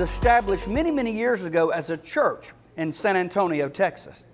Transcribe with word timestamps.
established 0.00 0.68
many, 0.68 0.90
many 0.90 1.12
years 1.12 1.42
ago 1.42 1.70
as 1.70 1.90
a 1.90 1.96
church 1.96 2.52
in 2.76 2.92
San 2.92 3.16
Antonio, 3.16 3.68
Texas. 3.68 4.26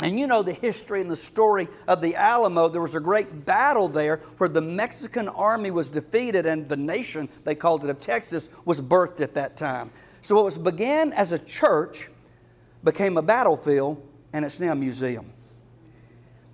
And 0.00 0.18
you 0.18 0.26
know 0.26 0.42
the 0.42 0.52
history 0.52 1.00
and 1.00 1.10
the 1.10 1.16
story 1.16 1.68
of 1.86 2.02
the 2.02 2.16
Alamo. 2.16 2.68
There 2.68 2.82
was 2.82 2.96
a 2.96 3.00
great 3.00 3.44
battle 3.44 3.88
there 3.88 4.16
where 4.38 4.48
the 4.48 4.60
Mexican 4.60 5.28
army 5.28 5.70
was 5.70 5.88
defeated 5.88 6.44
and 6.44 6.68
the 6.68 6.76
nation, 6.76 7.28
they 7.44 7.54
called 7.54 7.84
it 7.84 7.90
of 7.90 8.00
Texas, 8.00 8.50
was 8.64 8.80
birthed 8.80 9.20
at 9.20 9.34
that 9.34 9.56
time. 9.56 9.90
So 10.20 10.34
what 10.34 10.44
was 10.44 10.58
began 10.58 11.12
as 11.12 11.30
a 11.32 11.38
church 11.38 12.08
became 12.82 13.16
a 13.16 13.22
battlefield 13.22 14.04
and 14.32 14.44
it's 14.44 14.58
now 14.58 14.72
a 14.72 14.76
museum. 14.76 15.32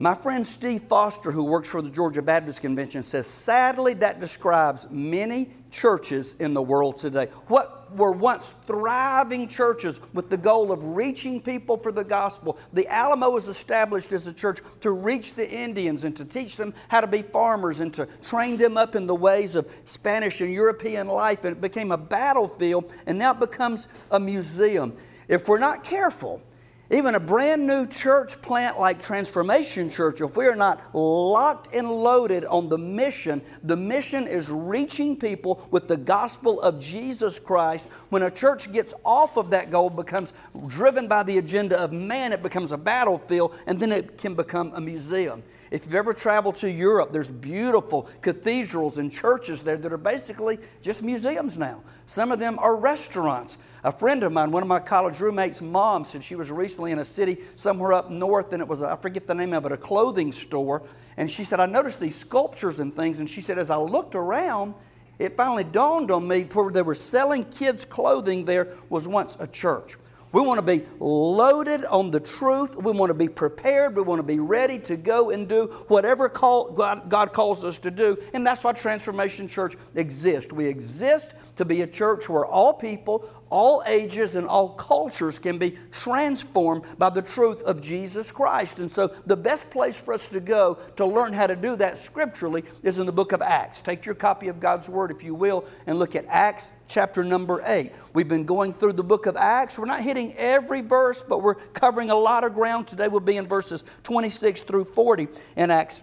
My 0.01 0.15
friend 0.15 0.47
Steve 0.47 0.83
Foster, 0.83 1.33
who 1.33 1.45
works 1.45 1.69
for 1.69 1.83
the 1.83 1.91
Georgia 1.91 2.23
Baptist 2.23 2.61
Convention, 2.61 3.03
says 3.03 3.27
sadly 3.27 3.95
that 3.95 4.21
describes 4.21 4.87
many 4.91 5.51
churches 5.71 6.37
in 6.39 6.53
the 6.53 6.63
world 6.63 6.99
today. 6.99 7.27
What 7.49 7.78
were 7.97 8.13
once 8.13 8.55
thriving 8.67 9.49
churches 9.49 10.01
with 10.13 10.31
the 10.31 10.37
goal 10.37 10.73
of 10.73 10.85
reaching 10.85 11.41
people 11.41 11.77
for 11.77 11.93
the 11.93 12.05
gospel. 12.05 12.59
The 12.73 12.87
Alamo 12.87 13.31
was 13.31 13.49
established 13.49 14.13
as 14.13 14.27
a 14.27 14.33
church 14.33 14.61
to 14.81 14.91
reach 14.93 15.35
the 15.35 15.49
Indians 15.49 16.05
and 16.05 16.17
to 16.17 16.25
teach 16.25 16.57
them 16.57 16.75
how 16.89 17.01
to 17.01 17.07
be 17.07 17.23
farmers 17.23 17.81
and 17.81 17.93
to 17.95 18.07
train 18.23 18.57
them 18.57 18.77
up 18.77 18.95
in 18.95 19.07
the 19.07 19.15
ways 19.15 19.57
of 19.57 19.71
Spanish 19.87 20.41
and 20.41 20.53
European 20.53 21.07
life. 21.07 21.45
And 21.45 21.57
it 21.57 21.61
became 21.61 21.93
a 21.93 21.99
battlefield, 21.99 22.93
and 23.07 23.19
now 23.19 23.33
it 23.33 23.41
becomes 23.41 23.89
a 24.11 24.21
museum. 24.21 24.95
If 25.29 25.49
we're 25.49 25.59
not 25.59 25.85
careful, 25.85 26.43
even 26.91 27.15
a 27.15 27.21
brand 27.21 27.67
new 27.67 27.87
church 27.87 28.41
plant 28.41 28.81
like 28.81 29.03
Transformation 29.03 29.91
Church, 29.91 30.23
if 30.23 30.37
we 30.37 30.47
are 30.47 30.57
not 30.57 30.95
locked 30.95 31.75
and 31.75 31.91
loaded 31.91 32.47
on 32.47 32.71
the 32.71 32.79
mission, 32.79 33.43
the 33.63 33.77
mission 33.77 34.27
is 34.27 34.49
reaching 34.49 35.15
people 35.15 35.67
with 35.71 35.87
the 35.87 35.99
gospel 35.99 36.63
of 36.63 36.81
Jesus 36.81 37.39
Christ. 37.39 37.89
When 38.09 38.23
a 38.23 38.31
church 38.31 38.73
gets 38.73 38.95
off 39.05 39.37
of 39.37 39.51
that 39.51 39.71
goal, 39.71 39.91
becomes 39.91 40.33
driven 40.67 41.09
by 41.09 41.25
the 41.25 41.37
agenda 41.37 41.79
of 41.79 41.93
man, 41.93 42.33
it 42.33 42.43
becomes 42.43 42.73
a 42.73 42.79
battlefield, 42.79 43.55
and 43.67 43.79
then 43.79 43.93
it 43.93 44.17
can 44.17 44.35
become 44.35 44.73
a 44.75 44.81
museum. 44.81 45.43
If 45.71 45.85
you've 45.85 45.95
ever 45.95 46.15
traveled 46.15 46.57
to 46.57 46.71
Europe, 46.71 47.13
there's 47.13 47.29
beautiful 47.29 48.09
cathedrals 48.23 48.97
and 48.97 49.13
churches 49.13 49.63
there 49.63 49.77
that 49.77 49.93
are 49.93 49.99
basically 49.99 50.59
just 50.81 51.03
museums 51.03 51.59
now. 51.59 51.83
Some 52.07 52.33
of 52.33 52.39
them 52.39 52.59
are 52.59 52.77
restaurants. 52.77 53.59
A 53.85 53.93
friend 53.93 54.25
of 54.25 54.33
mine, 54.33 54.51
one 54.51 54.63
of 54.63 54.69
my 54.69 54.81
college 54.81 55.21
roommates' 55.21 55.61
mom, 55.61 56.05
said 56.05 56.25
she 56.25 56.35
was 56.35 56.51
recently 56.51 56.91
in 56.91 56.99
a 56.99 57.05
city 57.05 57.39
somewhere 57.57 57.93
up 57.93 58.11
north, 58.11 58.53
and 58.53 58.61
it 58.61 58.67
was, 58.67 58.83
I 58.83 58.97
forget 58.97 59.27
the 59.27 59.35
name 59.35 59.53
of 59.53 59.65
it, 59.67 59.73
a 59.73 59.77
clothing 59.77 60.33
store. 60.33 60.83
And 61.17 61.31
she 61.31 61.45
said, 61.45 61.61
I 61.61 61.67
noticed 61.67 62.01
these 62.01 62.17
sculptures 62.17 62.81
and 62.81 62.93
things. 62.93 63.19
And 63.19 63.29
she 63.29 63.41
said, 63.41 63.59
as 63.59 63.71
I 63.71 63.77
looked 63.77 64.15
around, 64.15 64.75
it 65.19 65.37
finally 65.37 65.65
dawned 65.65 66.11
on 66.11 66.27
me 66.27 66.43
where 66.45 66.71
they 66.71 66.83
were 66.83 66.95
selling 66.95 67.45
kids' 67.45 67.85
clothing 67.85 68.45
there 68.45 68.75
was 68.89 69.09
once 69.09 69.37
a 69.41 69.47
church. 69.47 69.97
We 70.31 70.43
want 70.43 70.59
to 70.59 70.63
be 70.63 70.85
loaded 71.01 71.87
on 71.87 72.11
the 72.11 72.21
truth. 72.21 72.77
We 72.77 72.93
want 72.93 73.09
to 73.09 73.15
be 73.15 73.29
prepared. 73.29 73.97
We 73.97 74.03
want 74.03 74.19
to 74.19 74.23
be 74.23 74.39
ready 74.39 74.79
to 74.81 74.97
go 74.97 75.31
and 75.31 75.49
do 75.49 75.67
whatever 75.89 76.29
call 76.29 76.71
God, 76.71 77.09
God 77.09 77.33
calls 77.33 77.65
us 77.65 77.79
to 77.79 77.91
do. 77.91 78.19
And 78.35 78.47
that's 78.47 78.63
why 78.63 78.73
Transformation 78.73 79.49
Church 79.49 79.75
exists. 79.95 80.53
We 80.53 80.67
exist 80.67 81.35
to 81.57 81.65
be 81.65 81.81
a 81.81 81.87
church 81.87 82.29
where 82.29 82.45
all 82.45 82.75
people, 82.75 83.29
all 83.51 83.83
ages, 83.87 84.37
and 84.37 84.47
all 84.47 84.71
cultures 84.71 85.39
can 85.39 85.59
be 85.59 85.77
transformed 85.91 86.85
by 86.99 87.11
the 87.11 87.23
truth 87.23 87.63
of 87.63 87.81
Jesus 87.81 88.31
Christ. 88.31 88.79
And 88.79 88.91
so, 88.91 89.09
the 89.27 89.37
best 89.37 89.71
place 89.71 89.99
for 89.99 90.15
us 90.15 90.27
to 90.29 90.41
go 90.41 90.79
to 90.97 91.07
learn 91.07 91.33
how 91.33 91.47
to 91.47 91.57
do 91.57 91.77
that 91.77 91.99
scripturally 91.99 92.65
is 92.83 92.99
in 92.99 93.07
the 93.07 93.13
book 93.13 93.33
of 93.33 93.43
Acts. 93.43 93.81
Take 93.81 94.05
your 94.07 94.15
copy 94.15 94.49
of 94.49 94.61
God's 94.61 94.89
Word, 94.89 95.11
if 95.11 95.23
you 95.23 95.35
will, 95.35 95.65
and 95.87 95.99
look 95.99 96.15
at 96.15 96.25
Acts 96.27 96.73
chapter 96.89 97.23
number 97.23 97.63
8. 97.65 97.93
We've 98.15 98.29
been 98.29 98.45
going 98.45 98.73
through 98.73 98.95
the 98.95 99.05
book 99.05 99.27
of 99.27 99.37
Acts. 99.37 99.79
We're 99.79 99.87
not 99.87 100.03
hitting 100.03 100.35
every 100.37 100.81
verse, 100.81 101.23
but 101.23 101.43
we're 101.43 101.55
covering 101.55 102.11
a 102.11 102.17
lot 102.17 102.45
of 102.45 102.55
ground. 102.55 102.89
Today 102.89 103.09
we'll 103.09 103.21
be 103.21 103.37
in 103.37 103.47
verses 103.47 103.85
26 104.05 104.63
through 104.63 104.85
40 104.87 105.29
in 105.57 105.71
Acts. 105.71 106.03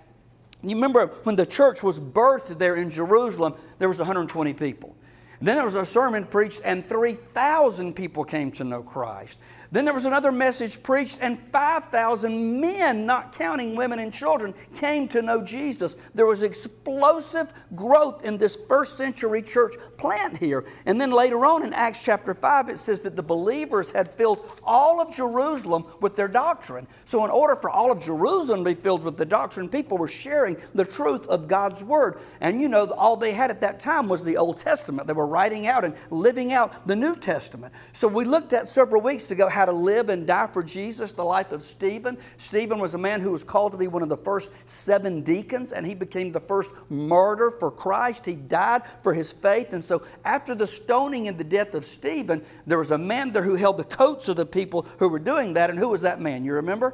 You 0.63 0.75
remember 0.75 1.07
when 1.23 1.35
the 1.35 1.45
church 1.45 1.83
was 1.83 1.99
birthed 1.99 2.57
there 2.57 2.75
in 2.75 2.89
Jerusalem, 2.89 3.55
there 3.77 3.87
was 3.87 3.99
120 3.99 4.53
people. 4.53 4.95
Then 5.41 5.55
there 5.55 5.65
was 5.65 5.75
a 5.75 5.85
sermon 5.85 6.25
preached, 6.25 6.61
and 6.63 6.87
3,000 6.87 7.93
people 7.93 8.23
came 8.23 8.51
to 8.53 8.63
know 8.63 8.81
Christ. 8.81 9.37
Then 9.75 9.83
there 9.83 9.93
was 9.93 10.05
another 10.05 10.31
message 10.31 10.81
preached, 10.81 11.17
and 11.19 11.37
5,000 11.49 12.61
men, 12.61 13.05
not 13.05 13.37
counting 13.37 13.75
women 13.75 13.99
and 13.99 14.13
children, 14.13 14.53
came 14.73 15.05
to 15.09 15.21
know 15.21 15.43
Jesus. 15.43 15.97
There 16.13 16.25
was 16.25 16.43
explosive 16.43 17.51
growth 17.75 18.23
in 18.23 18.37
this 18.37 18.57
first 18.69 18.95
century 18.95 19.41
church 19.41 19.73
plant 19.97 20.37
here. 20.37 20.63
And 20.85 21.01
then 21.01 21.11
later 21.11 21.45
on 21.45 21.61
in 21.65 21.73
Acts 21.73 22.01
chapter 22.01 22.33
5, 22.33 22.69
it 22.69 22.77
says 22.77 23.01
that 23.01 23.17
the 23.17 23.21
believers 23.21 23.91
had 23.91 24.09
filled 24.15 24.49
all 24.63 25.01
of 25.01 25.13
Jerusalem 25.13 25.83
with 25.99 26.15
their 26.15 26.29
doctrine. 26.29 26.87
So, 27.03 27.25
in 27.25 27.29
order 27.29 27.57
for 27.57 27.69
all 27.69 27.91
of 27.91 28.01
Jerusalem 28.01 28.63
to 28.63 28.73
be 28.73 28.81
filled 28.81 29.03
with 29.03 29.17
the 29.17 29.25
doctrine, 29.25 29.67
people 29.67 29.97
were 29.97 30.07
sharing 30.07 30.55
the 30.73 30.85
truth 30.85 31.27
of 31.27 31.49
God's 31.49 31.83
word. 31.83 32.21
And 32.39 32.61
you 32.61 32.69
know, 32.69 32.85
all 32.91 33.17
they 33.17 33.33
had 33.33 33.51
at 33.51 33.59
that 33.59 33.81
time 33.81 34.07
was 34.07 34.23
the 34.23 34.37
Old 34.37 34.57
Testament. 34.57 35.05
They 35.05 35.11
were 35.11 35.27
writing 35.27 35.67
out 35.67 35.83
and 35.83 35.95
living 36.11 36.53
out 36.53 36.87
the 36.87 36.95
New 36.95 37.17
Testament. 37.17 37.73
So, 37.91 38.07
we 38.07 38.23
looked 38.23 38.53
at 38.53 38.69
several 38.69 39.01
weeks 39.01 39.31
ago 39.31 39.49
how 39.49 39.64
to 39.65 39.71
live 39.71 40.09
and 40.09 40.25
die 40.25 40.47
for 40.47 40.63
Jesus, 40.63 41.11
the 41.11 41.23
life 41.23 41.51
of 41.51 41.61
Stephen. 41.61 42.17
Stephen 42.37 42.79
was 42.79 42.93
a 42.93 42.97
man 42.97 43.21
who 43.21 43.31
was 43.31 43.43
called 43.43 43.71
to 43.71 43.77
be 43.77 43.87
one 43.87 44.01
of 44.01 44.09
the 44.09 44.17
first 44.17 44.49
seven 44.65 45.21
deacons, 45.21 45.71
and 45.71 45.85
he 45.85 45.93
became 45.93 46.31
the 46.31 46.39
first 46.39 46.71
martyr 46.89 47.51
for 47.51 47.71
Christ. 47.71 48.25
He 48.25 48.35
died 48.35 48.83
for 49.03 49.13
his 49.13 49.31
faith. 49.31 49.73
And 49.73 49.83
so, 49.83 50.03
after 50.23 50.55
the 50.55 50.67
stoning 50.67 51.27
and 51.27 51.37
the 51.37 51.43
death 51.43 51.73
of 51.73 51.85
Stephen, 51.85 52.43
there 52.65 52.79
was 52.79 52.91
a 52.91 52.97
man 52.97 53.31
there 53.31 53.43
who 53.43 53.55
held 53.55 53.77
the 53.77 53.83
coats 53.83 54.29
of 54.29 54.37
the 54.37 54.45
people 54.45 54.85
who 54.99 55.09
were 55.09 55.19
doing 55.19 55.53
that. 55.53 55.69
And 55.69 55.79
who 55.79 55.89
was 55.89 56.01
that 56.01 56.21
man? 56.21 56.45
You 56.45 56.53
remember? 56.53 56.93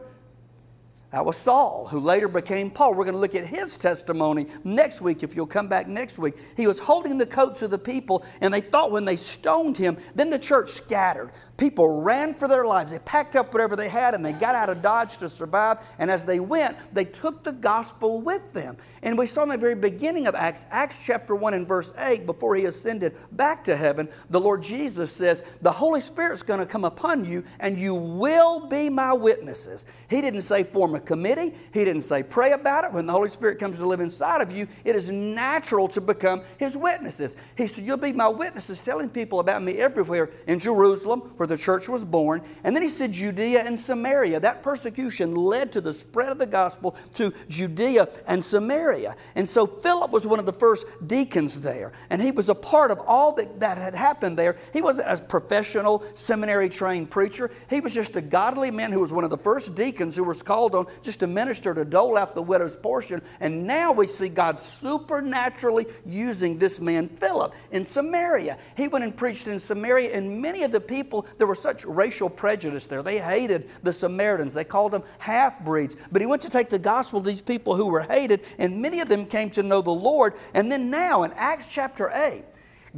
That 1.12 1.26
was 1.26 1.36
Saul, 1.36 1.88
who 1.88 2.00
later 2.00 2.30
became 2.30 2.72
Paul. 2.72 2.94
We're 2.94 3.04
going 3.04 3.16
to 3.16 3.20
look 3.20 3.36
at 3.36 3.46
his 3.46 3.76
testimony 3.76 4.48
next 4.64 5.02
week, 5.02 5.24
if 5.24 5.36
you'll 5.36 5.46
come 5.46 5.68
back 5.68 5.86
next 5.88 6.18
week. 6.18 6.36
He 6.56 6.68
was 6.68 6.80
holding 6.80 7.18
the 7.18 7.26
coats 7.26 7.62
of 7.62 7.70
the 7.70 7.78
people, 7.78 8.24
and 8.40 8.54
they 8.54 8.62
thought 8.62 8.92
when 8.92 9.04
they 9.04 9.18
stoned 9.18 9.78
him, 9.78 9.98
then 10.16 10.30
the 10.30 10.40
church 10.40 10.72
scattered. 10.72 11.32
People 11.62 12.02
ran 12.02 12.34
for 12.34 12.48
their 12.48 12.66
lives. 12.66 12.90
They 12.90 12.98
packed 12.98 13.36
up 13.36 13.54
whatever 13.54 13.76
they 13.76 13.88
had 13.88 14.16
and 14.16 14.26
they 14.26 14.34
got 14.34 14.56
out 14.56 14.72
of 14.72 14.82
Dodge 14.82 15.18
to 15.18 15.30
survive. 15.30 15.78
And 16.00 16.10
as 16.10 16.24
they 16.24 16.40
went, 16.40 16.76
they 16.92 17.06
took 17.06 17.44
the 17.44 17.52
gospel 17.52 18.20
with 18.20 18.52
them. 18.52 18.78
And 19.04 19.16
we 19.16 19.28
saw 19.28 19.44
in 19.44 19.50
the 19.50 19.60
very 19.60 19.76
beginning 19.76 20.26
of 20.26 20.34
Acts, 20.34 20.66
Acts 20.72 21.00
chapter 21.06 21.36
1 21.36 21.54
and 21.54 21.68
verse 21.68 21.94
8, 22.00 22.26
before 22.26 22.56
he 22.56 22.66
ascended 22.66 23.16
back 23.34 23.64
to 23.66 23.78
heaven, 23.78 24.10
the 24.32 24.40
Lord 24.40 24.64
Jesus 24.64 25.12
says, 25.12 25.44
The 25.62 25.72
Holy 25.72 26.02
Spirit's 26.02 26.42
going 26.42 26.62
to 26.62 26.66
come 26.66 26.84
upon 26.84 27.26
you 27.26 27.44
and 27.60 27.78
you 27.78 27.94
will 27.94 28.68
be 28.68 28.90
my 28.90 29.14
witnesses. 29.14 29.86
He 30.10 30.20
didn't 30.20 30.42
say 30.42 30.64
form 30.64 30.96
a 30.96 31.00
committee, 31.00 31.54
he 31.74 31.86
didn't 31.86 32.02
say 32.02 32.24
pray 32.24 32.54
about 32.54 32.86
it. 32.86 32.92
When 32.92 33.06
the 33.06 33.14
Holy 33.14 33.30
Spirit 33.30 33.60
comes 33.60 33.78
to 33.78 33.86
live 33.86 34.02
inside 34.02 34.42
of 34.42 34.52
you, 34.52 34.68
it 34.84 34.96
is 34.96 35.12
natural 35.12 35.88
to 35.90 36.02
become 36.02 36.42
his 36.58 36.76
witnesses. 36.76 37.38
He 37.56 37.68
said, 37.68 37.86
You'll 37.86 37.98
be 37.98 38.14
my 38.14 38.28
witnesses, 38.28 38.82
telling 38.82 39.12
people 39.12 39.40
about 39.40 39.62
me 39.62 39.74
everywhere 39.74 40.32
in 40.48 40.58
Jerusalem, 40.58 41.20
where 41.38 41.51
the 41.52 41.58
church 41.58 41.90
was 41.90 42.04
born. 42.04 42.42
And 42.64 42.76
then 42.76 42.84
he 42.84 42.90
said 42.90 43.12
Judea 43.12 43.64
and 43.64 43.78
Samaria. 43.78 44.40
That 44.40 44.64
persecution 44.64 45.36
led 45.36 45.72
to 45.74 45.82
the 45.82 45.92
spread 45.92 46.32
of 46.32 46.38
the 46.38 46.46
gospel 46.46 46.96
to 47.16 47.34
Judea 47.50 48.10
and 48.28 48.44
Samaria. 48.44 49.16
And 49.36 49.48
so 49.48 49.68
Philip 49.68 50.12
was 50.12 50.26
one 50.26 50.40
of 50.40 50.46
the 50.46 50.54
first 50.54 50.86
deacons 51.06 51.60
there. 51.60 51.92
And 52.10 52.22
he 52.22 52.32
was 52.32 52.50
a 52.50 52.56
part 52.56 52.92
of 52.92 53.00
all 53.06 53.34
that, 53.34 53.60
that 53.60 53.78
had 53.78 53.96
happened 53.96 54.38
there. 54.38 54.58
He 54.74 54.82
wasn't 54.82 55.10
a 55.10 55.22
professional, 55.22 56.04
seminary 56.14 56.70
trained 56.70 57.10
preacher. 57.10 57.52
He 57.70 57.82
was 57.82 57.94
just 57.94 58.16
a 58.16 58.22
godly 58.22 58.72
man 58.72 58.92
who 58.92 59.00
was 59.00 59.12
one 59.12 59.24
of 59.24 59.30
the 59.30 59.38
first 59.38 59.76
deacons 59.76 60.16
who 60.16 60.24
was 60.24 60.42
called 60.42 60.76
on 60.76 60.88
just 61.02 61.20
to 61.20 61.28
minister 61.28 61.74
to 61.74 61.86
dole 61.86 62.18
out 62.18 62.36
the 62.36 62.42
widow's 62.42 62.76
portion. 62.76 63.22
And 63.40 63.68
now 63.68 63.92
we 63.92 64.08
see 64.08 64.30
God 64.30 64.60
supernaturally 64.60 65.88
using 66.06 66.58
this 66.58 66.80
man, 66.80 67.10
Philip, 67.10 67.54
in 67.72 67.86
Samaria. 67.86 68.58
He 68.76 68.88
went 68.88 69.04
and 69.04 69.16
preached 69.16 69.48
in 69.48 69.60
Samaria, 69.60 70.16
and 70.16 70.42
many 70.42 70.64
of 70.64 70.72
the 70.72 70.80
people 70.80 71.26
there 71.42 71.48
was 71.48 71.60
such 71.60 71.86
racial 71.86 72.30
prejudice 72.30 72.86
there. 72.86 73.02
They 73.02 73.18
hated 73.18 73.68
the 73.82 73.92
Samaritans, 73.92 74.54
they 74.54 74.64
called 74.64 74.92
them 74.92 75.02
half 75.18 75.60
breeds. 75.62 75.96
But 76.12 76.22
he 76.22 76.28
went 76.28 76.44
to 76.44 76.52
take 76.52 76.70
the 76.70 76.78
gospel 76.78 77.20
to 77.20 77.28
these 77.28 77.42
people 77.42 77.76
who 77.76 77.88
were 77.88 78.02
hated, 78.02 78.46
and 78.60 78.80
many 78.80 79.00
of 79.00 79.10
them 79.10 79.26
came 79.26 79.50
to 79.52 79.64
know 79.64 79.82
the 79.82 79.90
Lord. 79.90 80.36
And 80.54 80.72
then 80.72 80.92
now 80.92 81.24
in 81.24 81.32
Acts 81.32 81.66
chapter 81.66 82.12
8, 82.12 82.44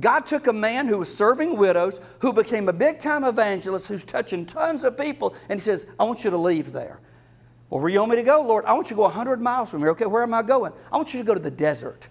God 0.02 0.26
took 0.26 0.48
a 0.48 0.52
man 0.52 0.90
who 0.90 1.00
was 1.00 1.16
serving 1.16 1.56
widows, 1.56 2.02
who 2.20 2.34
became 2.34 2.68
a 2.68 2.74
big 2.74 3.00
time 3.00 3.24
evangelist, 3.24 3.88
who's 3.88 4.04
touching 4.04 4.46
tons 4.46 4.84
of 4.84 4.98
people, 4.98 5.36
and 5.48 5.58
he 5.58 5.64
says, 5.64 5.88
I 5.98 6.04
want 6.04 6.26
you 6.26 6.30
to 6.30 6.38
leave 6.38 6.74
there. 6.74 7.00
Well, 7.70 7.80
where 7.80 7.90
you 7.90 8.00
want 8.00 8.12
me 8.12 8.18
to 8.18 8.24
go, 8.24 8.42
Lord? 8.42 8.66
I 8.66 8.74
want 8.74 8.88
you 8.88 8.96
to 8.98 8.98
go 8.98 9.04
100 9.04 9.42
miles 9.42 9.70
from 9.70 9.80
here. 9.80 9.92
Okay, 9.92 10.06
where 10.06 10.24
am 10.24 10.34
I 10.34 10.42
going? 10.42 10.74
I 10.92 10.98
want 10.98 11.14
you 11.14 11.20
to 11.22 11.26
go 11.26 11.34
to 11.34 11.40
the 11.40 11.50
desert. 11.50 12.10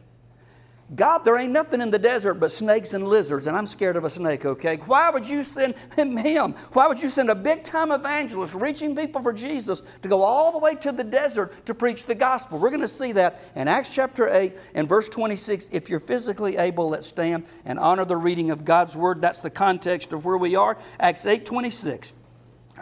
God, 0.94 1.24
there 1.24 1.38
ain't 1.38 1.52
nothing 1.52 1.80
in 1.80 1.90
the 1.90 1.98
desert 1.98 2.34
but 2.34 2.52
snakes 2.52 2.92
and 2.92 3.08
lizards, 3.08 3.46
and 3.46 3.56
I'm 3.56 3.66
scared 3.66 3.96
of 3.96 4.04
a 4.04 4.10
snake, 4.10 4.44
okay? 4.44 4.76
Why 4.76 5.08
would 5.08 5.26
you 5.26 5.42
send 5.42 5.74
him? 5.96 6.52
Why 6.72 6.86
would 6.86 7.00
you 7.00 7.08
send 7.08 7.30
a 7.30 7.34
big 7.34 7.64
time 7.64 7.90
evangelist 7.90 8.54
reaching 8.54 8.94
people 8.94 9.22
for 9.22 9.32
Jesus 9.32 9.80
to 10.02 10.08
go 10.08 10.22
all 10.22 10.52
the 10.52 10.58
way 10.58 10.74
to 10.76 10.92
the 10.92 11.04
desert 11.04 11.64
to 11.66 11.74
preach 11.74 12.04
the 12.04 12.14
gospel? 12.14 12.58
We're 12.58 12.70
going 12.70 12.82
to 12.82 12.88
see 12.88 13.12
that 13.12 13.42
in 13.54 13.68
Acts 13.68 13.94
chapter 13.94 14.28
8 14.28 14.52
and 14.74 14.88
verse 14.88 15.08
26. 15.08 15.70
If 15.72 15.88
you're 15.88 16.00
physically 16.00 16.58
able, 16.58 16.90
let's 16.90 17.06
stand 17.06 17.46
and 17.64 17.78
honor 17.78 18.04
the 18.04 18.16
reading 18.16 18.50
of 18.50 18.64
God's 18.64 18.94
word. 18.94 19.22
That's 19.22 19.38
the 19.38 19.50
context 19.50 20.12
of 20.12 20.26
where 20.26 20.36
we 20.36 20.56
are. 20.56 20.76
Acts 21.00 21.24
8 21.24 21.46
26. 21.46 22.12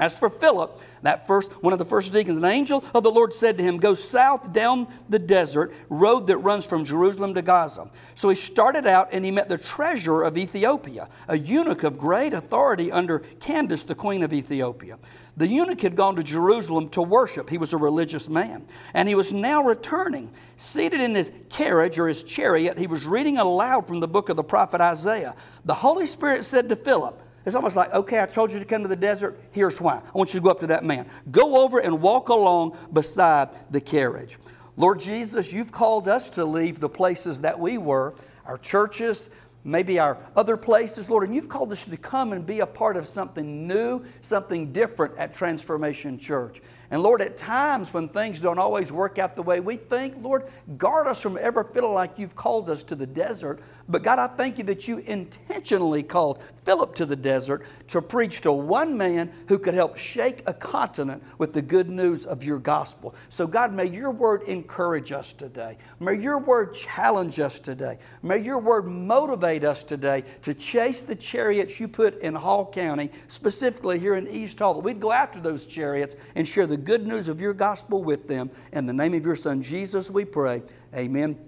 As 0.01 0.19
for 0.19 0.31
Philip, 0.31 0.81
that 1.03 1.27
first 1.27 1.53
one 1.63 1.75
of 1.75 1.79
the 1.79 1.85
first 1.85 2.11
deacons, 2.11 2.39
an 2.39 2.45
angel 2.47 2.83
of 2.95 3.03
the 3.03 3.11
Lord 3.11 3.35
said 3.35 3.59
to 3.59 3.63
him, 3.63 3.77
Go 3.77 3.93
south 3.93 4.51
down 4.51 4.89
the 5.11 5.19
desert 5.19 5.75
road 5.91 6.27
that 6.29 6.39
runs 6.39 6.65
from 6.65 6.87
Jerusalem 6.87 7.35
to 7.35 7.43
Gaza. 7.43 7.91
So 8.15 8.31
he 8.31 8.35
started 8.35 8.87
out 8.87 9.11
and 9.13 9.27
he 9.27 9.31
met 9.31 9.51
the 9.51 9.59
treasurer 9.59 10.23
of 10.23 10.39
Ethiopia, 10.39 11.11
a 11.29 11.37
eunuch 11.37 11.85
of 11.85 11.99
great 11.99 12.33
authority 12.33 12.91
under 12.91 13.19
Candace, 13.41 13.83
the 13.83 13.95
queen 13.95 14.23
of 14.23 14.33
Ethiopia. 14.33 14.99
The 15.37 15.47
eunuch 15.47 15.83
had 15.83 15.97
gone 15.97 16.17
to 16.17 16.23
Jerusalem 16.23 16.89
to 16.91 17.03
worship. 17.03 17.51
He 17.51 17.59
was 17.59 17.75
a 17.75 17.77
religious 17.77 18.27
man. 18.27 18.67
And 18.95 19.07
he 19.07 19.15
was 19.15 19.35
now 19.35 19.63
returning. 19.63 20.31
Seated 20.57 21.03
in 21.03 21.15
his 21.15 21.31
carriage 21.51 21.99
or 21.99 22.09
his 22.09 22.23
chariot, 22.23 22.79
he 22.79 22.87
was 22.87 23.05
reading 23.05 23.37
aloud 23.37 23.87
from 23.87 24.01
the 24.01 24.09
book 24.09 24.31
of 24.31 24.37
the 24.37 24.45
prophet 24.45 24.81
Isaiah. 24.81 25.35
The 25.67 25.75
Holy 25.75 26.07
Spirit 26.07 26.45
said 26.45 26.71
to 26.71 26.77
Philip, 26.77 27.21
it's 27.47 27.55
almost 27.55 27.77
like, 27.77 27.93
okay, 27.93 28.21
I 28.21 28.27
told 28.27 28.53
you 28.53 28.59
to 28.59 28.65
come 28.65 28.83
to 28.83 28.89
the 28.89 28.97
desert. 28.97 29.41
Here's 29.51 29.81
why. 29.81 29.97
I 29.97 30.11
want 30.13 30.35
you 30.35 30.41
to 30.41 30.45
go 30.45 30.51
up 30.51 30.61
to 30.61 30.67
that 30.69 30.85
man. 30.85 31.07
Go 31.31 31.65
over 31.65 31.79
and 31.79 32.03
walk 32.03 32.29
along 32.29 32.77
beside 32.93 33.49
the 33.71 33.81
carriage. 33.81 34.39
Lord 34.77 35.01
Jesus, 35.01 35.53
you've 35.53 35.73
called 35.73 36.09
us 36.09 36.31
to 36.31 36.45
leave 36.45 36.81
the 36.81 36.89
places 36.89 37.41
that 37.41 37.59
we 37.59 37.79
were, 37.79 38.15
our 38.47 38.59
churches, 38.59 39.31
maybe 39.65 39.99
our 39.99 40.19
other 40.37 40.57
places, 40.57 41.11
Lord, 41.11 41.25
and 41.25 41.35
you've 41.35 41.49
called 41.49 41.73
us 41.73 41.85
to 41.85 41.97
come 41.97 42.33
and 42.33 42.47
be 42.47 42.61
a 42.61 42.67
part 42.67 42.97
of 42.97 43.07
something 43.07 43.67
new, 43.67 44.05
something 44.23 44.73
different 44.73 45.17
at 45.19 45.35
Transformation 45.35 46.19
Church. 46.19 46.61
And 46.91 47.05
Lord, 47.05 47.23
at 47.23 47.37
times 47.37 47.95
when 47.95 48.09
things 48.09 48.41
don't 48.41 48.59
always 48.59 48.91
work 48.91 49.19
out 49.19 49.37
the 49.37 49.43
way 49.43 49.61
we 49.61 49.77
think, 49.77 50.17
Lord, 50.21 50.49
guard 50.77 51.07
us 51.07 51.21
from 51.21 51.39
ever 51.41 51.63
feeling 51.63 51.95
like 51.95 52.19
you've 52.19 52.35
called 52.35 52.69
us 52.69 52.83
to 52.85 52.97
the 52.97 53.07
desert. 53.07 53.61
But 53.89 54.03
God, 54.03 54.19
I 54.19 54.27
thank 54.27 54.59
you 54.59 54.65
that 54.65 54.89
you 54.89 54.99
intentionally 54.99 56.03
called 56.03 56.43
Philip 56.65 56.97
to 56.97 57.07
the 57.07 57.17
desert 57.17 57.65
to 57.89 58.03
preach 58.03 58.41
to 58.43 58.53
one 58.53 58.97
man 58.97 59.33
who 59.49 59.59
could 59.59 59.75
help 59.75 59.97
shake 59.97 60.43
a 60.47 60.55
continent 60.55 61.23
with 61.39 61.53
the 61.53 61.63
good 61.63 61.89
news 61.89 62.27
of 62.27 62.43
your 62.43 62.59
gospel. 62.59 63.15
So, 63.29 63.47
God, 63.47 63.73
may 63.73 63.87
your 63.87 64.11
word 64.11 64.43
encourage 64.43 65.13
us 65.13 65.33
today. 65.33 65.79
May 66.01 66.15
your 66.15 66.39
word 66.39 66.75
challenge 66.75 67.39
us 67.39 67.61
today. 67.61 67.99
May 68.23 68.39
your 68.39 68.59
word 68.59 68.87
motivate 68.87 69.65
us 69.65 69.85
today 69.85 70.25
to 70.43 70.55
chase 70.55 71.01
the 71.01 71.17
chariots 71.17 71.79
you 71.79 71.87
put 71.87 72.21
in 72.21 72.35
Hall 72.35 72.71
County, 72.71 73.11
specifically 73.29 73.99
here 73.99 74.17
in 74.17 74.27
East 74.29 74.59
Hall. 74.59 74.81
We'd 74.81 75.01
go 75.01 75.13
after 75.13 75.41
those 75.41 75.65
chariots 75.65 76.17
and 76.35 76.47
share 76.47 76.67
the 76.67 76.80
good 76.85 77.07
news 77.07 77.29
of 77.29 77.41
your 77.41 77.55
gospel 77.55 78.03
with 78.03 78.29
them. 78.29 78.51
In 78.73 78.87
the 78.87 78.93
name 78.93 79.15
of 79.15 79.25
your 79.25 79.37
Son, 79.37 79.63
Jesus, 79.63 80.11
we 80.11 80.25
pray. 80.25 80.63
Amen 80.95 81.39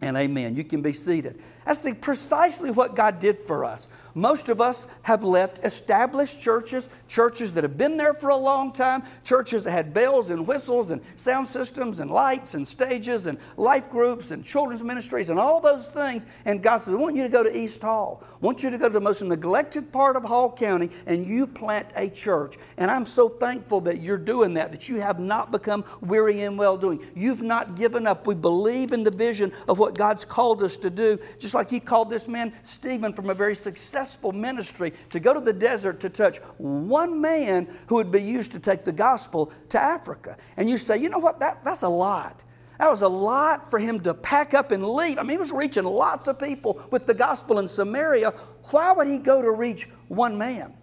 and 0.00 0.16
amen. 0.16 0.54
You 0.54 0.64
can 0.64 0.82
be 0.82 0.92
seated. 0.92 1.40
That's 1.68 1.82
the, 1.82 1.92
precisely 1.92 2.70
what 2.70 2.96
God 2.96 3.20
did 3.20 3.36
for 3.36 3.62
us. 3.62 3.88
Most 4.14 4.48
of 4.48 4.58
us 4.58 4.86
have 5.02 5.22
left 5.22 5.64
established 5.64 6.40
churches, 6.40 6.88
churches 7.08 7.52
that 7.52 7.62
have 7.62 7.76
been 7.76 7.98
there 7.98 8.14
for 8.14 8.30
a 8.30 8.36
long 8.36 8.72
time, 8.72 9.02
churches 9.22 9.64
that 9.64 9.70
had 9.70 9.92
bells 9.94 10.30
and 10.30 10.46
whistles 10.46 10.90
and 10.90 11.02
sound 11.16 11.46
systems 11.46 12.00
and 12.00 12.10
lights 12.10 12.54
and 12.54 12.66
stages 12.66 13.26
and 13.26 13.38
life 13.56 13.90
groups 13.90 14.30
and 14.30 14.44
children's 14.44 14.82
ministries 14.82 15.28
and 15.28 15.38
all 15.38 15.60
those 15.60 15.86
things. 15.88 16.24
And 16.46 16.62
God 16.62 16.82
says, 16.82 16.94
I 16.94 16.96
want 16.96 17.16
you 17.16 17.22
to 17.22 17.28
go 17.28 17.44
to 17.44 17.56
East 17.56 17.82
Hall. 17.82 18.24
I 18.24 18.38
want 18.44 18.62
you 18.62 18.70
to 18.70 18.78
go 18.78 18.88
to 18.88 18.94
the 18.94 19.00
most 19.00 19.22
neglected 19.22 19.92
part 19.92 20.16
of 20.16 20.24
Hall 20.24 20.50
County 20.50 20.90
and 21.06 21.26
you 21.26 21.46
plant 21.46 21.86
a 21.94 22.08
church. 22.08 22.56
And 22.78 22.90
I'm 22.90 23.06
so 23.06 23.28
thankful 23.28 23.82
that 23.82 24.00
you're 24.00 24.16
doing 24.16 24.54
that, 24.54 24.72
that 24.72 24.88
you 24.88 25.00
have 25.00 25.20
not 25.20 25.52
become 25.52 25.84
weary 26.00 26.40
in 26.40 26.56
well 26.56 26.78
doing. 26.78 27.04
You've 27.14 27.42
not 27.42 27.76
given 27.76 28.06
up. 28.06 28.26
We 28.26 28.34
believe 28.34 28.92
in 28.92 29.04
the 29.04 29.10
vision 29.10 29.52
of 29.68 29.78
what 29.78 29.94
God's 29.94 30.24
called 30.24 30.62
us 30.62 30.76
to 30.78 30.90
do, 30.90 31.18
just 31.38 31.54
like 31.58 31.70
He 31.70 31.80
called 31.80 32.08
this 32.08 32.26
man, 32.26 32.52
Stephen, 32.62 33.12
from 33.12 33.28
a 33.30 33.34
very 33.34 33.54
successful 33.54 34.32
ministry 34.32 34.92
to 35.10 35.20
go 35.20 35.34
to 35.34 35.40
the 35.40 35.52
desert 35.52 36.00
to 36.00 36.08
touch 36.08 36.38
one 36.56 37.20
man 37.20 37.68
who 37.88 37.96
would 37.96 38.10
be 38.10 38.22
used 38.22 38.52
to 38.52 38.58
take 38.58 38.84
the 38.84 38.92
gospel 38.92 39.52
to 39.70 39.80
Africa. 39.80 40.36
And 40.56 40.70
you 40.70 40.78
say, 40.78 40.96
you 40.96 41.08
know 41.08 41.18
what, 41.18 41.40
that, 41.40 41.62
that's 41.64 41.82
a 41.82 41.88
lot. 41.88 42.44
That 42.78 42.88
was 42.88 43.02
a 43.02 43.08
lot 43.08 43.68
for 43.70 43.78
him 43.78 44.00
to 44.00 44.14
pack 44.14 44.54
up 44.54 44.70
and 44.70 44.86
leave. 44.88 45.18
I 45.18 45.22
mean, 45.22 45.30
he 45.32 45.36
was 45.36 45.50
reaching 45.50 45.84
lots 45.84 46.28
of 46.28 46.38
people 46.38 46.80
with 46.90 47.06
the 47.06 47.14
gospel 47.14 47.58
in 47.58 47.66
Samaria. 47.66 48.30
Why 48.70 48.92
would 48.92 49.08
he 49.08 49.18
go 49.18 49.42
to 49.42 49.50
reach 49.50 49.88
one 50.06 50.38
man? 50.38 50.74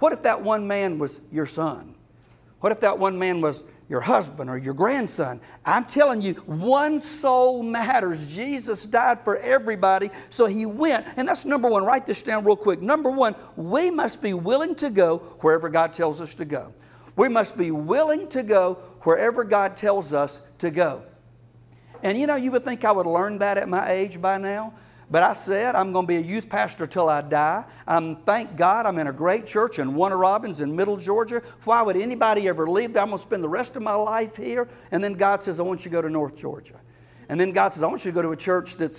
What 0.00 0.12
if 0.12 0.22
that 0.22 0.42
one 0.42 0.66
man 0.66 0.98
was 0.98 1.20
your 1.30 1.46
son? 1.46 1.94
What 2.58 2.72
if 2.72 2.80
that 2.80 2.98
one 2.98 3.18
man 3.18 3.40
was 3.40 3.62
your 3.92 4.00
husband 4.00 4.48
or 4.48 4.56
your 4.56 4.72
grandson. 4.72 5.38
I'm 5.66 5.84
telling 5.84 6.22
you, 6.22 6.32
one 6.46 6.98
soul 6.98 7.62
matters. 7.62 8.24
Jesus 8.24 8.86
died 8.86 9.22
for 9.22 9.36
everybody, 9.36 10.10
so 10.30 10.46
he 10.46 10.64
went. 10.64 11.06
And 11.18 11.28
that's 11.28 11.44
number 11.44 11.68
one. 11.68 11.84
Write 11.84 12.06
this 12.06 12.22
down 12.22 12.42
real 12.42 12.56
quick. 12.56 12.80
Number 12.80 13.10
one, 13.10 13.34
we 13.54 13.90
must 13.90 14.22
be 14.22 14.32
willing 14.32 14.74
to 14.76 14.88
go 14.88 15.18
wherever 15.42 15.68
God 15.68 15.92
tells 15.92 16.22
us 16.22 16.34
to 16.36 16.46
go. 16.46 16.72
We 17.16 17.28
must 17.28 17.58
be 17.58 17.70
willing 17.70 18.28
to 18.30 18.42
go 18.42 18.78
wherever 19.02 19.44
God 19.44 19.76
tells 19.76 20.14
us 20.14 20.40
to 20.60 20.70
go. 20.70 21.02
And 22.02 22.16
you 22.16 22.26
know, 22.26 22.36
you 22.36 22.50
would 22.52 22.64
think 22.64 22.86
I 22.86 22.92
would 22.92 23.06
learn 23.06 23.38
that 23.40 23.58
at 23.58 23.68
my 23.68 23.90
age 23.90 24.22
by 24.22 24.38
now. 24.38 24.72
But 25.12 25.22
I 25.22 25.34
said, 25.34 25.74
I'm 25.74 25.92
going 25.92 26.06
to 26.06 26.08
be 26.08 26.16
a 26.16 26.22
youth 26.22 26.48
pastor 26.48 26.86
till 26.86 27.10
I 27.10 27.20
die. 27.20 27.64
I'm, 27.86 28.16
thank 28.22 28.56
God 28.56 28.86
I'm 28.86 28.96
in 28.96 29.08
a 29.08 29.12
great 29.12 29.44
church 29.44 29.78
in 29.78 29.94
Warner 29.94 30.16
Robins 30.16 30.62
in 30.62 30.74
Middle 30.74 30.96
Georgia. 30.96 31.42
Why 31.64 31.82
would 31.82 31.98
anybody 31.98 32.48
ever 32.48 32.66
leave? 32.66 32.96
I'm 32.96 33.08
going 33.08 33.10
to 33.10 33.18
spend 33.18 33.44
the 33.44 33.48
rest 33.48 33.76
of 33.76 33.82
my 33.82 33.92
life 33.92 34.36
here. 34.36 34.70
And 34.90 35.04
then 35.04 35.12
God 35.12 35.42
says, 35.42 35.60
I 35.60 35.64
want 35.64 35.80
you 35.80 35.90
to 35.90 35.92
go 35.92 36.00
to 36.00 36.08
North 36.08 36.38
Georgia. 36.38 36.80
And 37.28 37.38
then 37.38 37.52
God 37.52 37.74
says, 37.74 37.82
I 37.82 37.88
want 37.88 38.06
you 38.06 38.10
to 38.10 38.14
go 38.14 38.22
to 38.22 38.30
a 38.30 38.36
church 38.36 38.76
that 38.76 38.98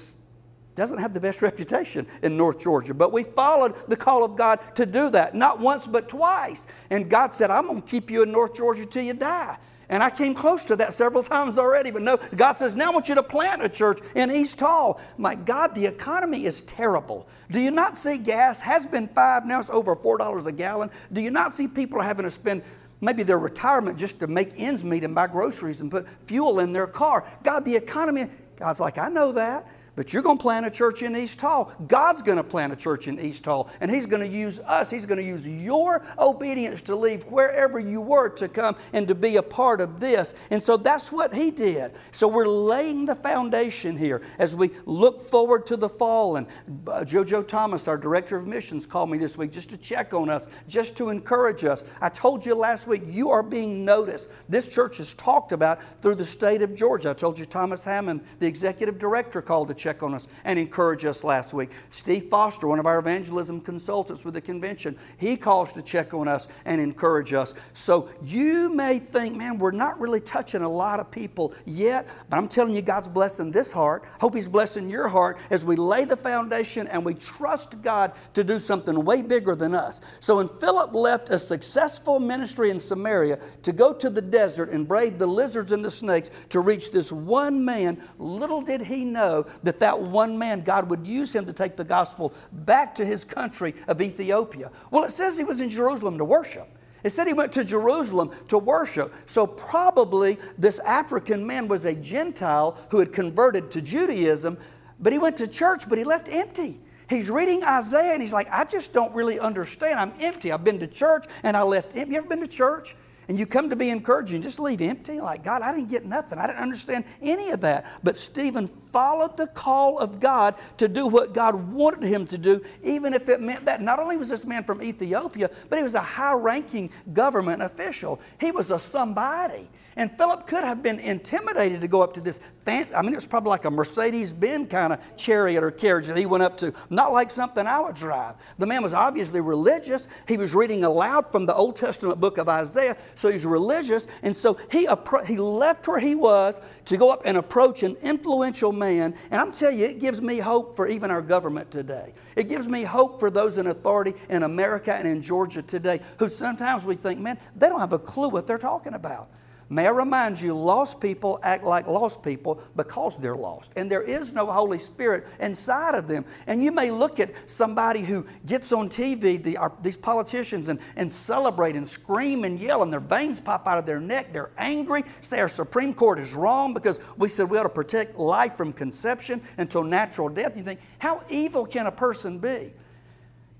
doesn't 0.75 0.99
have 0.99 1.15
the 1.15 1.19
best 1.19 1.41
reputation 1.41 2.05
in 2.21 2.37
North 2.37 2.59
Georgia. 2.59 2.93
But 2.93 3.11
we 3.11 3.23
followed 3.23 3.73
the 3.89 3.97
call 3.97 4.23
of 4.23 4.37
God 4.37 4.59
to 4.75 4.85
do 4.85 5.09
that, 5.09 5.33
not 5.33 5.59
once, 5.59 5.87
but 5.87 6.07
twice. 6.07 6.67
And 6.91 7.09
God 7.09 7.33
said, 7.33 7.49
I'm 7.49 7.65
going 7.65 7.81
to 7.81 7.89
keep 7.89 8.11
you 8.11 8.21
in 8.21 8.31
North 8.31 8.53
Georgia 8.53 8.85
till 8.85 9.03
you 9.03 9.15
die. 9.15 9.57
And 9.89 10.01
I 10.01 10.09
came 10.09 10.33
close 10.33 10.63
to 10.65 10.75
that 10.77 10.93
several 10.93 11.23
times 11.23 11.57
already, 11.57 11.91
but 11.91 12.01
no, 12.01 12.17
God 12.35 12.53
says, 12.53 12.75
now 12.75 12.89
I 12.89 12.93
want 12.93 13.09
you 13.09 13.15
to 13.15 13.23
plant 13.23 13.63
a 13.63 13.69
church 13.69 13.99
in 14.15 14.31
East 14.31 14.59
Hall. 14.59 14.99
My 15.17 15.35
God, 15.35 15.75
the 15.75 15.85
economy 15.85 16.45
is 16.45 16.61
terrible. 16.61 17.27
Do 17.51 17.59
you 17.59 17.71
not 17.71 17.97
see 17.97 18.17
gas 18.17 18.61
has 18.61 18.85
been 18.85 19.07
five, 19.09 19.45
now 19.45 19.59
it's 19.59 19.69
over 19.69 19.95
$4 19.95 20.45
a 20.45 20.51
gallon? 20.51 20.89
Do 21.11 21.21
you 21.21 21.31
not 21.31 21.53
see 21.53 21.67
people 21.67 22.01
having 22.01 22.23
to 22.23 22.29
spend 22.29 22.63
maybe 23.01 23.23
their 23.23 23.39
retirement 23.39 23.97
just 23.97 24.19
to 24.21 24.27
make 24.27 24.53
ends 24.57 24.83
meet 24.83 25.03
and 25.03 25.13
buy 25.13 25.27
groceries 25.27 25.81
and 25.81 25.91
put 25.91 26.07
fuel 26.25 26.59
in 26.59 26.71
their 26.71 26.87
car? 26.87 27.25
God, 27.43 27.65
the 27.65 27.75
economy, 27.75 28.27
God's 28.55 28.79
like, 28.79 28.97
I 28.97 29.09
know 29.09 29.33
that. 29.33 29.67
But 29.95 30.11
you're 30.11 30.23
going 30.23 30.39
to 30.39 30.41
plant 30.41 30.65
a 30.65 30.71
church 30.71 31.03
in 31.03 31.15
East 31.15 31.39
Hall. 31.39 31.71
God's 31.85 32.23
going 32.23 32.37
to 32.37 32.43
plant 32.43 32.73
a 32.73 32.75
church 32.75 33.07
in 33.07 33.19
East 33.19 33.45
Hall. 33.45 33.69
And 33.79 33.91
He's 33.91 34.07
going 34.07 34.23
to 34.23 34.27
use 34.27 34.59
us. 34.59 34.89
He's 34.89 35.05
going 35.05 35.19
to 35.19 35.23
use 35.23 35.47
your 35.47 36.03
obedience 36.17 36.81
to 36.83 36.95
leave 36.95 37.23
wherever 37.25 37.79
you 37.79 38.01
were 38.01 38.29
to 38.29 38.47
come 38.47 38.75
and 38.91 39.07
to 39.07 39.13
be 39.13 39.35
a 39.35 39.43
part 39.43 39.81
of 39.81 39.99
this. 39.99 40.33
And 40.49 40.63
so 40.63 40.77
that's 40.77 41.11
what 41.11 41.31
He 41.31 41.51
did. 41.51 41.93
So 42.11 42.27
we're 42.27 42.47
laying 42.47 43.05
the 43.05 43.13
foundation 43.13 43.95
here 43.95 44.23
as 44.39 44.55
we 44.55 44.71
look 44.85 45.29
forward 45.29 45.67
to 45.67 45.77
the 45.77 45.89
fall. 45.89 46.37
And 46.37 46.47
uh, 46.87 47.01
JoJo 47.01 47.47
Thomas, 47.47 47.87
our 47.87 47.97
director 47.97 48.37
of 48.37 48.47
missions, 48.47 48.87
called 48.87 49.11
me 49.11 49.19
this 49.19 49.37
week 49.37 49.51
just 49.51 49.69
to 49.69 49.77
check 49.77 50.15
on 50.15 50.27
us, 50.27 50.47
just 50.67 50.97
to 50.97 51.09
encourage 51.09 51.65
us. 51.65 51.83
I 52.01 52.09
told 52.09 52.43
you 52.43 52.55
last 52.55 52.87
week, 52.87 53.03
you 53.05 53.29
are 53.29 53.43
being 53.43 53.85
noticed. 53.85 54.27
This 54.49 54.67
church 54.67 54.99
is 54.99 55.13
talked 55.13 55.51
about 55.51 55.81
through 56.01 56.15
the 56.15 56.25
state 56.25 56.63
of 56.63 56.73
Georgia. 56.73 57.11
I 57.11 57.13
told 57.13 57.37
you 57.37 57.45
Thomas 57.45 57.85
Hammond, 57.85 58.21
the 58.39 58.47
executive 58.47 58.97
director, 58.97 59.39
called 59.39 59.67
the 59.67 59.82
check 59.83 60.01
on 60.01 60.13
us 60.13 60.27
and 60.45 60.57
encourage 60.57 61.03
us 61.03 61.23
last 61.23 61.53
week. 61.53 61.71
Steve 61.89 62.29
Foster, 62.29 62.67
one 62.67 62.79
of 62.79 62.85
our 62.85 62.99
evangelism 62.99 63.59
consultants 63.59 64.23
with 64.23 64.33
the 64.33 64.41
convention, 64.41 64.97
he 65.17 65.35
calls 65.35 65.73
to 65.73 65.81
check 65.81 66.13
on 66.13 66.27
us 66.27 66.47
and 66.63 66.79
encourage 66.79 67.33
us. 67.33 67.53
So 67.73 68.09
you 68.23 68.73
may 68.73 68.99
think, 68.99 69.35
man, 69.35 69.57
we're 69.57 69.71
not 69.71 69.99
really 69.99 70.21
touching 70.21 70.61
a 70.61 70.69
lot 70.69 70.99
of 70.99 71.11
people 71.11 71.53
yet, 71.65 72.07
but 72.29 72.37
I'm 72.37 72.47
telling 72.47 72.73
you, 72.73 72.81
God's 72.81 73.09
blessing 73.09 73.51
this 73.51 73.71
heart. 73.71 74.05
Hope 74.19 74.35
He's 74.35 74.47
blessing 74.47 74.89
your 74.89 75.07
heart 75.07 75.37
as 75.49 75.65
we 75.65 75.75
lay 75.75 76.05
the 76.05 76.15
foundation 76.15 76.87
and 76.87 77.03
we 77.03 77.13
trust 77.13 77.81
God 77.81 78.13
to 78.33 78.43
do 78.43 78.59
something 78.59 79.03
way 79.03 79.21
bigger 79.21 79.55
than 79.55 79.75
us. 79.75 79.99
So 80.19 80.37
when 80.37 80.47
Philip 80.47 80.93
left 80.93 81.29
a 81.29 81.37
successful 81.37 82.19
ministry 82.19 82.69
in 82.69 82.79
Samaria 82.79 83.39
to 83.63 83.71
go 83.71 83.93
to 83.93 84.09
the 84.09 84.21
desert 84.21 84.69
and 84.69 84.87
brave 84.87 85.19
the 85.19 85.27
lizards 85.27 85.71
and 85.71 85.83
the 85.83 85.91
snakes 85.91 86.29
to 86.49 86.61
reach 86.61 86.91
this 86.91 87.11
one 87.11 87.65
man, 87.65 88.01
little 88.17 88.61
did 88.61 88.81
he 88.81 89.03
know 89.03 89.45
that 89.63 89.72
that 89.79 89.93
that 89.93 90.01
one 90.01 90.37
man, 90.37 90.61
God 90.61 90.89
would 90.89 91.07
use 91.07 91.33
him 91.33 91.45
to 91.45 91.53
take 91.53 91.75
the 91.75 91.83
gospel 91.83 92.33
back 92.51 92.95
to 92.95 93.05
his 93.05 93.23
country 93.23 93.73
of 93.87 94.01
Ethiopia. 94.01 94.71
Well, 94.91 95.03
it 95.03 95.11
says 95.11 95.37
he 95.37 95.43
was 95.43 95.61
in 95.61 95.69
Jerusalem 95.69 96.17
to 96.17 96.25
worship. 96.25 96.67
It 97.03 97.11
said 97.11 97.27
he 97.27 97.33
went 97.33 97.51
to 97.53 97.63
Jerusalem 97.63 98.31
to 98.47 98.57
worship. 98.57 99.13
So, 99.25 99.45
probably 99.45 100.37
this 100.57 100.79
African 100.79 101.45
man 101.45 101.67
was 101.67 101.85
a 101.85 101.93
Gentile 101.93 102.77
who 102.89 102.99
had 102.99 103.11
converted 103.11 103.71
to 103.71 103.81
Judaism, 103.81 104.57
But 104.99 105.11
he 105.11 105.19
went 105.19 105.37
to 105.37 105.47
church, 105.47 105.89
but 105.89 105.97
he 105.97 106.05
left 106.05 106.29
empty. 106.29 106.79
He's 107.09 107.29
reading 107.29 107.63
Isaiah 107.63 108.13
and 108.13 108.21
he's 108.21 108.31
like, 108.31 108.49
I 108.49 108.63
just 108.63 108.93
don't 108.93 109.13
really 109.13 109.39
understand. 109.39 109.99
I'm 109.99 110.13
empty. 110.21 110.51
I've 110.51 110.63
been 110.63 110.79
to 110.79 110.87
church 110.87 111.25
and 111.43 111.57
I 111.57 111.63
left 111.63 111.97
empty. 111.97 112.13
You 112.13 112.19
ever 112.19 112.27
been 112.27 112.39
to 112.39 112.47
church? 112.47 112.95
And 113.27 113.39
you 113.39 113.45
come 113.45 113.69
to 113.69 113.75
be 113.75 113.89
encouraging, 113.89 114.41
just 114.41 114.59
leave 114.59 114.81
empty. 114.81 115.19
Like, 115.19 115.43
God, 115.43 115.61
I 115.61 115.73
didn't 115.73 115.89
get 115.89 116.05
nothing. 116.05 116.39
I 116.39 116.47
didn't 116.47 116.61
understand 116.61 117.05
any 117.21 117.51
of 117.51 117.61
that. 117.61 117.85
But 118.03 118.17
Stephen 118.17 118.67
followed 118.91 119.37
the 119.37 119.47
call 119.47 119.97
of 119.97 120.19
God 120.19 120.55
to 120.77 120.87
do 120.87 121.07
what 121.07 121.33
God 121.33 121.55
wanted 121.55 122.03
him 122.03 122.25
to 122.27 122.37
do, 122.37 122.61
even 122.83 123.13
if 123.13 123.29
it 123.29 123.41
meant 123.41 123.65
that 123.65 123.81
not 123.81 123.99
only 123.99 124.17
was 124.17 124.29
this 124.29 124.45
man 124.45 124.63
from 124.63 124.81
Ethiopia, 124.81 125.49
but 125.69 125.77
he 125.77 125.83
was 125.83 125.95
a 125.95 126.01
high 126.01 126.33
ranking 126.33 126.89
government 127.11 127.61
official. 127.61 128.19
He 128.39 128.51
was 128.51 128.71
a 128.71 128.79
somebody. 128.79 129.69
And 129.95 130.11
Philip 130.17 130.47
could 130.47 130.63
have 130.63 130.81
been 130.81 130.99
intimidated 130.99 131.81
to 131.81 131.87
go 131.87 132.01
up 132.01 132.13
to 132.13 132.21
this. 132.21 132.39
Fan- 132.65 132.87
I 132.95 133.01
mean, 133.01 133.11
it 133.11 133.17
was 133.17 133.25
probably 133.25 133.51
like 133.51 133.65
a 133.65 133.71
Mercedes 133.71 134.33
Benz 134.33 134.69
kind 134.71 134.93
of 134.93 135.17
chariot 135.17 135.63
or 135.63 135.69
carriage 135.69 136.07
that 136.07 136.17
he 136.17 136.25
went 136.25 136.41
up 136.41 136.57
to, 136.57 136.73
not 136.89 137.11
like 137.11 137.29
something 137.29 137.67
I 137.67 137.79
would 137.79 137.95
drive. 137.95 138.35
The 138.57 138.65
man 138.65 138.81
was 138.81 138.93
obviously 138.93 139.39
religious. 139.41 140.07
He 140.27 140.37
was 140.37 140.55
reading 140.55 140.83
aloud 140.83 141.31
from 141.31 141.45
the 141.45 141.53
Old 141.53 141.75
Testament 141.75 142.19
book 142.19 142.37
of 142.37 142.49
Isaiah, 142.49 142.97
so 143.15 143.31
he's 143.31 143.45
religious. 143.45 144.07
And 144.21 144.35
so 144.35 144.57
he, 144.71 144.87
appro- 144.87 145.25
he 145.25 145.37
left 145.37 145.87
where 145.87 145.99
he 145.99 146.15
was 146.15 146.59
to 146.85 146.97
go 146.97 147.11
up 147.11 147.23
and 147.25 147.37
approach 147.37 147.83
an 147.83 147.95
influential 148.01 148.71
man. 148.71 149.15
And 149.31 149.41
I'm 149.41 149.51
telling 149.51 149.79
you, 149.79 149.85
it 149.85 149.99
gives 149.99 150.21
me 150.21 150.39
hope 150.39 150.75
for 150.75 150.87
even 150.87 151.11
our 151.11 151.21
government 151.21 151.71
today. 151.71 152.13
It 152.35 152.49
gives 152.49 152.67
me 152.67 152.83
hope 152.83 153.19
for 153.19 153.29
those 153.29 153.57
in 153.57 153.67
authority 153.67 154.13
in 154.29 154.43
America 154.43 154.93
and 154.93 155.07
in 155.07 155.21
Georgia 155.21 155.61
today 155.61 156.01
who 156.17 156.29
sometimes 156.29 156.83
we 156.83 156.95
think, 156.95 157.19
man, 157.19 157.37
they 157.55 157.69
don't 157.69 157.79
have 157.79 157.93
a 157.93 157.99
clue 157.99 158.29
what 158.29 158.47
they're 158.47 158.57
talking 158.57 158.93
about. 158.93 159.29
May 159.69 159.87
I 159.87 159.91
remind 159.91 160.39
you, 160.39 160.53
lost 160.53 160.99
people 160.99 161.39
act 161.41 161.63
like 161.63 161.87
lost 161.87 162.21
people 162.21 162.61
because 162.75 163.17
they're 163.17 163.35
lost. 163.35 163.71
And 163.75 163.89
there 163.89 164.01
is 164.01 164.33
no 164.33 164.51
Holy 164.51 164.77
Spirit 164.77 165.25
inside 165.39 165.95
of 165.95 166.07
them. 166.07 166.25
And 166.47 166.63
you 166.63 166.71
may 166.71 166.91
look 166.91 167.19
at 167.19 167.31
somebody 167.49 168.01
who 168.01 168.25
gets 168.45 168.71
on 168.73 168.89
TV, 168.89 169.41
the, 169.41 169.57
our, 169.57 169.71
these 169.81 169.95
politicians, 169.95 170.67
and, 170.67 170.79
and 170.95 171.11
celebrate 171.11 171.75
and 171.75 171.87
scream 171.87 172.43
and 172.43 172.59
yell, 172.59 172.83
and 172.83 172.91
their 172.91 172.99
veins 172.99 173.39
pop 173.39 173.67
out 173.67 173.77
of 173.77 173.85
their 173.85 174.01
neck. 174.01 174.33
They're 174.33 174.51
angry, 174.57 175.03
say 175.21 175.39
our 175.39 175.49
Supreme 175.49 175.93
Court 175.93 176.19
is 176.19 176.33
wrong 176.33 176.73
because 176.73 176.99
we 177.17 177.29
said 177.29 177.49
we 177.49 177.57
ought 177.57 177.63
to 177.63 177.69
protect 177.69 178.17
life 178.17 178.57
from 178.57 178.73
conception 178.73 179.41
until 179.57 179.83
natural 179.83 180.29
death. 180.29 180.57
You 180.57 180.63
think, 180.63 180.81
how 180.99 181.23
evil 181.29 181.65
can 181.65 181.87
a 181.87 181.91
person 181.91 182.39
be? 182.39 182.73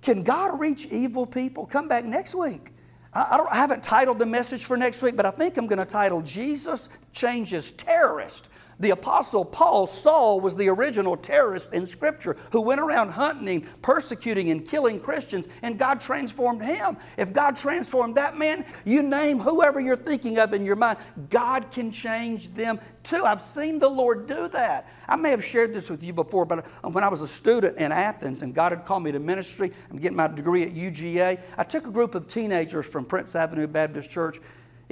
Can 0.02 0.24
God 0.24 0.60
reach 0.60 0.86
evil 0.88 1.26
people? 1.26 1.66
Come 1.66 1.88
back 1.88 2.04
next 2.04 2.36
week. 2.36 2.73
I, 3.14 3.22
I, 3.22 3.52
I 3.52 3.56
haven't 3.56 3.84
titled 3.84 4.20
the 4.20 4.26
message 4.26 4.66
for 4.66 4.78
next 4.78 5.02
week, 5.02 5.16
but 5.16 5.26
I 5.26 5.32
think 5.32 5.58
I'm 5.58 5.68
going 5.68 5.80
to 5.80 5.86
title 5.86 6.22
Jesus 6.22 6.90
Changes 7.12 7.72
Terrorist 7.72 8.50
the 8.80 8.92
Apostle 8.92 9.46
Paul, 9.46 9.88
Saul, 9.88 10.40
was 10.40 10.56
the 10.56 10.70
original 10.70 11.16
terrorist 11.16 11.74
in 11.74 11.86
Scripture 11.86 12.36
who 12.52 12.62
went 12.62 12.82
around 12.82 13.10
hunting, 13.10 13.68
persecuting, 13.82 14.50
and 14.50 14.68
killing 14.68 15.00
Christians, 15.00 15.48
and 15.62 15.78
God 15.78 16.02
transformed 16.02 16.64
him. 16.64 16.98
If 17.18 17.34
God 17.34 17.58
transformed 17.58 18.16
that 18.16 18.38
man, 18.38 18.66
you 18.86 19.04
name 19.04 19.40
whoever 19.40 19.80
you're 19.80 19.96
thinking 19.96 20.40
of 20.40 20.54
in 20.54 20.66
your 20.66 20.76
mind, 20.76 21.00
God 21.30 21.72
can 21.72 21.92
change 21.92 22.54
them 22.54 22.80
too. 23.04 23.26
I've 23.26 23.42
seen 23.42 23.80
the 23.80 23.90
Lord 23.90 24.28
do 24.28 24.48
that. 24.50 24.90
I 25.08 25.16
may 25.16 25.30
have 25.30 25.44
shared 25.44 25.74
this 25.74 25.90
with 25.90 26.04
you 26.04 26.14
before, 26.14 26.46
but 26.46 26.66
uh, 26.84 26.90
when 26.90 27.04
I 27.04 27.10
was 27.10 27.22
a 27.22 27.28
student 27.28 27.78
in 27.78 27.92
Athens 27.92 28.42
and 28.42 28.54
God 28.54 28.72
had 28.72 28.86
called 28.86 29.04
me 29.04 29.12
to 29.12 29.20
ministry, 29.20 29.72
I'm 29.92 29.98
getting 29.98 30.18
my 30.18 30.28
degree 30.28 30.64
at 30.64 30.74
UGA, 30.74 31.42
I 31.58 31.64
took 31.64 31.88
a 31.88 31.92
group 31.92 32.16
of 32.16 32.28
teenagers 32.28 32.86
from 32.86 33.06
Prince 33.06 33.36
Avenue 33.36 33.68
Baptist 33.68 34.10
Church 34.10 34.40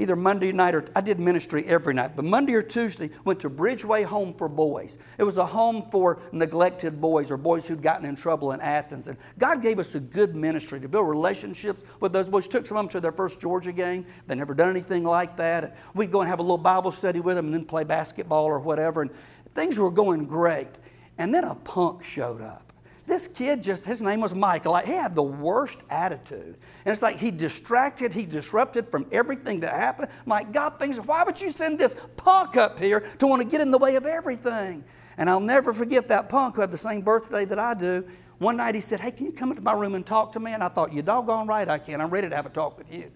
either 0.02 0.16
Monday 0.16 0.52
night 0.52 0.74
or 0.74 0.84
I 0.96 1.02
did 1.02 1.20
ministry 1.20 1.64
every 1.68 1.94
night, 1.94 2.16
but 2.16 2.26
Monday 2.26 2.54
or 2.54 2.64
Tuesday 2.64 3.12
went 3.24 3.40
to 3.42 3.50
Bridgeway 3.50 4.04
Home 4.04 4.34
for 4.34 4.50
Boys. 4.50 4.98
It 5.20 5.24
was 5.24 5.38
a 5.38 5.46
home 5.46 5.86
for 5.92 6.20
neglected 6.32 7.00
boys 7.00 7.30
or 7.30 7.38
boys 7.38 7.68
who'd 7.68 7.84
gotten 7.84 8.06
in 8.08 8.16
trouble 8.16 8.52
in 8.54 8.62
Athens. 8.62 9.08
And 9.08 9.18
God 9.38 9.62
gave 9.62 9.78
us 9.78 9.94
a 9.94 10.00
good 10.00 10.36
ministry 10.36 10.80
to 10.80 10.90
build 10.90 11.08
relationships 11.08 11.84
with 12.00 12.14
those 12.14 12.28
boys. 12.28 12.48
Took 12.48 12.66
some 12.66 12.78
of 12.78 12.86
them 12.86 12.92
to 12.94 13.00
their 13.00 13.12
first 13.12 13.40
Georgia 13.40 13.72
game. 13.72 14.06
They 14.26 14.34
never 14.34 14.56
done 14.56 14.70
anything 14.70 15.04
like 15.04 15.38
that. 15.38 15.78
We'd 15.94 16.12
go 16.12 16.22
and 16.22 16.30
have 16.30 16.40
a 16.40 16.44
little 16.44 16.58
Bible 16.58 16.92
study 16.92 17.20
with 17.20 17.36
them 17.36 17.46
and 17.46 17.54
then 17.54 17.66
play 17.66 17.84
basketball 17.84 18.46
or 18.46 18.60
whatever. 18.60 19.04
And 19.04 19.12
things 19.54 19.78
were 19.78 19.92
going 19.92 20.26
great. 20.26 20.80
And 21.20 21.32
then 21.32 21.44
a 21.44 21.54
punk 21.54 22.04
showed 22.04 22.42
up. 22.42 22.71
This 23.12 23.28
kid 23.28 23.62
just, 23.62 23.84
his 23.84 24.02
name 24.02 24.22
was 24.22 24.34
Michael. 24.34 24.72
Like, 24.72 24.86
he 24.86 24.94
had 24.94 25.16
the 25.16 25.22
worst 25.22 25.80
attitude. 25.90 26.56
And 26.86 26.94
it's 26.94 27.02
like 27.02 27.18
he 27.18 27.30
distracted, 27.30 28.14
he 28.14 28.26
disrupted 28.26 28.88
from 28.88 29.06
everything 29.12 29.60
that 29.60 29.74
happened. 29.74 30.08
My 30.26 30.46
God 30.46 30.80
thinks, 30.80 30.96
why 30.96 31.24
would 31.26 31.42
you 31.42 31.52
send 31.52 31.78
this 31.78 31.94
punk 32.16 32.56
up 32.56 32.80
here 32.80 33.02
to 33.20 33.28
want 33.28 33.42
to 33.42 33.46
get 33.46 33.60
in 33.60 33.70
the 33.70 33.78
way 33.78 33.98
of 33.98 34.06
everything? 34.06 34.86
And 35.18 35.30
I'll 35.30 35.42
never 35.42 35.74
forget 35.74 36.08
that 36.08 36.30
punk 36.30 36.56
who 36.56 36.62
had 36.62 36.72
the 36.72 36.78
same 36.78 37.02
birthday 37.02 37.44
that 37.44 37.60
I 37.60 37.74
do. 37.74 38.08
One 38.38 38.56
night 38.56 38.76
he 38.76 38.82
said, 38.82 39.02
Hey, 39.02 39.12
can 39.12 39.26
you 39.26 39.34
come 39.34 39.50
into 39.50 39.62
my 39.62 39.74
room 39.74 39.94
and 39.96 40.06
talk 40.06 40.32
to 40.32 40.40
me? 40.40 40.54
And 40.54 40.64
I 40.64 40.70
thought, 40.70 40.94
You 40.94 41.02
doggone 41.02 41.48
right 41.48 41.68
I 41.68 41.80
can. 41.80 42.00
I'm 42.00 42.12
ready 42.12 42.30
to 42.30 42.36
have 42.38 42.46
a 42.46 42.50
talk 42.50 42.78
with 42.78 42.90
you. 42.94 43.12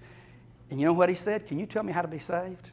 And 0.72 0.78
you 0.78 0.86
know 0.86 0.94
what 0.94 1.08
he 1.08 1.16
said? 1.16 1.48
Can 1.48 1.58
you 1.58 1.66
tell 1.66 1.84
me 1.84 1.94
how 1.94 2.02
to 2.02 2.10
be 2.10 2.20
saved? 2.20 2.72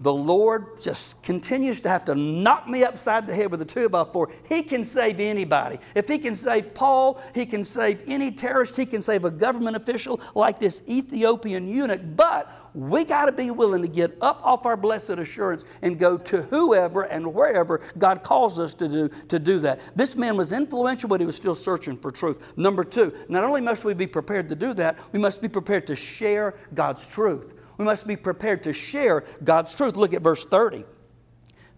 The 0.00 0.12
Lord 0.12 0.80
just 0.80 1.22
continues 1.22 1.80
to 1.80 1.88
have 1.88 2.04
to 2.04 2.14
knock 2.14 2.68
me 2.68 2.84
upside 2.84 3.26
the 3.26 3.34
head 3.34 3.50
with 3.50 3.60
a 3.62 3.64
two 3.64 3.88
by 3.88 4.04
four. 4.04 4.30
He 4.48 4.62
can 4.62 4.84
save 4.84 5.18
anybody. 5.18 5.78
If 5.94 6.06
He 6.06 6.18
can 6.18 6.36
save 6.36 6.72
Paul, 6.72 7.20
He 7.34 7.44
can 7.44 7.64
save 7.64 8.08
any 8.08 8.30
terrorist, 8.30 8.76
He 8.76 8.86
can 8.86 9.02
save 9.02 9.24
a 9.24 9.30
government 9.30 9.76
official 9.76 10.20
like 10.36 10.60
this 10.60 10.82
Ethiopian 10.88 11.66
eunuch. 11.66 12.00
But 12.14 12.48
we 12.74 13.04
got 13.04 13.26
to 13.26 13.32
be 13.32 13.50
willing 13.50 13.82
to 13.82 13.88
get 13.88 14.16
up 14.20 14.40
off 14.44 14.66
our 14.66 14.76
blessed 14.76 15.10
assurance 15.10 15.64
and 15.82 15.98
go 15.98 16.16
to 16.16 16.42
whoever 16.42 17.02
and 17.02 17.34
wherever 17.34 17.80
God 17.98 18.22
calls 18.22 18.60
us 18.60 18.74
to 18.74 18.88
do, 18.88 19.08
to 19.28 19.40
do 19.40 19.58
that. 19.60 19.80
This 19.96 20.14
man 20.14 20.36
was 20.36 20.52
influential, 20.52 21.08
but 21.08 21.18
he 21.18 21.26
was 21.26 21.34
still 21.34 21.56
searching 21.56 21.96
for 21.96 22.12
truth. 22.12 22.52
Number 22.56 22.84
two, 22.84 23.12
not 23.28 23.42
only 23.42 23.60
must 23.60 23.82
we 23.82 23.94
be 23.94 24.06
prepared 24.06 24.48
to 24.50 24.54
do 24.54 24.74
that, 24.74 24.96
we 25.12 25.18
must 25.18 25.42
be 25.42 25.48
prepared 25.48 25.88
to 25.88 25.96
share 25.96 26.54
God's 26.72 27.04
truth. 27.04 27.54
We 27.78 27.84
must 27.84 28.06
be 28.06 28.16
prepared 28.16 28.64
to 28.64 28.72
share 28.72 29.24
God's 29.42 29.74
truth. 29.74 29.96
Look 29.96 30.12
at 30.12 30.20
verse 30.20 30.44
30. 30.44 30.84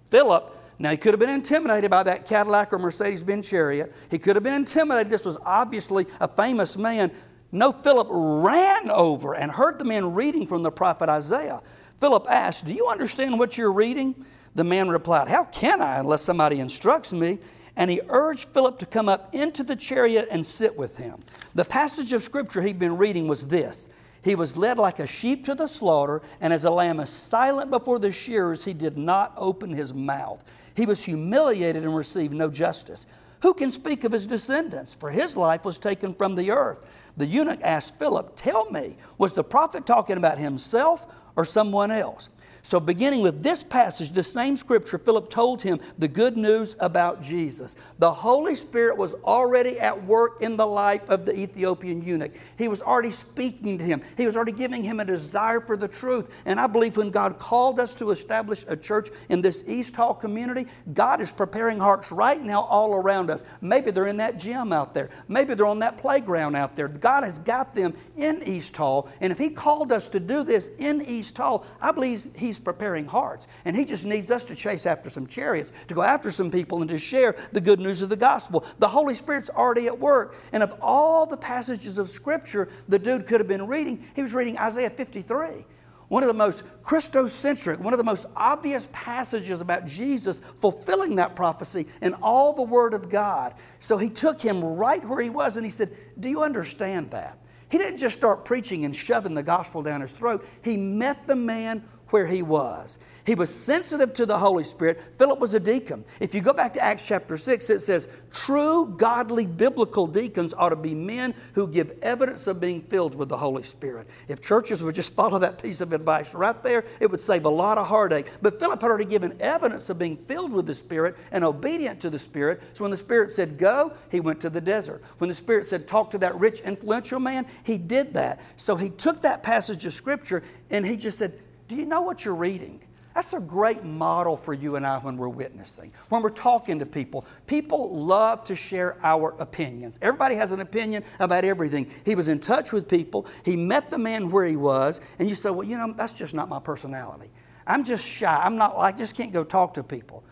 Philip, 0.08 0.56
now 0.78 0.90
he 0.90 0.96
could 0.96 1.12
have 1.12 1.20
been 1.20 1.28
intimidated 1.28 1.90
by 1.90 2.02
that 2.04 2.24
Cadillac 2.24 2.72
or 2.72 2.78
Mercedes 2.78 3.22
Benz 3.22 3.48
chariot. 3.48 3.94
He 4.10 4.18
could 4.18 4.34
have 4.34 4.42
been 4.42 4.54
intimidated. 4.54 5.10
This 5.10 5.26
was 5.26 5.36
obviously 5.44 6.06
a 6.18 6.26
famous 6.26 6.76
man. 6.76 7.12
No, 7.52 7.70
Philip 7.70 8.08
ran 8.10 8.90
over 8.90 9.34
and 9.34 9.52
heard 9.52 9.78
the 9.78 9.84
man 9.84 10.14
reading 10.14 10.46
from 10.46 10.62
the 10.62 10.70
prophet 10.70 11.10
Isaiah. 11.10 11.60
Philip 11.98 12.26
asked, 12.30 12.64
Do 12.64 12.72
you 12.72 12.88
understand 12.88 13.38
what 13.38 13.58
you're 13.58 13.72
reading? 13.72 14.24
The 14.54 14.64
man 14.64 14.88
replied, 14.88 15.28
How 15.28 15.44
can 15.44 15.82
I 15.82 15.98
unless 15.98 16.22
somebody 16.22 16.60
instructs 16.60 17.12
me? 17.12 17.38
And 17.76 17.90
he 17.90 18.00
urged 18.08 18.48
Philip 18.48 18.78
to 18.78 18.86
come 18.86 19.08
up 19.08 19.34
into 19.34 19.62
the 19.62 19.76
chariot 19.76 20.28
and 20.30 20.44
sit 20.44 20.76
with 20.76 20.96
him. 20.96 21.22
The 21.54 21.64
passage 21.64 22.12
of 22.14 22.22
scripture 22.22 22.62
he'd 22.62 22.78
been 22.78 22.96
reading 22.96 23.28
was 23.28 23.46
this 23.46 23.88
he 24.22 24.34
was 24.34 24.56
led 24.56 24.78
like 24.78 24.98
a 24.98 25.06
sheep 25.06 25.44
to 25.46 25.54
the 25.54 25.66
slaughter, 25.66 26.20
and 26.40 26.52
as 26.52 26.64
a 26.64 26.70
lamb 26.70 27.00
is 27.00 27.08
silent 27.08 27.70
before 27.70 27.98
the 27.98 28.12
shearers, 28.12 28.64
he 28.64 28.74
did 28.74 28.98
not 28.98 29.32
open 29.36 29.70
his 29.70 29.94
mouth. 29.94 30.44
He 30.74 30.86
was 30.86 31.04
humiliated 31.04 31.84
and 31.84 31.96
received 31.96 32.34
no 32.34 32.50
justice. 32.50 33.06
Who 33.42 33.54
can 33.54 33.70
speak 33.70 34.04
of 34.04 34.12
his 34.12 34.26
descendants? 34.26 34.92
For 34.92 35.10
his 35.10 35.36
life 35.36 35.64
was 35.64 35.78
taken 35.78 36.14
from 36.14 36.34
the 36.34 36.50
earth. 36.50 36.84
The 37.16 37.26
eunuch 37.26 37.60
asked 37.62 37.98
Philip, 37.98 38.32
Tell 38.36 38.70
me, 38.70 38.96
was 39.16 39.32
the 39.32 39.44
prophet 39.44 39.86
talking 39.86 40.16
about 40.16 40.38
himself 40.38 41.06
or 41.36 41.44
someone 41.44 41.90
else? 41.90 42.28
So, 42.62 42.78
beginning 42.78 43.22
with 43.22 43.42
this 43.42 43.62
passage, 43.62 44.12
the 44.12 44.22
same 44.22 44.54
scripture, 44.54 44.98
Philip 44.98 45.30
told 45.30 45.62
him 45.62 45.80
the 45.98 46.08
good 46.08 46.36
news 46.36 46.76
about 46.78 47.22
Jesus. 47.22 47.74
The 47.98 48.12
Holy 48.12 48.54
Spirit 48.54 48.98
was 48.98 49.14
already 49.24 49.80
at 49.80 50.04
work 50.04 50.42
in 50.42 50.56
the 50.56 50.66
life 50.66 51.08
of 51.08 51.24
the 51.24 51.34
Ethiopian 51.38 52.02
eunuch. 52.02 52.32
He 52.58 52.68
was 52.68 52.82
already 52.82 53.10
speaking 53.10 53.78
to 53.78 53.84
him, 53.84 54.02
he 54.16 54.26
was 54.26 54.36
already 54.36 54.52
giving 54.52 54.82
him 54.82 55.00
a 55.00 55.04
desire 55.04 55.60
for 55.60 55.76
the 55.76 55.88
truth. 55.88 56.34
And 56.44 56.60
I 56.60 56.66
believe 56.66 56.96
when 56.96 57.10
God 57.10 57.38
called 57.38 57.80
us 57.80 57.94
to 57.96 58.10
establish 58.10 58.64
a 58.68 58.76
church 58.76 59.08
in 59.30 59.40
this 59.40 59.64
East 59.66 59.96
Hall 59.96 60.14
community, 60.14 60.66
God 60.92 61.20
is 61.20 61.32
preparing 61.32 61.78
hearts 61.78 62.12
right 62.12 62.42
now 62.42 62.62
all 62.62 62.94
around 62.94 63.30
us. 63.30 63.44
Maybe 63.62 63.90
they're 63.90 64.06
in 64.06 64.18
that 64.18 64.38
gym 64.38 64.72
out 64.72 64.92
there, 64.92 65.08
maybe 65.28 65.54
they're 65.54 65.66
on 65.66 65.78
that 65.78 65.96
playground 65.96 66.56
out 66.56 66.76
there. 66.76 66.88
God 66.88 67.24
has 67.24 67.38
got 67.38 67.74
them 67.74 67.94
in 68.16 68.42
East 68.42 68.76
Hall. 68.76 69.08
And 69.20 69.32
if 69.32 69.38
He 69.38 69.48
called 69.48 69.92
us 69.92 70.08
to 70.10 70.20
do 70.20 70.44
this 70.44 70.70
in 70.78 71.00
East 71.02 71.38
Hall, 71.38 71.64
I 71.80 71.92
believe 71.92 72.26
He 72.36 72.49
He's 72.50 72.58
preparing 72.58 73.06
hearts. 73.06 73.46
And 73.64 73.76
He 73.76 73.84
just 73.84 74.04
needs 74.04 74.32
us 74.32 74.44
to 74.46 74.56
chase 74.56 74.86
after 74.86 75.08
some 75.08 75.28
chariots, 75.28 75.70
to 75.86 75.94
go 75.94 76.02
after 76.02 76.32
some 76.32 76.50
people, 76.50 76.80
and 76.80 76.90
to 76.90 76.98
share 76.98 77.36
the 77.52 77.60
good 77.60 77.78
news 77.78 78.02
of 78.02 78.08
the 78.08 78.16
gospel. 78.16 78.64
The 78.80 78.88
Holy 78.88 79.14
Spirit's 79.14 79.50
already 79.50 79.86
at 79.86 79.96
work. 79.96 80.34
And 80.50 80.64
of 80.64 80.74
all 80.80 81.26
the 81.26 81.36
passages 81.36 81.96
of 81.96 82.08
Scripture 82.08 82.68
the 82.88 82.98
dude 82.98 83.28
could 83.28 83.38
have 83.38 83.46
been 83.46 83.68
reading, 83.68 84.04
he 84.16 84.22
was 84.22 84.34
reading 84.34 84.58
Isaiah 84.58 84.90
53 84.90 85.64
one 86.08 86.24
of 86.24 86.26
the 86.26 86.34
most 86.34 86.64
Christocentric, 86.82 87.78
one 87.78 87.92
of 87.92 87.98
the 87.98 88.04
most 88.04 88.26
obvious 88.34 88.88
passages 88.90 89.60
about 89.60 89.86
Jesus 89.86 90.42
fulfilling 90.58 91.14
that 91.16 91.36
prophecy 91.36 91.86
in 92.02 92.14
all 92.14 92.52
the 92.52 92.62
Word 92.62 92.94
of 92.94 93.08
God. 93.08 93.54
So 93.78 93.96
he 93.96 94.10
took 94.10 94.40
him 94.40 94.64
right 94.64 95.06
where 95.06 95.22
he 95.22 95.30
was 95.30 95.56
and 95.56 95.64
he 95.64 95.70
said, 95.70 95.96
Do 96.18 96.28
you 96.28 96.42
understand 96.42 97.12
that? 97.12 97.38
He 97.70 97.78
didn't 97.78 97.98
just 97.98 98.18
start 98.18 98.44
preaching 98.44 98.84
and 98.84 98.94
shoving 98.94 99.34
the 99.34 99.44
gospel 99.44 99.82
down 99.82 100.00
his 100.00 100.10
throat. 100.10 100.44
He 100.62 100.76
met 100.76 101.28
the 101.28 101.36
man 101.36 101.84
where 102.10 102.26
he 102.26 102.42
was. 102.42 102.98
He 103.30 103.34
was 103.34 103.54
sensitive 103.54 104.12
to 104.14 104.26
the 104.26 104.38
Holy 104.38 104.64
Spirit. 104.64 105.00
Philip 105.18 105.38
was 105.38 105.54
a 105.54 105.60
deacon. 105.60 106.04
If 106.20 106.34
you 106.34 106.40
go 106.40 106.52
back 106.52 106.72
to 106.74 106.80
Acts 106.80 107.06
chapter 107.06 107.36
6, 107.36 107.70
it 107.70 107.80
says, 107.80 108.08
True, 108.32 108.86
godly, 108.96 109.46
biblical 109.46 110.06
deacons 110.06 110.54
ought 110.54 110.70
to 110.70 110.76
be 110.76 110.94
men 110.94 111.34
who 111.54 111.68
give 111.68 111.92
evidence 112.02 112.46
of 112.46 112.60
being 112.60 112.80
filled 112.80 113.14
with 113.14 113.28
the 113.28 113.36
Holy 113.36 113.62
Spirit. 113.62 114.08
If 114.28 114.40
churches 114.40 114.82
would 114.82 114.94
just 114.94 115.14
follow 115.14 115.38
that 115.38 115.62
piece 115.62 115.80
of 115.80 115.92
advice 115.92 116.34
right 116.34 116.60
there, 116.62 116.84
it 116.98 117.10
would 117.10 117.20
save 117.20 117.44
a 117.44 117.50
lot 117.50 117.78
of 117.78 117.86
heartache. 117.86 118.26
But 118.40 118.58
Philip 118.58 118.80
had 118.80 118.88
already 118.88 119.04
given 119.04 119.36
evidence 119.40 119.90
of 119.90 119.98
being 119.98 120.16
filled 120.16 120.52
with 120.52 120.66
the 120.66 120.74
Spirit 120.74 121.16
and 121.30 121.44
obedient 121.44 122.00
to 122.00 122.10
the 122.10 122.18
Spirit. 122.18 122.62
So 122.72 122.84
when 122.84 122.90
the 122.90 122.96
Spirit 122.96 123.30
said 123.30 123.58
go, 123.58 123.92
he 124.10 124.20
went 124.20 124.40
to 124.40 124.50
the 124.50 124.60
desert. 124.60 125.02
When 125.18 125.28
the 125.28 125.34
Spirit 125.34 125.66
said 125.66 125.86
talk 125.86 126.10
to 126.12 126.18
that 126.18 126.38
rich, 126.40 126.60
influential 126.60 127.20
man, 127.20 127.46
he 127.64 127.76
did 127.76 128.14
that. 128.14 128.40
So 128.56 128.76
he 128.76 128.88
took 128.88 129.20
that 129.22 129.42
passage 129.42 129.84
of 129.84 129.92
Scripture 129.92 130.42
and 130.70 130.86
he 130.86 130.96
just 130.96 131.18
said, 131.18 131.38
Do 131.70 131.76
you 131.76 131.86
know 131.86 132.00
what 132.00 132.24
you're 132.24 132.34
reading? 132.34 132.82
That's 133.14 133.32
a 133.32 133.38
great 133.38 133.84
model 133.84 134.36
for 134.36 134.52
you 134.52 134.74
and 134.74 134.84
I 134.84 134.98
when 134.98 135.16
we're 135.16 135.28
witnessing, 135.28 135.92
when 136.08 136.20
we're 136.20 136.30
talking 136.30 136.80
to 136.80 136.86
people. 136.86 137.24
People 137.46 137.96
love 137.96 138.42
to 138.46 138.56
share 138.56 138.98
our 139.04 139.36
opinions. 139.40 139.96
Everybody 140.02 140.34
has 140.34 140.50
an 140.50 140.58
opinion 140.58 141.04
about 141.20 141.44
everything. 141.44 141.88
He 142.04 142.16
was 142.16 142.26
in 142.26 142.40
touch 142.40 142.72
with 142.72 142.88
people, 142.88 143.24
he 143.44 143.54
met 143.54 143.88
the 143.88 143.98
man 143.98 144.32
where 144.32 144.44
he 144.46 144.56
was, 144.56 145.00
and 145.20 145.28
you 145.28 145.36
say, 145.36 145.50
Well, 145.50 145.62
you 145.62 145.76
know, 145.76 145.94
that's 145.96 146.12
just 146.12 146.34
not 146.34 146.48
my 146.48 146.58
personality. 146.58 147.30
I'm 147.68 147.84
just 147.84 148.04
shy. 148.04 148.34
I'm 148.34 148.56
not, 148.56 148.76
I 148.76 148.90
just 148.90 149.14
can't 149.14 149.32
go 149.32 149.44
talk 149.44 149.74
to 149.74 149.84
people. 149.84 150.24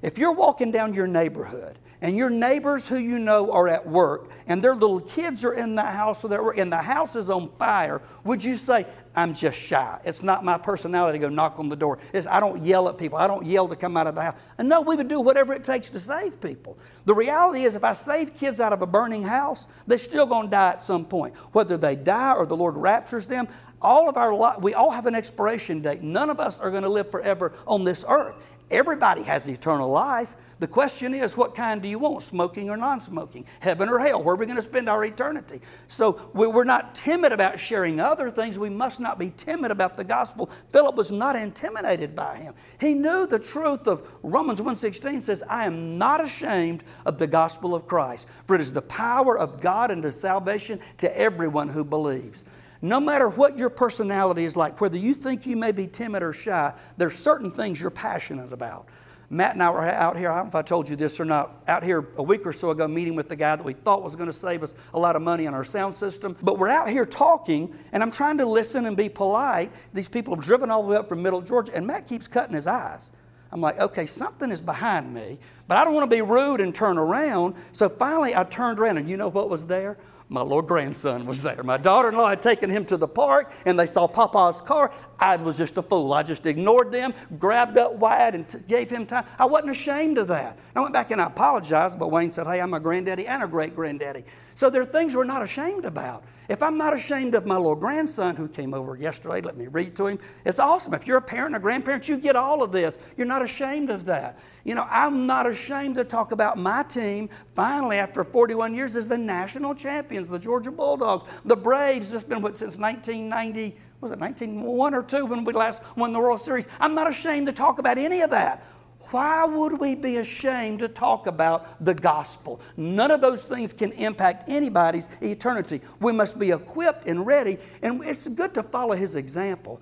If 0.00 0.16
you're 0.16 0.32
walking 0.32 0.70
down 0.70 0.94
your 0.94 1.06
neighborhood 1.06 1.78
and 2.00 2.16
your 2.16 2.30
neighbors 2.30 2.86
who 2.86 2.96
you 2.96 3.18
know 3.18 3.50
are 3.52 3.68
at 3.68 3.86
work 3.86 4.30
and 4.46 4.62
their 4.62 4.74
little 4.74 5.00
kids 5.00 5.44
are 5.44 5.54
in 5.54 5.74
the 5.74 5.82
house 5.82 6.22
and 6.24 6.72
the 6.72 6.76
house 6.76 7.16
is 7.16 7.30
on 7.30 7.48
fire, 7.58 8.02
would 8.24 8.44
you 8.44 8.54
say, 8.54 8.86
I'm 9.14 9.32
just 9.32 9.56
shy. 9.56 9.98
It's 10.04 10.22
not 10.22 10.44
my 10.44 10.58
personality 10.58 11.18
to 11.18 11.26
go 11.26 11.28
knock 11.30 11.58
on 11.58 11.70
the 11.70 11.76
door. 11.76 11.98
It's, 12.12 12.26
I 12.26 12.38
don't 12.38 12.60
yell 12.60 12.86
at 12.90 12.98
people. 12.98 13.16
I 13.16 13.26
don't 13.26 13.46
yell 13.46 13.66
to 13.66 13.74
come 13.74 13.96
out 13.96 14.06
of 14.06 14.14
the 14.14 14.20
house. 14.20 14.34
And 14.58 14.68
no, 14.68 14.82
we 14.82 14.94
would 14.94 15.08
do 15.08 15.20
whatever 15.20 15.54
it 15.54 15.64
takes 15.64 15.88
to 15.90 16.00
save 16.00 16.38
people. 16.38 16.76
The 17.06 17.14
reality 17.14 17.62
is, 17.62 17.76
if 17.76 17.84
I 17.84 17.94
save 17.94 18.34
kids 18.34 18.60
out 18.60 18.74
of 18.74 18.82
a 18.82 18.86
burning 18.86 19.22
house, 19.22 19.68
they're 19.86 19.96
still 19.96 20.26
going 20.26 20.48
to 20.48 20.50
die 20.50 20.72
at 20.72 20.82
some 20.82 21.06
point. 21.06 21.34
Whether 21.52 21.78
they 21.78 21.96
die 21.96 22.34
or 22.34 22.44
the 22.44 22.56
Lord 22.56 22.76
raptures 22.76 23.24
them, 23.24 23.48
all 23.80 24.08
of 24.08 24.18
our 24.18 24.34
life, 24.34 24.60
we 24.60 24.74
all 24.74 24.90
have 24.90 25.06
an 25.06 25.14
expiration 25.14 25.80
date. 25.80 26.02
None 26.02 26.28
of 26.28 26.38
us 26.38 26.60
are 26.60 26.70
going 26.70 26.82
to 26.82 26.88
live 26.90 27.10
forever 27.10 27.54
on 27.66 27.84
this 27.84 28.04
earth. 28.06 28.36
Everybody 28.70 29.22
has 29.22 29.48
eternal 29.48 29.90
life. 29.90 30.36
The 30.58 30.66
question 30.66 31.12
is, 31.12 31.36
what 31.36 31.54
kind 31.54 31.82
do 31.82 31.88
you 31.88 31.98
want, 31.98 32.22
smoking 32.22 32.70
or 32.70 32.78
non 32.78 33.00
smoking? 33.00 33.44
Heaven 33.60 33.90
or 33.90 33.98
hell? 33.98 34.22
Where 34.22 34.34
are 34.34 34.38
we 34.38 34.46
going 34.46 34.56
to 34.56 34.62
spend 34.62 34.88
our 34.88 35.04
eternity? 35.04 35.60
So 35.86 36.30
we're 36.32 36.64
not 36.64 36.94
timid 36.94 37.32
about 37.32 37.60
sharing 37.60 38.00
other 38.00 38.30
things. 38.30 38.58
We 38.58 38.70
must 38.70 38.98
not 38.98 39.18
be 39.18 39.30
timid 39.36 39.70
about 39.70 39.98
the 39.98 40.04
gospel. 40.04 40.48
Philip 40.70 40.96
was 40.96 41.12
not 41.12 41.36
intimidated 41.36 42.16
by 42.16 42.38
him. 42.38 42.54
He 42.80 42.94
knew 42.94 43.26
the 43.26 43.38
truth 43.38 43.86
of 43.86 44.08
Romans 44.22 44.60
1.16 44.60 45.20
says, 45.20 45.44
I 45.46 45.66
am 45.66 45.98
not 45.98 46.24
ashamed 46.24 46.84
of 47.04 47.18
the 47.18 47.26
gospel 47.26 47.74
of 47.74 47.86
Christ, 47.86 48.26
for 48.44 48.54
it 48.54 48.62
is 48.62 48.72
the 48.72 48.82
power 48.82 49.38
of 49.38 49.60
God 49.60 49.90
unto 49.90 50.10
salvation 50.10 50.80
to 50.98 51.18
everyone 51.18 51.68
who 51.68 51.84
believes. 51.84 52.44
No 52.80 53.00
matter 53.00 53.28
what 53.28 53.58
your 53.58 53.70
personality 53.70 54.44
is 54.44 54.56
like, 54.56 54.80
whether 54.80 54.96
you 54.96 55.12
think 55.12 55.46
you 55.46 55.56
may 55.56 55.72
be 55.72 55.86
timid 55.86 56.22
or 56.22 56.32
shy, 56.32 56.72
there's 56.96 57.16
certain 57.16 57.50
things 57.50 57.80
you're 57.80 57.90
passionate 57.90 58.52
about. 58.52 58.86
Matt 59.28 59.54
and 59.54 59.62
I 59.62 59.70
were 59.70 59.82
out 59.82 60.16
here, 60.16 60.30
I 60.30 60.36
don't 60.36 60.44
know 60.44 60.48
if 60.48 60.54
I 60.54 60.62
told 60.62 60.88
you 60.88 60.94
this 60.94 61.18
or 61.18 61.24
not, 61.24 61.62
out 61.66 61.82
here 61.82 62.08
a 62.16 62.22
week 62.22 62.46
or 62.46 62.52
so 62.52 62.70
ago 62.70 62.86
meeting 62.86 63.16
with 63.16 63.28
the 63.28 63.36
guy 63.36 63.56
that 63.56 63.64
we 63.64 63.72
thought 63.72 64.02
was 64.02 64.14
going 64.14 64.28
to 64.28 64.32
save 64.32 64.62
us 64.62 64.72
a 64.94 64.98
lot 64.98 65.16
of 65.16 65.22
money 65.22 65.46
on 65.46 65.54
our 65.54 65.64
sound 65.64 65.94
system. 65.94 66.36
But 66.42 66.58
we're 66.58 66.68
out 66.68 66.88
here 66.88 67.04
talking, 67.04 67.74
and 67.92 68.02
I'm 68.02 68.12
trying 68.12 68.38
to 68.38 68.46
listen 68.46 68.86
and 68.86 68.96
be 68.96 69.08
polite. 69.08 69.72
These 69.92 70.08
people 70.08 70.34
have 70.36 70.44
driven 70.44 70.70
all 70.70 70.82
the 70.82 70.88
way 70.88 70.96
up 70.96 71.08
from 71.08 71.22
Middle 71.22 71.40
Georgia, 71.40 71.74
and 71.74 71.86
Matt 71.86 72.06
keeps 72.06 72.28
cutting 72.28 72.54
his 72.54 72.68
eyes. 72.68 73.10
I'm 73.50 73.60
like, 73.60 73.78
okay, 73.78 74.06
something 74.06 74.50
is 74.50 74.60
behind 74.60 75.12
me, 75.12 75.38
but 75.66 75.76
I 75.76 75.84
don't 75.84 75.94
want 75.94 76.08
to 76.08 76.14
be 76.14 76.22
rude 76.22 76.60
and 76.60 76.74
turn 76.74 76.98
around. 76.98 77.54
So 77.72 77.88
finally, 77.88 78.34
I 78.34 78.44
turned 78.44 78.78
around, 78.78 78.98
and 78.98 79.08
you 79.08 79.16
know 79.16 79.28
what 79.28 79.48
was 79.48 79.64
there? 79.64 79.96
My 80.28 80.42
little 80.42 80.62
grandson 80.62 81.24
was 81.24 81.40
there. 81.40 81.62
My 81.62 81.76
daughter 81.76 82.08
in 82.08 82.16
law 82.16 82.28
had 82.28 82.42
taken 82.42 82.68
him 82.68 82.84
to 82.86 82.96
the 82.96 83.06
park 83.06 83.52
and 83.64 83.78
they 83.78 83.86
saw 83.86 84.08
Papa's 84.08 84.60
car. 84.60 84.92
I 85.20 85.36
was 85.36 85.56
just 85.56 85.76
a 85.76 85.82
fool. 85.82 86.12
I 86.12 86.24
just 86.24 86.46
ignored 86.46 86.90
them, 86.90 87.14
grabbed 87.38 87.78
up 87.78 87.94
Wyatt, 87.94 88.34
and 88.34 88.48
t- 88.48 88.58
gave 88.66 88.90
him 88.90 89.06
time. 89.06 89.24
I 89.38 89.44
wasn't 89.44 89.70
ashamed 89.70 90.18
of 90.18 90.28
that. 90.28 90.58
I 90.74 90.80
went 90.80 90.92
back 90.92 91.12
and 91.12 91.20
I 91.20 91.26
apologized, 91.26 91.98
but 91.98 92.10
Wayne 92.10 92.32
said, 92.32 92.46
Hey, 92.46 92.60
I'm 92.60 92.74
a 92.74 92.80
granddaddy 92.80 93.26
and 93.26 93.42
a 93.42 93.48
great 93.48 93.76
granddaddy. 93.76 94.24
So 94.56 94.68
there 94.68 94.82
are 94.82 94.86
things 94.86 95.14
we're 95.14 95.24
not 95.24 95.42
ashamed 95.42 95.84
about. 95.84 96.24
If 96.48 96.62
I'm 96.62 96.78
not 96.78 96.94
ashamed 96.94 97.34
of 97.34 97.46
my 97.46 97.56
little 97.56 97.74
grandson 97.74 98.36
who 98.36 98.48
came 98.48 98.74
over 98.74 98.96
yesterday, 98.96 99.40
let 99.40 99.56
me 99.56 99.66
read 99.66 99.96
to 99.96 100.06
him. 100.06 100.18
It's 100.44 100.58
awesome. 100.58 100.94
If 100.94 101.06
you're 101.06 101.16
a 101.16 101.22
parent 101.22 101.56
or 101.56 101.58
grandparent, 101.58 102.08
you 102.08 102.18
get 102.18 102.36
all 102.36 102.62
of 102.62 102.72
this. 102.72 102.98
You're 103.16 103.26
not 103.26 103.42
ashamed 103.42 103.90
of 103.90 104.04
that. 104.06 104.38
You 104.64 104.74
know, 104.74 104.86
I'm 104.88 105.26
not 105.26 105.46
ashamed 105.46 105.96
to 105.96 106.04
talk 106.04 106.32
about 106.32 106.58
my 106.58 106.82
team, 106.82 107.28
finally, 107.54 107.96
after 107.98 108.24
41 108.24 108.74
years, 108.74 108.96
as 108.96 109.08
the 109.08 109.18
national 109.18 109.74
champions, 109.74 110.28
the 110.28 110.38
Georgia 110.38 110.70
Bulldogs. 110.70 111.24
The 111.44 111.56
Braves, 111.56 112.10
just 112.10 112.28
been 112.28 112.42
what, 112.42 112.56
since 112.56 112.76
1990, 112.76 113.76
was 114.00 114.10
it 114.12 114.18
1901 114.18 114.94
or 114.94 115.02
2 115.02 115.26
when 115.26 115.44
we 115.44 115.52
last 115.52 115.82
won 115.96 116.12
the 116.12 116.20
World 116.20 116.40
Series? 116.40 116.68
I'm 116.80 116.94
not 116.94 117.08
ashamed 117.08 117.46
to 117.46 117.52
talk 117.52 117.78
about 117.78 117.98
any 117.98 118.20
of 118.20 118.30
that. 118.30 118.64
Why 119.10 119.44
would 119.44 119.80
we 119.80 119.94
be 119.94 120.16
ashamed 120.16 120.80
to 120.80 120.88
talk 120.88 121.26
about 121.26 121.84
the 121.84 121.94
gospel? 121.94 122.60
None 122.76 123.10
of 123.10 123.20
those 123.20 123.44
things 123.44 123.72
can 123.72 123.92
impact 123.92 124.48
anybody's 124.48 125.08
eternity. 125.20 125.80
We 126.00 126.12
must 126.12 126.38
be 126.38 126.50
equipped 126.50 127.06
and 127.06 127.26
ready, 127.26 127.58
and 127.82 128.02
it's 128.02 128.26
good 128.28 128.54
to 128.54 128.62
follow 128.62 128.94
his 128.94 129.14
example. 129.14 129.80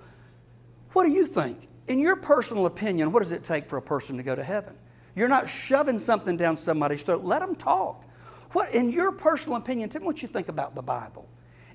What 0.93 1.05
do 1.05 1.11
you 1.11 1.25
think? 1.25 1.67
in 1.87 1.99
your 1.99 2.15
personal 2.15 2.65
opinion, 2.65 3.11
what 3.11 3.21
does 3.21 3.31
it 3.31 3.43
take 3.43 3.65
for 3.65 3.77
a 3.77 3.81
person 3.81 4.17
to 4.17 4.23
go 4.23 4.35
to 4.35 4.43
heaven? 4.43 4.73
You're 5.15 5.29
not 5.29 5.47
shoving 5.47 5.99
something 5.99 6.35
down 6.35 6.57
somebody's 6.57 7.03
throat. 7.03 7.23
Let 7.23 7.39
them 7.39 7.55
talk. 7.55 8.03
What, 8.51 8.71
in 8.73 8.91
your 8.91 9.11
personal 9.11 9.57
opinion, 9.57 9.89
tell 9.89 10.01
me 10.01 10.07
what 10.07 10.21
you 10.21 10.27
think 10.27 10.49
about 10.49 10.75
the 10.75 10.81
Bible. 10.81 11.27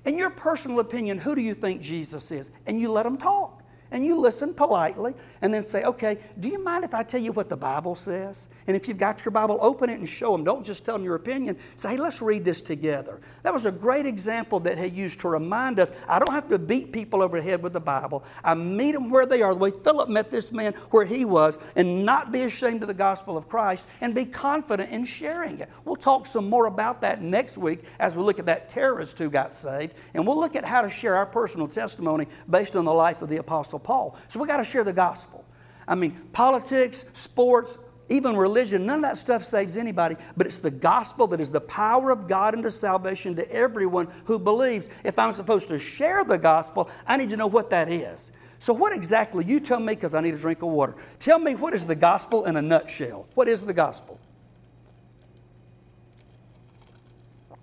In 0.05 0.17
your 0.17 0.29
personal 0.29 0.79
opinion, 0.79 1.17
who 1.17 1.35
do 1.35 1.41
you 1.41 1.53
think 1.53 1.81
Jesus 1.81 2.31
is? 2.31 2.51
And 2.65 2.79
you 2.79 2.91
let 2.91 3.03
them 3.03 3.17
talk 3.17 3.60
and 3.91 4.05
you 4.05 4.19
listen 4.19 4.53
politely 4.53 5.13
and 5.41 5.53
then 5.53 5.63
say, 5.63 5.83
okay, 5.83 6.17
do 6.39 6.47
you 6.47 6.63
mind 6.63 6.83
if 6.83 6.93
I 6.93 7.03
tell 7.03 7.21
you 7.21 7.31
what 7.31 7.49
the 7.49 7.57
Bible 7.57 7.95
says? 7.95 8.49
And 8.71 8.81
if 8.81 8.87
you've 8.87 8.97
got 8.97 9.25
your 9.25 9.33
Bible, 9.33 9.57
open 9.59 9.89
it 9.89 9.99
and 9.99 10.07
show 10.07 10.31
them. 10.31 10.45
Don't 10.45 10.65
just 10.65 10.85
tell 10.85 10.95
them 10.95 11.03
your 11.03 11.15
opinion. 11.15 11.57
Say, 11.75 11.89
hey, 11.89 11.97
let's 11.97 12.21
read 12.21 12.45
this 12.45 12.61
together. 12.61 13.19
That 13.43 13.51
was 13.51 13.65
a 13.65 13.71
great 13.71 14.05
example 14.05 14.61
that 14.61 14.77
he 14.77 14.87
used 14.87 15.19
to 15.19 15.27
remind 15.27 15.77
us 15.77 15.91
I 16.07 16.19
don't 16.19 16.31
have 16.31 16.47
to 16.47 16.57
beat 16.57 16.93
people 16.93 17.21
over 17.21 17.35
the 17.35 17.43
head 17.43 17.61
with 17.61 17.73
the 17.73 17.81
Bible. 17.81 18.23
I 18.45 18.53
meet 18.53 18.93
them 18.93 19.09
where 19.09 19.25
they 19.25 19.41
are, 19.41 19.53
the 19.53 19.59
way 19.59 19.71
Philip 19.71 20.07
met 20.07 20.31
this 20.31 20.53
man 20.53 20.71
where 20.91 21.03
he 21.03 21.25
was, 21.25 21.59
and 21.75 22.05
not 22.05 22.31
be 22.31 22.43
ashamed 22.43 22.81
of 22.81 22.87
the 22.87 22.93
gospel 22.93 23.35
of 23.35 23.49
Christ 23.49 23.87
and 23.99 24.15
be 24.15 24.23
confident 24.23 24.89
in 24.89 25.03
sharing 25.03 25.59
it. 25.59 25.67
We'll 25.83 25.97
talk 25.97 26.25
some 26.25 26.49
more 26.49 26.67
about 26.67 27.01
that 27.01 27.21
next 27.21 27.57
week 27.57 27.83
as 27.99 28.15
we 28.15 28.23
look 28.23 28.39
at 28.39 28.45
that 28.45 28.69
terrorist 28.69 29.19
who 29.19 29.29
got 29.29 29.51
saved, 29.51 29.95
and 30.13 30.25
we'll 30.25 30.39
look 30.39 30.55
at 30.55 30.63
how 30.63 30.81
to 30.81 30.89
share 30.89 31.17
our 31.17 31.25
personal 31.25 31.67
testimony 31.67 32.25
based 32.49 32.77
on 32.77 32.85
the 32.85 32.93
life 32.93 33.21
of 33.21 33.27
the 33.27 33.35
Apostle 33.35 33.79
Paul. 33.79 34.15
So 34.29 34.39
we 34.39 34.47
got 34.47 34.57
to 34.57 34.63
share 34.63 34.85
the 34.85 34.93
gospel. 34.93 35.43
I 35.89 35.95
mean, 35.95 36.13
politics, 36.31 37.03
sports, 37.11 37.77
even 38.11 38.35
religion, 38.35 38.85
none 38.85 38.97
of 38.97 39.01
that 39.03 39.17
stuff 39.17 39.43
saves 39.43 39.77
anybody, 39.77 40.15
but 40.37 40.45
it's 40.45 40.57
the 40.57 40.71
gospel 40.71 41.27
that 41.27 41.39
is 41.39 41.49
the 41.49 41.61
power 41.61 42.11
of 42.11 42.27
God 42.27 42.53
into 42.53 42.69
salvation 42.69 43.35
to 43.37 43.51
everyone 43.51 44.07
who 44.25 44.37
believes. 44.37 44.89
If 45.03 45.17
I'm 45.17 45.33
supposed 45.33 45.67
to 45.69 45.79
share 45.79 46.23
the 46.23 46.37
gospel, 46.37 46.89
I 47.07 47.17
need 47.17 47.29
to 47.29 47.37
know 47.37 47.47
what 47.47 47.69
that 47.71 47.89
is. 47.89 48.31
So, 48.59 48.73
what 48.73 48.93
exactly, 48.93 49.45
you 49.45 49.59
tell 49.59 49.79
me 49.79 49.95
because 49.95 50.13
I 50.13 50.21
need 50.21 50.35
a 50.35 50.37
drink 50.37 50.61
of 50.61 50.69
water. 50.69 50.95
Tell 51.19 51.39
me 51.39 51.55
what 51.55 51.73
is 51.73 51.83
the 51.83 51.95
gospel 51.95 52.45
in 52.45 52.57
a 52.57 52.61
nutshell? 52.61 53.27
What 53.33 53.47
is 53.47 53.63
the 53.63 53.73
gospel? 53.73 54.19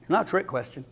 Not 0.09 0.27
a 0.27 0.31
trick 0.31 0.47
question. 0.47 0.85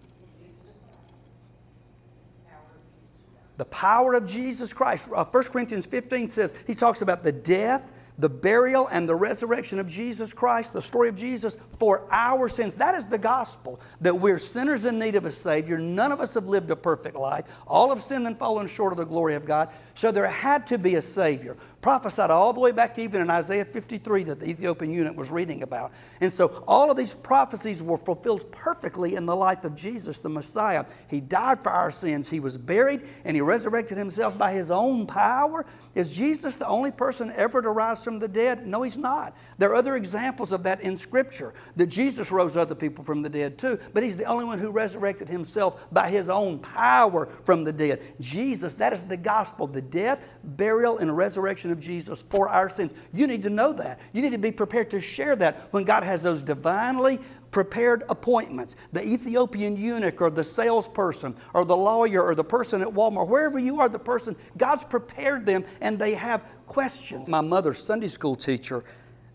the 3.56 3.64
power 3.64 4.14
of 4.14 4.26
Jesus 4.26 4.72
Christ. 4.72 5.08
Uh, 5.14 5.24
1 5.24 5.44
Corinthians 5.44 5.86
15 5.86 6.28
says, 6.28 6.54
he 6.66 6.74
talks 6.74 7.02
about 7.02 7.22
the 7.22 7.32
death, 7.32 7.92
the 8.18 8.28
burial, 8.28 8.88
and 8.88 9.08
the 9.08 9.14
resurrection 9.14 9.78
of 9.78 9.88
Jesus 9.88 10.32
Christ, 10.32 10.72
the 10.72 10.80
story 10.80 11.08
of 11.08 11.16
Jesus 11.16 11.56
for 11.78 12.06
our 12.10 12.48
sins. 12.48 12.74
That 12.76 12.94
is 12.94 13.06
the 13.06 13.18
gospel, 13.18 13.80
that 14.00 14.14
we're 14.14 14.38
sinners 14.38 14.84
in 14.84 14.98
need 14.98 15.14
of 15.14 15.26
a 15.26 15.30
Savior. 15.30 15.78
None 15.78 16.12
of 16.12 16.20
us 16.20 16.34
have 16.34 16.46
lived 16.46 16.70
a 16.70 16.76
perfect 16.76 17.16
life. 17.16 17.44
All 17.66 17.90
have 17.90 18.02
sinned 18.02 18.26
and 18.26 18.38
fallen 18.38 18.66
short 18.66 18.92
of 18.92 18.96
the 18.98 19.04
glory 19.04 19.34
of 19.34 19.44
God. 19.44 19.68
So 19.94 20.10
there 20.10 20.26
had 20.26 20.66
to 20.68 20.78
be 20.78 20.94
a 20.94 21.02
Savior. 21.02 21.56
Prophesied 21.86 22.32
all 22.32 22.52
the 22.52 22.58
way 22.58 22.72
back 22.72 22.98
even 22.98 23.22
in 23.22 23.30
Isaiah 23.30 23.64
53 23.64 24.24
that 24.24 24.40
the 24.40 24.50
Ethiopian 24.50 24.90
eunuch 24.90 25.16
was 25.16 25.30
reading 25.30 25.62
about. 25.62 25.92
And 26.20 26.32
so 26.32 26.64
all 26.66 26.90
of 26.90 26.96
these 26.96 27.14
prophecies 27.14 27.80
were 27.80 27.96
fulfilled 27.96 28.50
perfectly 28.50 29.14
in 29.14 29.24
the 29.24 29.36
life 29.36 29.62
of 29.62 29.76
Jesus, 29.76 30.18
the 30.18 30.28
Messiah. 30.28 30.84
He 31.06 31.20
died 31.20 31.62
for 31.62 31.70
our 31.70 31.92
sins, 31.92 32.28
He 32.28 32.40
was 32.40 32.56
buried, 32.56 33.02
and 33.24 33.36
He 33.36 33.40
resurrected 33.40 33.98
Himself 33.98 34.36
by 34.36 34.50
His 34.50 34.72
own 34.72 35.06
power. 35.06 35.64
Is 35.94 36.12
Jesus 36.12 36.56
the 36.56 36.66
only 36.66 36.90
person 36.90 37.32
ever 37.36 37.62
to 37.62 37.70
rise 37.70 38.02
from 38.02 38.18
the 38.18 38.26
dead? 38.26 38.66
No, 38.66 38.82
He's 38.82 38.96
not. 38.96 39.36
There 39.58 39.70
are 39.70 39.76
other 39.76 39.94
examples 39.94 40.52
of 40.52 40.64
that 40.64 40.80
in 40.80 40.96
Scripture, 40.96 41.54
that 41.76 41.86
Jesus 41.86 42.32
rose 42.32 42.56
other 42.56 42.74
people 42.74 43.04
from 43.04 43.22
the 43.22 43.30
dead 43.30 43.58
too, 43.58 43.78
but 43.94 44.02
He's 44.02 44.16
the 44.16 44.24
only 44.24 44.44
one 44.44 44.58
who 44.58 44.72
resurrected 44.72 45.28
Himself 45.28 45.86
by 45.92 46.10
His 46.10 46.28
own 46.28 46.58
power 46.58 47.26
from 47.44 47.62
the 47.62 47.72
dead. 47.72 48.02
Jesus, 48.18 48.74
that 48.74 48.92
is 48.92 49.04
the 49.04 49.16
gospel, 49.16 49.68
the 49.68 49.80
death, 49.80 50.26
burial, 50.42 50.98
and 50.98 51.16
resurrection 51.16 51.75
of 51.76 51.82
Jesus 51.82 52.24
for 52.30 52.48
our 52.48 52.68
sins. 52.68 52.94
You 53.12 53.26
need 53.26 53.42
to 53.42 53.50
know 53.50 53.72
that. 53.74 54.00
You 54.12 54.22
need 54.22 54.32
to 54.32 54.38
be 54.38 54.50
prepared 54.50 54.90
to 54.90 55.00
share 55.00 55.36
that 55.36 55.68
when 55.72 55.84
God 55.84 56.02
has 56.02 56.22
those 56.22 56.42
divinely 56.42 57.20
prepared 57.50 58.02
appointments. 58.08 58.76
The 58.92 59.04
Ethiopian 59.04 59.76
eunuch 59.76 60.20
or 60.20 60.30
the 60.30 60.44
salesperson 60.44 61.36
or 61.54 61.64
the 61.64 61.76
lawyer 61.76 62.22
or 62.22 62.34
the 62.34 62.44
person 62.44 62.82
at 62.82 62.88
Walmart, 62.88 63.28
wherever 63.28 63.58
you 63.58 63.80
are, 63.80 63.88
the 63.88 63.98
person, 63.98 64.36
God's 64.56 64.84
prepared 64.84 65.46
them 65.46 65.64
and 65.80 65.98
they 65.98 66.14
have 66.14 66.42
questions. 66.66 67.28
My 67.28 67.40
mother's 67.40 67.82
Sunday 67.82 68.08
school 68.08 68.36
teacher 68.36 68.84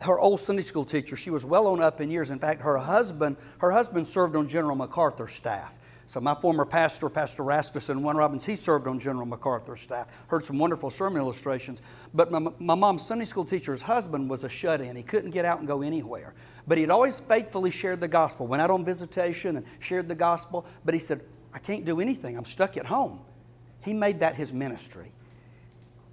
her 0.01 0.19
old 0.19 0.39
Sunday 0.39 0.63
school 0.63 0.83
teacher, 0.83 1.15
she 1.15 1.29
was 1.29 1.45
well 1.45 1.67
on 1.67 1.79
up 1.79 2.01
in 2.01 2.09
years. 2.09 2.31
In 2.31 2.39
fact, 2.39 2.63
her 2.63 2.75
husband, 2.75 3.37
her 3.59 3.71
husband 3.71 4.07
served 4.07 4.35
on 4.35 4.47
General 4.47 4.75
MacArthur's 4.75 5.33
staff. 5.33 5.75
So 6.11 6.19
my 6.19 6.35
former 6.35 6.65
pastor, 6.65 7.07
Pastor 7.07 7.41
Rasmussen, 7.41 8.03
Warner 8.03 8.19
Robins, 8.19 8.43
he 8.43 8.57
served 8.57 8.85
on 8.85 8.99
General 8.99 9.25
MacArthur's 9.25 9.79
staff. 9.79 10.07
Heard 10.27 10.43
some 10.43 10.59
wonderful 10.59 10.89
sermon 10.89 11.21
illustrations. 11.21 11.81
But 12.13 12.29
my, 12.29 12.51
my 12.59 12.75
mom's 12.75 13.07
Sunday 13.07 13.23
school 13.23 13.45
teacher's 13.45 13.81
husband 13.81 14.29
was 14.29 14.43
a 14.43 14.49
shut-in. 14.49 14.97
He 14.97 15.03
couldn't 15.03 15.31
get 15.31 15.45
out 15.45 15.59
and 15.59 15.67
go 15.69 15.81
anywhere. 15.81 16.33
But 16.67 16.79
he'd 16.79 16.89
always 16.89 17.21
faithfully 17.21 17.71
shared 17.71 18.01
the 18.01 18.09
gospel. 18.09 18.45
Went 18.45 18.61
out 18.61 18.69
on 18.69 18.83
visitation 18.83 19.55
and 19.55 19.65
shared 19.79 20.09
the 20.09 20.15
gospel. 20.15 20.65
But 20.83 20.95
he 20.95 20.99
said, 20.99 21.21
I 21.53 21.59
can't 21.59 21.85
do 21.85 22.01
anything. 22.01 22.37
I'm 22.37 22.43
stuck 22.43 22.75
at 22.75 22.85
home. 22.85 23.21
He 23.81 23.93
made 23.93 24.19
that 24.19 24.35
his 24.35 24.51
ministry. 24.51 25.13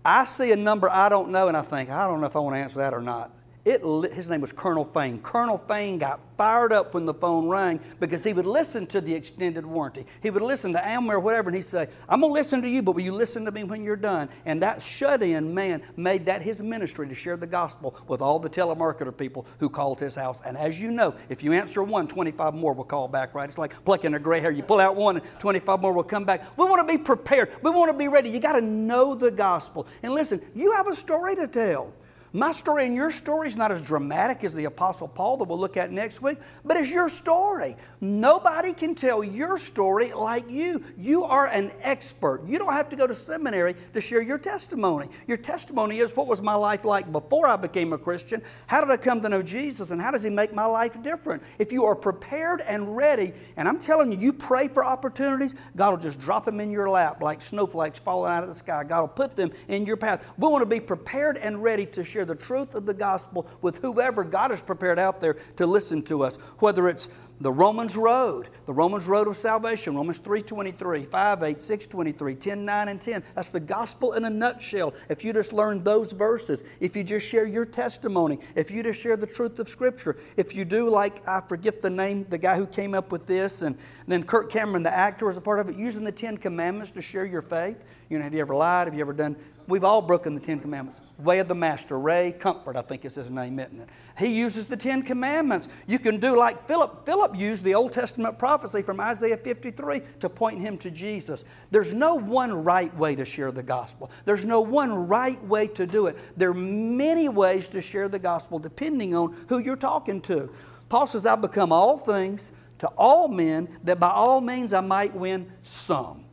I 0.04 0.26
see 0.26 0.52
a 0.52 0.56
number 0.56 0.88
I 0.88 1.08
don't 1.08 1.30
know, 1.30 1.48
and 1.48 1.56
I 1.56 1.62
think, 1.62 1.90
I 1.90 2.06
don't 2.06 2.20
know 2.20 2.28
if 2.28 2.36
I 2.36 2.38
want 2.38 2.54
to 2.54 2.60
answer 2.60 2.78
that 2.78 2.94
or 2.94 3.00
not. 3.00 3.32
It, 3.64 3.82
his 4.12 4.28
name 4.28 4.40
was 4.40 4.52
Colonel 4.52 4.84
Fain. 4.84 5.20
Colonel 5.20 5.58
Fain 5.58 5.98
got 5.98 6.20
fired 6.38 6.72
up 6.72 6.94
when 6.94 7.04
the 7.04 7.12
phone 7.12 7.48
rang 7.48 7.80
because 8.00 8.24
he 8.24 8.32
would 8.32 8.46
listen 8.46 8.86
to 8.86 9.00
the 9.00 9.12
extended 9.12 9.66
warranty. 9.66 10.06
He 10.22 10.30
would 10.30 10.42
listen 10.42 10.72
to 10.72 10.78
Amway 10.78 11.10
or 11.10 11.20
whatever, 11.20 11.50
and 11.50 11.56
he'd 11.56 11.64
say, 11.64 11.88
I'm 12.08 12.20
going 12.20 12.30
to 12.30 12.34
listen 12.34 12.62
to 12.62 12.68
you, 12.68 12.82
but 12.82 12.92
will 12.92 13.02
you 13.02 13.12
listen 13.12 13.44
to 13.44 13.50
me 13.50 13.64
when 13.64 13.82
you're 13.82 13.96
done? 13.96 14.28
And 14.46 14.62
that 14.62 14.80
shut 14.80 15.22
in 15.22 15.52
man 15.52 15.82
made 15.96 16.26
that 16.26 16.40
his 16.40 16.60
ministry 16.62 17.08
to 17.08 17.14
share 17.14 17.36
the 17.36 17.46
gospel 17.46 17.96
with 18.06 18.20
all 18.22 18.38
the 18.38 18.48
telemarketer 18.48 19.14
people 19.14 19.44
who 19.58 19.68
called 19.68 19.98
his 19.98 20.14
house. 20.14 20.40
And 20.46 20.56
as 20.56 20.80
you 20.80 20.90
know, 20.90 21.14
if 21.28 21.42
you 21.42 21.52
answer 21.52 21.82
one, 21.82 22.06
25 22.06 22.54
more 22.54 22.72
will 22.72 22.84
call 22.84 23.08
back, 23.08 23.34
right? 23.34 23.48
It's 23.48 23.58
like 23.58 23.84
plucking 23.84 24.14
a 24.14 24.18
gray 24.20 24.40
hair. 24.40 24.52
You 24.52 24.62
pull 24.62 24.80
out 24.80 24.94
one, 24.94 25.16
and 25.16 25.40
25 25.40 25.80
more 25.80 25.92
will 25.92 26.04
come 26.04 26.24
back. 26.24 26.56
We 26.56 26.64
want 26.64 26.86
to 26.86 26.96
be 26.96 27.02
prepared, 27.02 27.50
we 27.62 27.70
want 27.70 27.90
to 27.90 27.98
be 27.98 28.08
ready. 28.08 28.30
You 28.30 28.38
got 28.40 28.52
to 28.52 28.62
know 28.62 29.14
the 29.14 29.30
gospel. 29.30 29.86
And 30.02 30.14
listen, 30.14 30.40
you 30.54 30.72
have 30.72 30.86
a 30.86 30.94
story 30.94 31.34
to 31.36 31.48
tell. 31.48 31.92
My 32.32 32.52
story 32.52 32.84
and 32.84 32.94
your 32.94 33.10
story 33.10 33.48
is 33.48 33.56
not 33.56 33.72
as 33.72 33.80
dramatic 33.80 34.44
as 34.44 34.52
the 34.52 34.66
Apostle 34.66 35.08
Paul 35.08 35.38
that 35.38 35.44
we'll 35.44 35.58
look 35.58 35.78
at 35.78 35.90
next 35.90 36.20
week, 36.20 36.38
but 36.64 36.76
it's 36.76 36.90
your 36.90 37.08
story. 37.08 37.76
Nobody 38.00 38.74
can 38.74 38.94
tell 38.94 39.24
your 39.24 39.56
story 39.56 40.12
like 40.12 40.50
you. 40.50 40.84
You 40.98 41.24
are 41.24 41.46
an 41.46 41.72
expert. 41.80 42.46
You 42.46 42.58
don't 42.58 42.72
have 42.72 42.90
to 42.90 42.96
go 42.96 43.06
to 43.06 43.14
seminary 43.14 43.74
to 43.94 44.00
share 44.00 44.20
your 44.20 44.38
testimony. 44.38 45.08
Your 45.26 45.38
testimony 45.38 46.00
is 46.00 46.14
what 46.14 46.26
was 46.26 46.42
my 46.42 46.54
life 46.54 46.84
like 46.84 47.10
before 47.10 47.46
I 47.46 47.56
became 47.56 47.92
a 47.92 47.98
Christian? 47.98 48.42
How 48.66 48.80
did 48.80 48.90
I 48.90 48.98
come 48.98 49.22
to 49.22 49.28
know 49.28 49.42
Jesus? 49.42 49.90
And 49.90 50.00
how 50.00 50.10
does 50.10 50.22
He 50.22 50.30
make 50.30 50.52
my 50.52 50.66
life 50.66 51.02
different? 51.02 51.42
If 51.58 51.72
you 51.72 51.84
are 51.86 51.94
prepared 51.94 52.60
and 52.60 52.94
ready, 52.94 53.32
and 53.56 53.66
I'm 53.66 53.80
telling 53.80 54.12
you, 54.12 54.18
you 54.18 54.32
pray 54.34 54.68
for 54.68 54.84
opportunities, 54.84 55.54
God 55.76 55.90
will 55.90 55.98
just 55.98 56.20
drop 56.20 56.44
them 56.44 56.60
in 56.60 56.70
your 56.70 56.90
lap 56.90 57.22
like 57.22 57.40
snowflakes 57.40 57.98
falling 57.98 58.30
out 58.30 58.42
of 58.42 58.50
the 58.50 58.54
sky. 58.54 58.84
God 58.84 59.00
will 59.00 59.08
put 59.08 59.34
them 59.34 59.50
in 59.68 59.86
your 59.86 59.96
path. 59.96 60.24
We 60.36 60.46
want 60.48 60.62
to 60.62 60.66
be 60.66 60.80
prepared 60.80 61.38
and 61.38 61.62
ready 61.62 61.86
to 61.86 62.04
share 62.04 62.26
the 62.28 62.36
truth 62.36 62.74
of 62.74 62.86
the 62.86 62.94
gospel 62.94 63.48
with 63.62 63.78
whoever 63.78 64.22
God 64.22 64.52
has 64.52 64.62
prepared 64.62 64.98
out 64.98 65.20
there 65.20 65.34
to 65.56 65.66
listen 65.66 66.02
to 66.02 66.22
us, 66.22 66.36
whether 66.58 66.88
it's 66.88 67.08
the 67.40 67.52
Romans 67.52 67.96
road, 67.96 68.48
the 68.66 68.72
Romans 68.72 69.06
road 69.06 69.28
of 69.28 69.36
salvation, 69.36 69.94
Romans 69.94 70.18
3.23, 70.18 71.06
5, 71.06 71.42
8, 71.42 71.60
6, 71.60 71.86
23, 71.86 72.34
10, 72.34 72.64
9, 72.64 72.88
and 72.88 73.00
10. 73.00 73.22
That's 73.34 73.48
the 73.48 73.60
gospel 73.60 74.14
in 74.14 74.24
a 74.24 74.30
nutshell. 74.30 74.92
If 75.08 75.24
you 75.24 75.32
just 75.32 75.52
learn 75.52 75.84
those 75.84 76.10
verses, 76.10 76.64
if 76.80 76.96
you 76.96 77.04
just 77.04 77.26
share 77.26 77.46
your 77.46 77.64
testimony, 77.64 78.38
if 78.56 78.70
you 78.70 78.82
just 78.82 79.00
share 79.00 79.16
the 79.16 79.26
truth 79.26 79.58
of 79.60 79.68
Scripture, 79.68 80.16
if 80.36 80.54
you 80.54 80.64
do 80.64 80.90
like, 80.90 81.26
I 81.28 81.40
forget 81.40 81.80
the 81.80 81.90
name, 81.90 82.26
the 82.28 82.38
guy 82.38 82.56
who 82.56 82.66
came 82.66 82.94
up 82.94 83.12
with 83.12 83.26
this, 83.26 83.62
and 83.62 83.78
then 84.08 84.24
Kirk 84.24 84.50
Cameron, 84.50 84.82
the 84.82 84.94
actor, 84.94 85.26
was 85.26 85.36
a 85.36 85.40
part 85.40 85.60
of 85.60 85.68
it, 85.68 85.76
using 85.76 86.02
the 86.02 86.12
Ten 86.12 86.36
Commandments 86.36 86.90
to 86.92 87.02
share 87.02 87.24
your 87.24 87.42
faith. 87.42 87.84
You 88.10 88.18
know, 88.18 88.24
have 88.24 88.34
you 88.34 88.40
ever 88.40 88.54
lied? 88.54 88.88
Have 88.88 88.94
you 88.94 89.00
ever 89.00 89.12
done 89.12 89.36
We've 89.68 89.84
all 89.84 90.00
broken 90.00 90.34
the 90.34 90.40
Ten 90.40 90.60
Commandments. 90.60 90.98
Way 91.18 91.40
of 91.40 91.48
the 91.48 91.54
Master, 91.54 91.98
Ray 91.98 92.32
Comfort, 92.32 92.74
I 92.74 92.80
think 92.80 93.04
is 93.04 93.16
his 93.16 93.30
name, 93.30 93.58
isn't 93.58 93.80
it? 93.80 93.88
He 94.16 94.28
uses 94.28 94.64
the 94.64 94.78
Ten 94.78 95.02
Commandments. 95.02 95.68
You 95.86 95.98
can 95.98 96.18
do 96.18 96.38
like 96.38 96.66
Philip. 96.66 97.04
Philip 97.04 97.36
used 97.36 97.62
the 97.64 97.74
Old 97.74 97.92
Testament 97.92 98.38
prophecy 98.38 98.80
from 98.80 98.98
Isaiah 98.98 99.36
53 99.36 100.00
to 100.20 100.30
point 100.30 100.58
him 100.58 100.78
to 100.78 100.90
Jesus. 100.90 101.44
There's 101.70 101.92
no 101.92 102.14
one 102.14 102.64
right 102.64 102.96
way 102.96 103.14
to 103.14 103.26
share 103.26 103.52
the 103.52 103.62
gospel, 103.62 104.10
there's 104.24 104.44
no 104.44 104.62
one 104.62 105.06
right 105.06 105.42
way 105.44 105.66
to 105.68 105.86
do 105.86 106.06
it. 106.06 106.16
There 106.38 106.50
are 106.50 106.54
many 106.54 107.28
ways 107.28 107.68
to 107.68 107.82
share 107.82 108.08
the 108.08 108.18
gospel 108.18 108.58
depending 108.58 109.14
on 109.14 109.36
who 109.48 109.58
you're 109.58 109.76
talking 109.76 110.22
to. 110.22 110.50
Paul 110.88 111.06
says, 111.06 111.26
I've 111.26 111.42
become 111.42 111.72
all 111.72 111.98
things 111.98 112.52
to 112.78 112.86
all 112.96 113.28
men 113.28 113.68
that 113.84 114.00
by 114.00 114.10
all 114.10 114.40
means 114.40 114.72
I 114.72 114.80
might 114.80 115.14
win 115.14 115.52
some. 115.62 116.24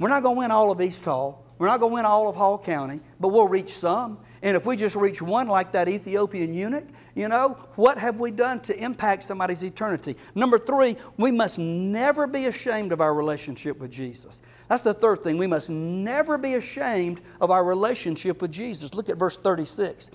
We're 0.00 0.08
not 0.08 0.24
going 0.24 0.34
to 0.34 0.38
win 0.40 0.50
all 0.50 0.72
of 0.72 0.80
East 0.80 1.04
Hall. 1.04 1.41
We're 1.62 1.68
not 1.68 1.78
going 1.78 1.92
to 1.92 1.94
win 1.94 2.04
all 2.04 2.28
of 2.28 2.34
Hall 2.34 2.58
County, 2.58 2.98
but 3.20 3.28
we'll 3.28 3.46
reach 3.46 3.72
some. 3.72 4.18
And 4.42 4.56
if 4.56 4.66
we 4.66 4.74
just 4.74 4.96
reach 4.96 5.22
one, 5.22 5.46
like 5.46 5.70
that 5.70 5.88
Ethiopian 5.88 6.52
eunuch, 6.52 6.88
you 7.14 7.28
know, 7.28 7.50
what 7.76 7.98
have 7.98 8.18
we 8.18 8.32
done 8.32 8.58
to 8.62 8.76
impact 8.76 9.22
somebody's 9.22 9.62
eternity? 9.62 10.16
Number 10.34 10.58
three, 10.58 10.96
we 11.18 11.30
must 11.30 11.60
never 11.60 12.26
be 12.26 12.46
ashamed 12.46 12.90
of 12.90 13.00
our 13.00 13.14
relationship 13.14 13.78
with 13.78 13.92
Jesus. 13.92 14.42
That's 14.66 14.82
the 14.82 14.92
third 14.92 15.22
thing. 15.22 15.38
We 15.38 15.46
must 15.46 15.70
never 15.70 16.36
be 16.36 16.54
ashamed 16.54 17.20
of 17.40 17.52
our 17.52 17.62
relationship 17.62 18.42
with 18.42 18.50
Jesus. 18.50 18.92
Look 18.92 19.08
at 19.08 19.16
verse 19.16 19.36
36. 19.36 20.10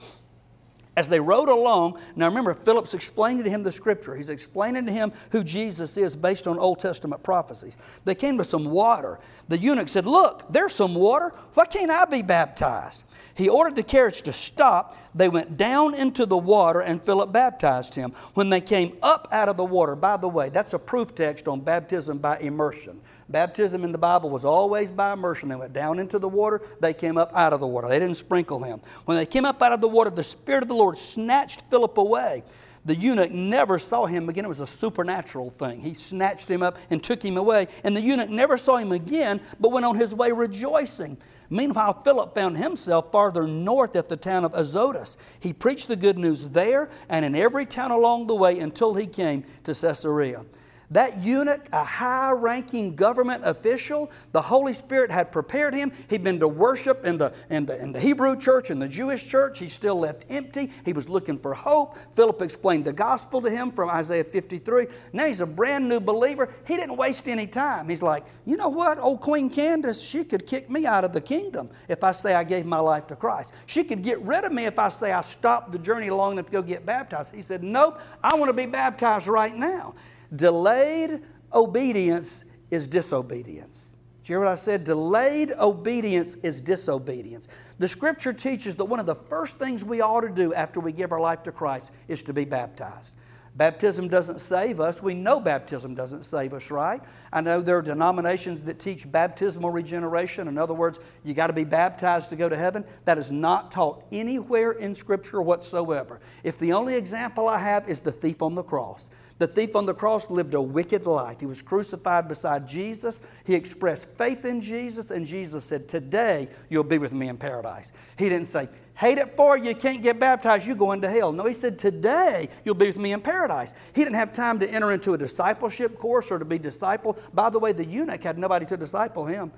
As 0.97 1.07
they 1.07 1.19
rode 1.19 1.47
along, 1.47 1.99
now 2.15 2.27
remember, 2.27 2.55
Philip's 2.55 2.95
explaining 2.95 3.43
to 3.43 3.49
him 3.51 3.61
the 3.61 3.71
scripture. 3.71 4.15
He's 4.15 4.29
explaining 4.29 4.87
to 4.87 4.91
him 4.91 5.13
who 5.29 5.43
Jesus 5.43 5.95
is 5.95 6.15
based 6.15 6.47
on 6.47 6.57
Old 6.57 6.79
Testament 6.79 7.21
prophecies. 7.21 7.77
They 8.03 8.15
came 8.15 8.39
to 8.39 8.43
some 8.43 8.65
water. 8.65 9.19
The 9.47 9.59
eunuch 9.59 9.89
said, 9.89 10.07
Look, 10.07 10.51
there's 10.51 10.73
some 10.73 10.95
water. 10.95 11.35
Why 11.53 11.65
can't 11.65 11.91
I 11.91 12.05
be 12.05 12.23
baptized? 12.23 13.03
He 13.35 13.47
ordered 13.47 13.75
the 13.75 13.83
carriage 13.83 14.23
to 14.23 14.33
stop. 14.33 14.97
They 15.13 15.29
went 15.29 15.55
down 15.55 15.93
into 15.93 16.25
the 16.25 16.35
water, 16.35 16.79
and 16.79 16.99
Philip 16.99 17.31
baptized 17.31 17.93
him. 17.93 18.13
When 18.33 18.49
they 18.49 18.59
came 18.59 18.97
up 19.03 19.27
out 19.31 19.49
of 19.49 19.55
the 19.55 19.65
water, 19.65 19.95
by 19.95 20.17
the 20.17 20.27
way, 20.27 20.49
that's 20.49 20.73
a 20.73 20.79
proof 20.79 21.13
text 21.13 21.47
on 21.47 21.61
baptism 21.61 22.17
by 22.17 22.39
immersion. 22.39 22.99
Baptism 23.29 23.83
in 23.83 23.91
the 23.91 23.97
Bible 23.97 24.29
was 24.29 24.45
always 24.45 24.89
by 24.89 25.13
immersion. 25.13 25.49
They 25.49 25.55
went 25.55 25.73
down 25.73 25.99
into 25.99 26.17
the 26.17 26.29
water, 26.29 26.61
they 26.79 26.93
came 26.93 27.17
up 27.17 27.31
out 27.35 27.53
of 27.53 27.59
the 27.59 27.67
water. 27.67 27.89
They 27.89 27.99
didn't 27.99 28.15
sprinkle 28.15 28.63
him. 28.63 28.81
When 29.05 29.17
they 29.17 29.25
came 29.25 29.45
up 29.45 29.61
out 29.61 29.73
of 29.73 29.81
the 29.81 29.87
water, 29.87 30.09
the 30.09 30.23
Spirit 30.23 30.63
of 30.63 30.69
the 30.69 30.75
Lord 30.75 30.97
snatched 30.97 31.63
Philip 31.69 31.97
away. 31.97 32.43
The 32.85 32.95
eunuch 32.95 33.31
never 33.31 33.79
saw 33.79 34.05
him 34.05 34.29
again. 34.29 34.45
It 34.45 34.47
was 34.47 34.61
a 34.61 34.67
supernatural 34.67 35.49
thing. 35.49 35.81
He 35.81 35.93
snatched 35.93 36.49
him 36.49 36.63
up 36.63 36.77
and 36.89 37.03
took 37.03 37.21
him 37.21 37.35
away. 37.35 37.67
And 37.83 37.97
the 37.97 38.01
eunuch 38.01 38.29
never 38.29 38.55
saw 38.55 38.77
him 38.77 38.93
again, 38.93 39.41
but 39.59 39.73
went 39.73 39.85
on 39.85 39.97
his 39.97 40.15
way 40.15 40.31
rejoicing. 40.31 41.17
Meanwhile, 41.49 42.01
Philip 42.03 42.33
found 42.33 42.57
himself 42.57 43.11
farther 43.11 43.45
north 43.45 43.97
at 43.97 44.07
the 44.07 44.15
town 44.15 44.45
of 44.45 44.53
Azotus. 44.53 45.17
He 45.37 45.51
preached 45.51 45.89
the 45.89 45.97
good 45.97 46.17
news 46.17 46.43
there 46.43 46.89
and 47.09 47.25
in 47.25 47.35
every 47.35 47.65
town 47.65 47.91
along 47.91 48.27
the 48.27 48.35
way 48.35 48.57
until 48.59 48.93
he 48.93 49.05
came 49.05 49.43
to 49.65 49.73
Caesarea. 49.73 50.45
That 50.91 51.21
eunuch, 51.21 51.67
a 51.73 51.83
high 51.83 52.31
ranking 52.31 52.95
government 52.95 53.43
official, 53.45 54.09
the 54.31 54.41
Holy 54.41 54.71
Spirit 54.71 55.11
had 55.11 55.33
prepared 55.33 55.73
him. 55.73 55.91
He'd 56.09 56.23
been 56.23 56.39
to 56.39 56.47
worship 56.47 57.03
in 57.03 57.17
the, 57.17 57.33
in, 57.49 57.65
the, 57.65 57.81
in 57.81 57.91
the 57.91 57.99
Hebrew 57.99 58.37
church, 58.37 58.71
in 58.71 58.79
the 58.79 58.87
Jewish 58.87 59.27
church. 59.27 59.59
He 59.59 59.67
still 59.67 59.99
left 59.99 60.25
empty. 60.29 60.71
He 60.85 60.93
was 60.93 61.09
looking 61.09 61.39
for 61.39 61.53
hope. 61.53 61.97
Philip 62.13 62.41
explained 62.41 62.85
the 62.85 62.93
gospel 62.93 63.41
to 63.41 63.49
him 63.49 63.73
from 63.73 63.89
Isaiah 63.89 64.23
53. 64.23 64.87
Now 65.11 65.25
he's 65.25 65.41
a 65.41 65.45
brand 65.45 65.89
new 65.89 65.99
believer. 65.99 66.53
He 66.65 66.77
didn't 66.77 66.95
waste 66.95 67.27
any 67.27 67.47
time. 67.47 67.89
He's 67.89 68.01
like, 68.01 68.23
you 68.45 68.55
know 68.55 68.69
what? 68.69 68.97
Old 68.97 69.19
Queen 69.19 69.49
Candace, 69.49 69.99
she 69.99 70.23
could 70.23 70.47
kick 70.47 70.69
me 70.69 70.85
out 70.85 71.03
of 71.03 71.11
the 71.11 71.19
kingdom 71.19 71.69
if 71.89 72.01
I 72.01 72.13
say 72.13 72.33
I 72.33 72.45
gave 72.45 72.65
my 72.65 72.79
life 72.79 73.07
to 73.07 73.17
Christ. 73.17 73.51
She 73.65 73.83
could 73.83 74.03
get 74.03 74.21
rid 74.21 74.45
of 74.45 74.53
me 74.53 74.65
if 74.65 74.79
I 74.79 74.87
say 74.87 75.11
I 75.11 75.21
stopped 75.21 75.73
the 75.73 75.79
journey 75.79 76.09
long 76.09 76.31
enough 76.31 76.45
to 76.45 76.51
go 76.53 76.61
get 76.61 76.85
baptized. 76.85 77.35
He 77.35 77.41
said, 77.41 77.61
nope, 77.61 77.99
I 78.23 78.35
want 78.35 78.47
to 78.47 78.53
be 78.53 78.67
baptized 78.67 79.27
right 79.27 79.53
now. 79.53 79.93
Delayed 80.35 81.21
obedience 81.53 82.43
is 82.69 82.87
disobedience. 82.87 83.95
you 84.23 84.33
hear 84.33 84.39
what 84.39 84.49
I 84.49 84.55
said? 84.55 84.83
Delayed 84.83 85.53
obedience 85.53 86.35
is 86.43 86.59
disobedience. 86.59 87.47
The 87.79 87.87
scripture 87.87 88.33
teaches 88.33 88.75
that 88.75 88.85
one 88.85 88.99
of 88.99 89.05
the 89.05 89.15
first 89.15 89.57
things 89.57 89.83
we 89.83 90.01
ought 90.01 90.21
to 90.21 90.29
do 90.29 90.53
after 90.53 90.79
we 90.79 90.91
give 90.91 91.11
our 91.11 91.19
life 91.19 91.43
to 91.43 91.51
Christ 91.51 91.91
is 92.07 92.23
to 92.23 92.33
be 92.33 92.43
baptized. 92.43 93.13
Baptism 93.57 94.07
doesn't 94.07 94.39
save 94.39 94.79
us. 94.79 95.01
We 95.01 95.15
know 95.15 95.39
baptism 95.39 95.95
doesn't 95.95 96.25
save 96.25 96.53
us, 96.53 96.69
right? 96.69 97.01
I 97.33 97.41
know 97.41 97.59
there 97.59 97.77
are 97.77 97.81
denominations 97.81 98.61
that 98.61 98.77
teach 98.77 99.11
baptismal 99.11 99.71
regeneration. 99.71 100.47
In 100.47 100.59
other 100.59 100.75
words, 100.75 100.99
you 101.23 101.33
got 101.33 101.47
to 101.47 101.53
be 101.53 101.63
baptized 101.63 102.29
to 102.29 102.35
go 102.35 102.47
to 102.47 102.55
heaven. 102.55 102.85
That 103.05 103.17
is 103.17 103.31
not 103.31 103.71
taught 103.71 104.05
anywhere 104.11 104.73
in 104.73 104.93
Scripture 104.93 105.41
whatsoever. 105.41 106.19
If 106.43 106.59
the 106.59 106.73
only 106.73 106.93
example 106.93 107.47
I 107.47 107.57
have 107.57 107.89
is 107.89 107.99
the 107.99 108.11
thief 108.11 108.43
on 108.43 108.53
the 108.53 108.61
cross, 108.61 109.09
the 109.39 109.47
thief 109.47 109.75
on 109.75 109.85
the 109.85 109.93
cross 109.93 110.29
lived 110.29 110.53
a 110.53 110.61
wicked 110.61 111.05
life. 111.05 111.39
He 111.39 111.45
was 111.45 111.61
crucified 111.61 112.27
beside 112.27 112.67
Jesus. 112.67 113.19
He 113.43 113.53
expressed 113.53 114.07
faith 114.17 114.45
in 114.45 114.61
Jesus, 114.61 115.11
and 115.11 115.25
Jesus 115.25 115.63
said, 115.63 115.87
Today 115.87 116.49
you'll 116.69 116.83
be 116.83 116.97
with 116.97 117.13
me 117.13 117.27
in 117.27 117.37
paradise. 117.37 117.91
He 118.17 118.29
didn't 118.29 118.47
say, 118.47 118.67
hate 118.95 119.19
it 119.19 119.35
for 119.35 119.57
you, 119.57 119.75
can't 119.75 120.01
get 120.01 120.19
baptized, 120.19 120.65
you're 120.65 120.75
going 120.75 121.01
to 121.01 121.09
hell. 121.09 121.31
No, 121.31 121.45
he 121.45 121.53
said, 121.53 121.77
Today 121.77 122.49
you'll 122.65 122.75
be 122.75 122.87
with 122.87 122.97
me 122.97 123.13
in 123.13 123.21
paradise. 123.21 123.75
He 123.93 124.03
didn't 124.03 124.15
have 124.15 124.33
time 124.33 124.59
to 124.59 124.69
enter 124.69 124.91
into 124.91 125.13
a 125.13 125.17
discipleship 125.17 125.99
course 125.99 126.31
or 126.31 126.39
to 126.39 126.45
be 126.45 126.57
discipled. 126.57 127.19
By 127.33 127.51
the 127.51 127.59
way, 127.59 127.73
the 127.73 127.85
eunuch 127.85 128.23
had 128.23 128.39
nobody 128.39 128.65
to 128.65 128.77
disciple 128.77 129.25
him. 129.25 129.51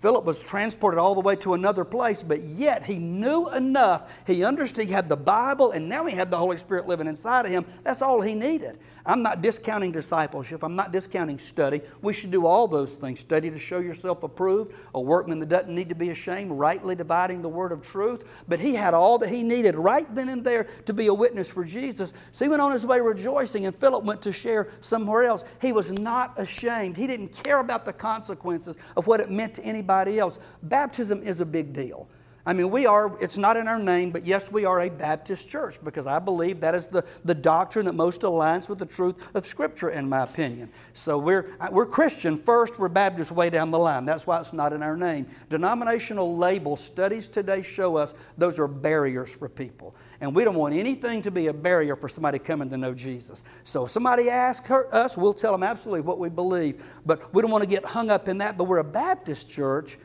Philip 0.00 0.24
was 0.24 0.42
transported 0.42 0.98
all 0.98 1.14
the 1.14 1.20
way 1.20 1.36
to 1.36 1.52
another 1.52 1.84
place, 1.84 2.22
but 2.22 2.40
yet 2.42 2.84
he 2.84 2.96
knew 2.96 3.50
enough. 3.50 4.10
He 4.26 4.42
understood 4.44 4.86
he 4.86 4.92
had 4.92 5.10
the 5.10 5.16
Bible, 5.16 5.72
and 5.72 5.90
now 5.90 6.06
he 6.06 6.14
had 6.14 6.30
the 6.30 6.38
Holy 6.38 6.56
Spirit 6.56 6.88
living 6.88 7.06
inside 7.06 7.44
of 7.44 7.52
him. 7.52 7.66
That's 7.84 8.00
all 8.00 8.22
he 8.22 8.34
needed. 8.34 8.78
I'm 9.04 9.22
not 9.22 9.42
discounting 9.42 9.92
discipleship. 9.92 10.62
I'm 10.62 10.74
not 10.74 10.90
discounting 10.90 11.38
study. 11.38 11.82
We 12.00 12.14
should 12.14 12.30
do 12.30 12.46
all 12.46 12.66
those 12.66 12.94
things. 12.94 13.20
Study 13.20 13.50
to 13.50 13.58
show 13.58 13.78
yourself 13.78 14.22
approved, 14.22 14.74
a 14.94 15.00
workman 15.00 15.38
that 15.40 15.50
doesn't 15.50 15.74
need 15.74 15.90
to 15.90 15.94
be 15.94 16.08
ashamed, 16.08 16.52
rightly 16.52 16.94
dividing 16.94 17.42
the 17.42 17.48
word 17.48 17.70
of 17.70 17.82
truth. 17.82 18.24
But 18.48 18.58
he 18.58 18.74
had 18.74 18.94
all 18.94 19.18
that 19.18 19.28
he 19.28 19.42
needed 19.42 19.74
right 19.74 20.12
then 20.14 20.30
and 20.30 20.42
there 20.42 20.64
to 20.86 20.94
be 20.94 21.08
a 21.08 21.14
witness 21.14 21.50
for 21.50 21.62
Jesus. 21.62 22.14
So 22.32 22.46
he 22.46 22.48
went 22.48 22.62
on 22.62 22.72
his 22.72 22.86
way 22.86 23.00
rejoicing, 23.00 23.66
and 23.66 23.76
Philip 23.76 24.04
went 24.04 24.22
to 24.22 24.32
share 24.32 24.68
somewhere 24.80 25.24
else. 25.24 25.44
He 25.60 25.72
was 25.72 25.90
not 25.90 26.38
ashamed. 26.38 26.96
He 26.96 27.06
didn't 27.06 27.28
care 27.44 27.60
about 27.60 27.84
the 27.84 27.92
consequences 27.92 28.78
of 28.96 29.06
what 29.06 29.20
it 29.20 29.30
meant 29.30 29.54
to 29.54 29.62
anybody 29.62 29.89
else. 29.90 30.38
Baptism 30.62 31.22
is 31.22 31.40
a 31.40 31.46
big 31.46 31.72
deal. 31.72 32.08
I 32.46 32.54
mean, 32.54 32.70
we 32.70 32.86
are, 32.86 33.16
it's 33.22 33.36
not 33.36 33.58
in 33.58 33.68
our 33.68 33.78
name, 33.78 34.10
but 34.10 34.24
yes, 34.24 34.50
we 34.50 34.64
are 34.64 34.80
a 34.80 34.88
Baptist 34.88 35.48
church 35.48 35.78
because 35.84 36.06
I 36.06 36.18
believe 36.18 36.60
that 36.60 36.74
is 36.74 36.86
the, 36.86 37.04
the 37.24 37.34
doctrine 37.34 37.84
that 37.84 37.94
most 37.94 38.22
aligns 38.22 38.68
with 38.68 38.78
the 38.78 38.86
truth 38.86 39.28
of 39.34 39.46
Scripture, 39.46 39.90
in 39.90 40.08
my 40.08 40.22
opinion. 40.22 40.70
So 40.94 41.18
we're, 41.18 41.54
we're 41.70 41.86
Christian 41.86 42.38
first, 42.38 42.78
we're 42.78 42.88
Baptist 42.88 43.30
way 43.30 43.50
down 43.50 43.70
the 43.70 43.78
line. 43.78 44.06
That's 44.06 44.26
why 44.26 44.40
it's 44.40 44.54
not 44.54 44.72
in 44.72 44.82
our 44.82 44.96
name. 44.96 45.26
Denominational 45.50 46.36
label 46.36 46.76
studies 46.76 47.28
today 47.28 47.60
show 47.60 47.96
us 47.96 48.14
those 48.38 48.58
are 48.58 48.68
barriers 48.68 49.32
for 49.32 49.48
people. 49.48 49.94
And 50.20 50.34
we 50.34 50.44
don't 50.44 50.56
want 50.56 50.74
anything 50.74 51.22
to 51.22 51.30
be 51.30 51.46
a 51.46 51.52
barrier 51.52 51.96
for 51.96 52.08
somebody 52.08 52.38
coming 52.38 52.68
to 52.70 52.76
know 52.76 52.92
Jesus. 52.92 53.42
So 53.64 53.86
if 53.86 53.90
somebody 53.90 54.28
asks 54.28 54.68
her, 54.68 54.94
us, 54.94 55.16
we'll 55.16 55.32
tell 55.32 55.52
them 55.52 55.62
absolutely 55.62 56.02
what 56.02 56.18
we 56.18 56.28
believe. 56.28 56.84
But 57.06 57.32
we 57.32 57.40
don't 57.40 57.50
want 57.50 57.64
to 57.64 57.68
get 57.68 57.84
hung 57.84 58.10
up 58.10 58.28
in 58.28 58.38
that. 58.38 58.58
But 58.58 58.64
we're 58.64 58.78
a 58.78 58.84
Baptist 58.84 59.48
church 59.48 59.98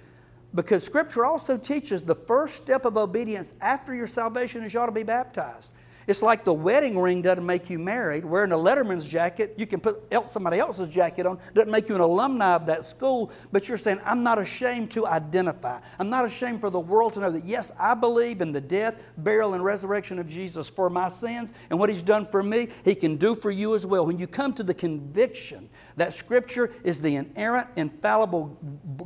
because 0.53 0.83
Scripture 0.83 1.25
also 1.25 1.57
teaches 1.57 2.01
the 2.01 2.15
first 2.15 2.55
step 2.55 2.85
of 2.85 2.95
obedience 2.95 3.53
after 3.59 3.93
your 3.93 4.07
salvation 4.07 4.63
is 4.63 4.73
you 4.73 4.79
ought 4.79 4.85
to 4.85 4.93
be 4.93 5.03
baptized. 5.03 5.71
It's 6.07 6.21
like 6.21 6.45
the 6.45 6.53
wedding 6.53 6.99
ring 6.99 7.21
doesn't 7.21 7.45
make 7.45 7.69
you 7.69 7.79
married. 7.79 8.23
Wearing 8.23 8.51
a 8.51 8.57
letterman's 8.57 9.07
jacket, 9.07 9.55
you 9.57 9.65
can 9.65 9.79
put 9.79 10.03
somebody 10.29 10.59
else's 10.59 10.89
jacket 10.89 11.25
on, 11.25 11.39
doesn't 11.53 11.71
make 11.71 11.89
you 11.89 11.95
an 11.95 12.01
alumni 12.01 12.53
of 12.53 12.67
that 12.67 12.83
school, 12.83 13.31
but 13.51 13.67
you're 13.67 13.77
saying, 13.77 13.99
I'm 14.05 14.21
not 14.21 14.37
ashamed 14.37 14.91
to 14.91 15.07
identify. 15.07 15.79
I'm 15.97 16.09
not 16.09 16.25
ashamed 16.25 16.61
for 16.61 16.69
the 16.69 16.79
world 16.79 17.13
to 17.13 17.21
know 17.21 17.31
that, 17.31 17.45
yes, 17.45 17.71
I 17.79 17.95
believe 17.95 18.41
in 18.41 18.51
the 18.51 18.61
death, 18.61 19.01
burial, 19.17 19.55
and 19.55 19.63
resurrection 19.63 20.19
of 20.19 20.29
Jesus 20.29 20.69
for 20.69 20.89
my 20.89 21.09
sins, 21.09 21.53
and 21.69 21.79
what 21.79 21.89
he's 21.89 22.03
done 22.03 22.27
for 22.27 22.43
me, 22.43 22.69
he 22.83 22.93
can 22.93 23.17
do 23.17 23.33
for 23.33 23.49
you 23.49 23.73
as 23.73 23.85
well. 23.85 24.05
When 24.05 24.19
you 24.19 24.27
come 24.27 24.53
to 24.53 24.63
the 24.63 24.73
conviction 24.73 25.69
that 25.97 26.13
Scripture 26.13 26.71
is 26.83 26.99
the 26.99 27.15
inerrant, 27.15 27.67
infallible, 27.77 28.57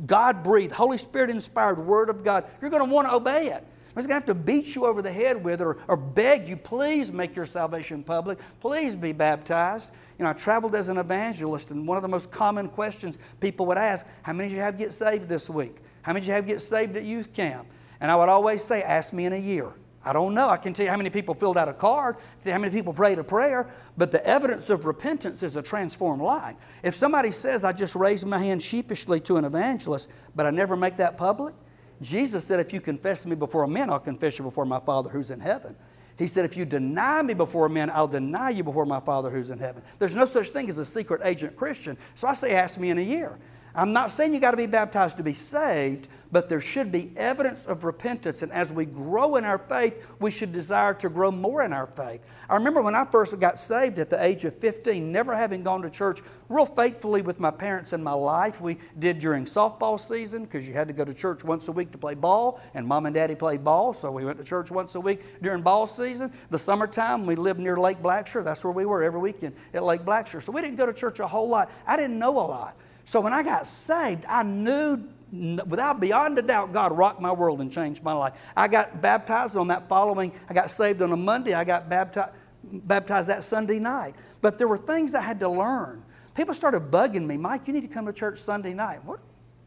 God 0.06 0.42
breathed, 0.42 0.72
Holy 0.72 0.98
Spirit 0.98 1.30
inspired 1.30 1.78
Word 1.78 2.10
of 2.10 2.24
God, 2.24 2.44
you're 2.60 2.70
going 2.70 2.86
to 2.86 2.92
want 2.92 3.08
to 3.08 3.14
obey 3.14 3.46
it. 3.48 3.66
He's 4.00 4.06
going 4.06 4.22
to 4.22 4.26
have 4.26 4.36
to 4.36 4.42
beat 4.42 4.74
you 4.74 4.86
over 4.86 5.02
the 5.02 5.12
head 5.12 5.44
with 5.44 5.60
it 5.60 5.64
or, 5.64 5.76
or 5.86 5.96
beg 5.96 6.48
you, 6.48 6.56
please 6.56 7.12
make 7.12 7.36
your 7.36 7.44
salvation 7.44 8.02
public. 8.02 8.38
Please 8.58 8.94
be 8.94 9.12
baptized. 9.12 9.90
You 10.18 10.24
know, 10.24 10.30
I 10.30 10.32
traveled 10.32 10.74
as 10.74 10.88
an 10.88 10.96
evangelist, 10.96 11.70
and 11.70 11.86
one 11.86 11.98
of 11.98 12.02
the 12.02 12.08
most 12.08 12.30
common 12.30 12.68
questions 12.68 13.18
people 13.40 13.66
would 13.66 13.76
ask, 13.76 14.06
How 14.22 14.32
many 14.32 14.48
did 14.48 14.54
you 14.54 14.62
have 14.62 14.78
get 14.78 14.94
saved 14.94 15.28
this 15.28 15.50
week? 15.50 15.76
How 16.00 16.14
many 16.14 16.24
did 16.24 16.28
you 16.28 16.32
have 16.32 16.46
get 16.46 16.62
saved 16.62 16.96
at 16.96 17.04
youth 17.04 17.34
camp? 17.34 17.66
And 18.00 18.10
I 18.10 18.16
would 18.16 18.30
always 18.30 18.64
say, 18.64 18.82
Ask 18.82 19.12
me 19.12 19.26
in 19.26 19.34
a 19.34 19.38
year. 19.38 19.70
I 20.02 20.14
don't 20.14 20.32
know. 20.32 20.48
I 20.48 20.56
can 20.56 20.72
tell 20.72 20.84
you 20.84 20.90
how 20.90 20.96
many 20.96 21.10
people 21.10 21.34
filled 21.34 21.58
out 21.58 21.68
a 21.68 21.74
card, 21.74 22.16
how 22.46 22.56
many 22.56 22.72
people 22.72 22.94
prayed 22.94 23.18
a 23.18 23.24
prayer, 23.24 23.68
but 23.98 24.10
the 24.10 24.26
evidence 24.26 24.70
of 24.70 24.86
repentance 24.86 25.42
is 25.42 25.56
a 25.56 25.62
transformed 25.62 26.22
life. 26.22 26.56
If 26.82 26.94
somebody 26.94 27.32
says, 27.32 27.64
I 27.64 27.72
just 27.72 27.94
raised 27.94 28.24
my 28.24 28.38
hand 28.38 28.62
sheepishly 28.62 29.20
to 29.20 29.36
an 29.36 29.44
evangelist, 29.44 30.08
but 30.34 30.46
I 30.46 30.50
never 30.52 30.74
make 30.74 30.96
that 30.96 31.18
public, 31.18 31.54
Jesus 32.00 32.44
said, 32.44 32.60
If 32.60 32.72
you 32.72 32.80
confess 32.80 33.26
me 33.26 33.34
before 33.34 33.66
men, 33.66 33.90
I'll 33.90 34.00
confess 34.00 34.38
you 34.38 34.44
before 34.44 34.64
my 34.64 34.80
Father 34.80 35.10
who's 35.10 35.30
in 35.30 35.40
heaven. 35.40 35.76
He 36.18 36.26
said, 36.26 36.44
If 36.44 36.56
you 36.56 36.64
deny 36.64 37.22
me 37.22 37.34
before 37.34 37.68
men, 37.68 37.90
I'll 37.90 38.08
deny 38.08 38.50
you 38.50 38.62
before 38.62 38.86
my 38.86 39.00
Father 39.00 39.30
who's 39.30 39.50
in 39.50 39.58
heaven. 39.58 39.82
There's 39.98 40.14
no 40.14 40.24
such 40.24 40.50
thing 40.50 40.68
as 40.68 40.78
a 40.78 40.84
secret 40.84 41.20
agent 41.24 41.56
Christian. 41.56 41.96
So 42.14 42.28
I 42.28 42.34
say, 42.34 42.54
Ask 42.54 42.78
me 42.78 42.90
in 42.90 42.98
a 42.98 43.02
year. 43.02 43.38
I'm 43.74 43.92
not 43.92 44.10
saying 44.10 44.34
you 44.34 44.40
got 44.40 44.50
to 44.50 44.56
be 44.56 44.66
baptized 44.66 45.16
to 45.18 45.22
be 45.22 45.32
saved, 45.32 46.08
but 46.32 46.48
there 46.48 46.60
should 46.60 46.92
be 46.92 47.12
evidence 47.16 47.66
of 47.66 47.84
repentance. 47.84 48.42
And 48.42 48.52
as 48.52 48.72
we 48.72 48.84
grow 48.84 49.36
in 49.36 49.44
our 49.44 49.58
faith, 49.58 50.06
we 50.18 50.30
should 50.30 50.52
desire 50.52 50.94
to 50.94 51.08
grow 51.08 51.30
more 51.30 51.62
in 51.62 51.72
our 51.72 51.86
faith. 51.86 52.20
I 52.48 52.54
remember 52.54 52.82
when 52.82 52.94
I 52.94 53.04
first 53.04 53.38
got 53.38 53.58
saved 53.58 53.98
at 53.98 54.10
the 54.10 54.22
age 54.22 54.44
of 54.44 54.56
15, 54.58 55.10
never 55.10 55.34
having 55.34 55.62
gone 55.62 55.82
to 55.82 55.90
church 55.90 56.20
real 56.48 56.66
faithfully 56.66 57.22
with 57.22 57.38
my 57.38 57.50
parents 57.50 57.92
in 57.92 58.02
my 58.02 58.12
life. 58.12 58.60
We 58.60 58.78
did 58.98 59.18
during 59.18 59.44
softball 59.44 59.98
season 59.98 60.44
because 60.44 60.66
you 60.66 60.74
had 60.74 60.88
to 60.88 60.94
go 60.94 61.04
to 61.04 61.14
church 61.14 61.44
once 61.44 61.68
a 61.68 61.72
week 61.72 61.92
to 61.92 61.98
play 61.98 62.14
ball, 62.14 62.60
and 62.74 62.86
mom 62.86 63.06
and 63.06 63.14
daddy 63.14 63.34
played 63.34 63.62
ball, 63.62 63.94
so 63.94 64.10
we 64.10 64.24
went 64.24 64.38
to 64.38 64.44
church 64.44 64.70
once 64.70 64.94
a 64.96 65.00
week 65.00 65.40
during 65.42 65.62
ball 65.62 65.86
season. 65.86 66.32
The 66.50 66.58
summertime, 66.58 67.26
we 67.26 67.36
lived 67.36 67.60
near 67.60 67.78
Lake 67.78 67.98
Blackshear. 67.98 68.44
That's 68.44 68.64
where 68.64 68.72
we 68.72 68.84
were 68.84 69.02
every 69.02 69.20
weekend 69.20 69.54
at 69.74 69.84
Lake 69.84 70.02
Blackshear. 70.02 70.42
So 70.42 70.52
we 70.52 70.60
didn't 70.60 70.76
go 70.76 70.86
to 70.86 70.92
church 70.92 71.20
a 71.20 71.26
whole 71.26 71.48
lot. 71.48 71.70
I 71.86 71.96
didn't 71.96 72.18
know 72.18 72.38
a 72.38 72.46
lot. 72.46 72.76
So 73.04 73.20
when 73.20 73.32
I 73.32 73.42
got 73.42 73.66
saved, 73.66 74.24
I 74.26 74.42
knew 74.42 75.02
without 75.32 76.00
beyond 76.00 76.38
a 76.38 76.42
doubt, 76.42 76.72
God 76.72 76.96
rocked 76.96 77.20
my 77.20 77.32
world 77.32 77.60
and 77.60 77.70
changed 77.70 78.02
my 78.02 78.12
life. 78.12 78.34
I 78.56 78.68
got 78.68 79.00
baptized 79.00 79.56
on 79.56 79.68
that 79.68 79.88
following, 79.88 80.32
I 80.48 80.54
got 80.54 80.70
saved 80.70 81.02
on 81.02 81.12
a 81.12 81.16
Monday, 81.16 81.54
I 81.54 81.64
got 81.64 81.88
baptized, 81.88 82.32
baptized 82.64 83.28
that 83.28 83.44
Sunday 83.44 83.78
night. 83.78 84.14
But 84.40 84.58
there 84.58 84.68
were 84.68 84.78
things 84.78 85.14
I 85.14 85.20
had 85.20 85.40
to 85.40 85.48
learn. 85.48 86.02
People 86.34 86.54
started 86.54 86.90
bugging 86.90 87.26
me, 87.26 87.36
Mike, 87.36 87.66
you 87.66 87.72
need 87.72 87.82
to 87.82 87.88
come 87.88 88.06
to 88.06 88.12
church 88.12 88.38
Sunday 88.38 88.74
night. 88.74 89.04
What? 89.04 89.20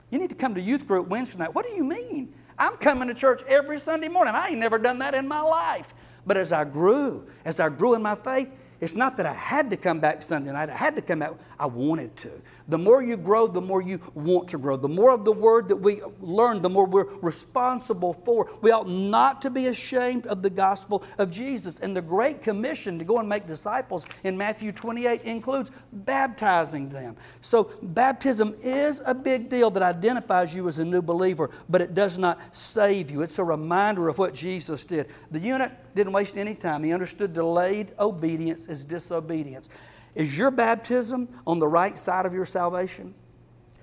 You 0.09 0.19
need 0.19 0.29
to 0.29 0.35
come 0.35 0.55
to 0.55 0.61
youth 0.61 0.87
group 0.87 1.07
Wednesday 1.07 1.39
night. 1.39 1.53
What 1.53 1.67
do 1.67 1.73
you 1.73 1.83
mean? 1.83 2.33
I'm 2.57 2.77
coming 2.77 3.07
to 3.07 3.13
church 3.13 3.41
every 3.47 3.79
Sunday 3.79 4.07
morning. 4.07 4.35
I 4.35 4.49
ain't 4.49 4.59
never 4.59 4.77
done 4.77 4.99
that 4.99 5.15
in 5.15 5.27
my 5.27 5.41
life. 5.41 5.93
But 6.25 6.37
as 6.37 6.51
I 6.51 6.63
grew, 6.65 7.27
as 7.45 7.59
I 7.59 7.69
grew 7.69 7.95
in 7.95 8.01
my 8.01 8.15
faith, 8.15 8.49
it's 8.79 8.95
not 8.95 9.17
that 9.17 9.25
I 9.25 9.33
had 9.33 9.69
to 9.71 9.77
come 9.77 9.99
back 9.99 10.21
Sunday 10.21 10.51
night. 10.51 10.69
I 10.69 10.75
had 10.75 10.95
to 10.95 11.01
come 11.01 11.19
back. 11.19 11.33
I 11.57 11.65
wanted 11.65 12.15
to. 12.17 12.31
The 12.67 12.77
more 12.77 13.03
you 13.03 13.17
grow, 13.17 13.47
the 13.47 13.61
more 13.61 13.81
you 13.81 13.99
want 14.13 14.47
to 14.49 14.57
grow. 14.57 14.77
The 14.77 14.87
more 14.87 15.11
of 15.11 15.25
the 15.25 15.31
word 15.31 15.67
that 15.67 15.75
we 15.75 16.01
learn, 16.21 16.61
the 16.61 16.69
more 16.69 16.85
we're 16.85 17.09
responsible 17.21 18.13
for. 18.13 18.49
We 18.61 18.71
ought 18.71 18.87
not 18.87 19.41
to 19.41 19.49
be 19.49 19.67
ashamed 19.67 20.27
of 20.27 20.41
the 20.41 20.49
gospel 20.49 21.03
of 21.17 21.29
Jesus. 21.29 21.79
And 21.79 21.95
the 21.95 22.01
Great 22.01 22.41
Commission 22.41 22.97
to 22.99 23.05
go 23.05 23.19
and 23.19 23.27
make 23.27 23.47
disciples 23.47 24.05
in 24.23 24.37
Matthew 24.37 24.71
28 24.71 25.23
includes 25.23 25.71
baptizing 25.91 26.89
them. 26.89 27.15
So, 27.41 27.71
baptism 27.81 28.55
is 28.61 29.01
a 29.05 29.13
big 29.13 29.49
deal 29.49 29.69
that 29.71 29.83
identifies 29.83 30.53
you 30.53 30.67
as 30.67 30.77
a 30.77 30.85
new 30.85 31.01
believer, 31.01 31.49
but 31.69 31.81
it 31.81 31.93
does 31.93 32.17
not 32.17 32.39
save 32.55 33.11
you. 33.11 33.21
It's 33.21 33.39
a 33.39 33.43
reminder 33.43 34.07
of 34.07 34.17
what 34.17 34.33
Jesus 34.33 34.85
did. 34.85 35.07
The 35.31 35.39
eunuch 35.39 35.71
didn't 35.95 36.13
waste 36.13 36.37
any 36.37 36.55
time, 36.55 36.83
he 36.83 36.93
understood 36.93 37.33
delayed 37.33 37.91
obedience 37.99 38.67
is 38.67 38.83
disobedience. 38.83 39.69
Is 40.15 40.37
your 40.37 40.51
baptism 40.51 41.27
on 41.47 41.59
the 41.59 41.67
right 41.67 41.97
side 41.97 42.25
of 42.25 42.33
your 42.33 42.45
salvation? 42.45 43.13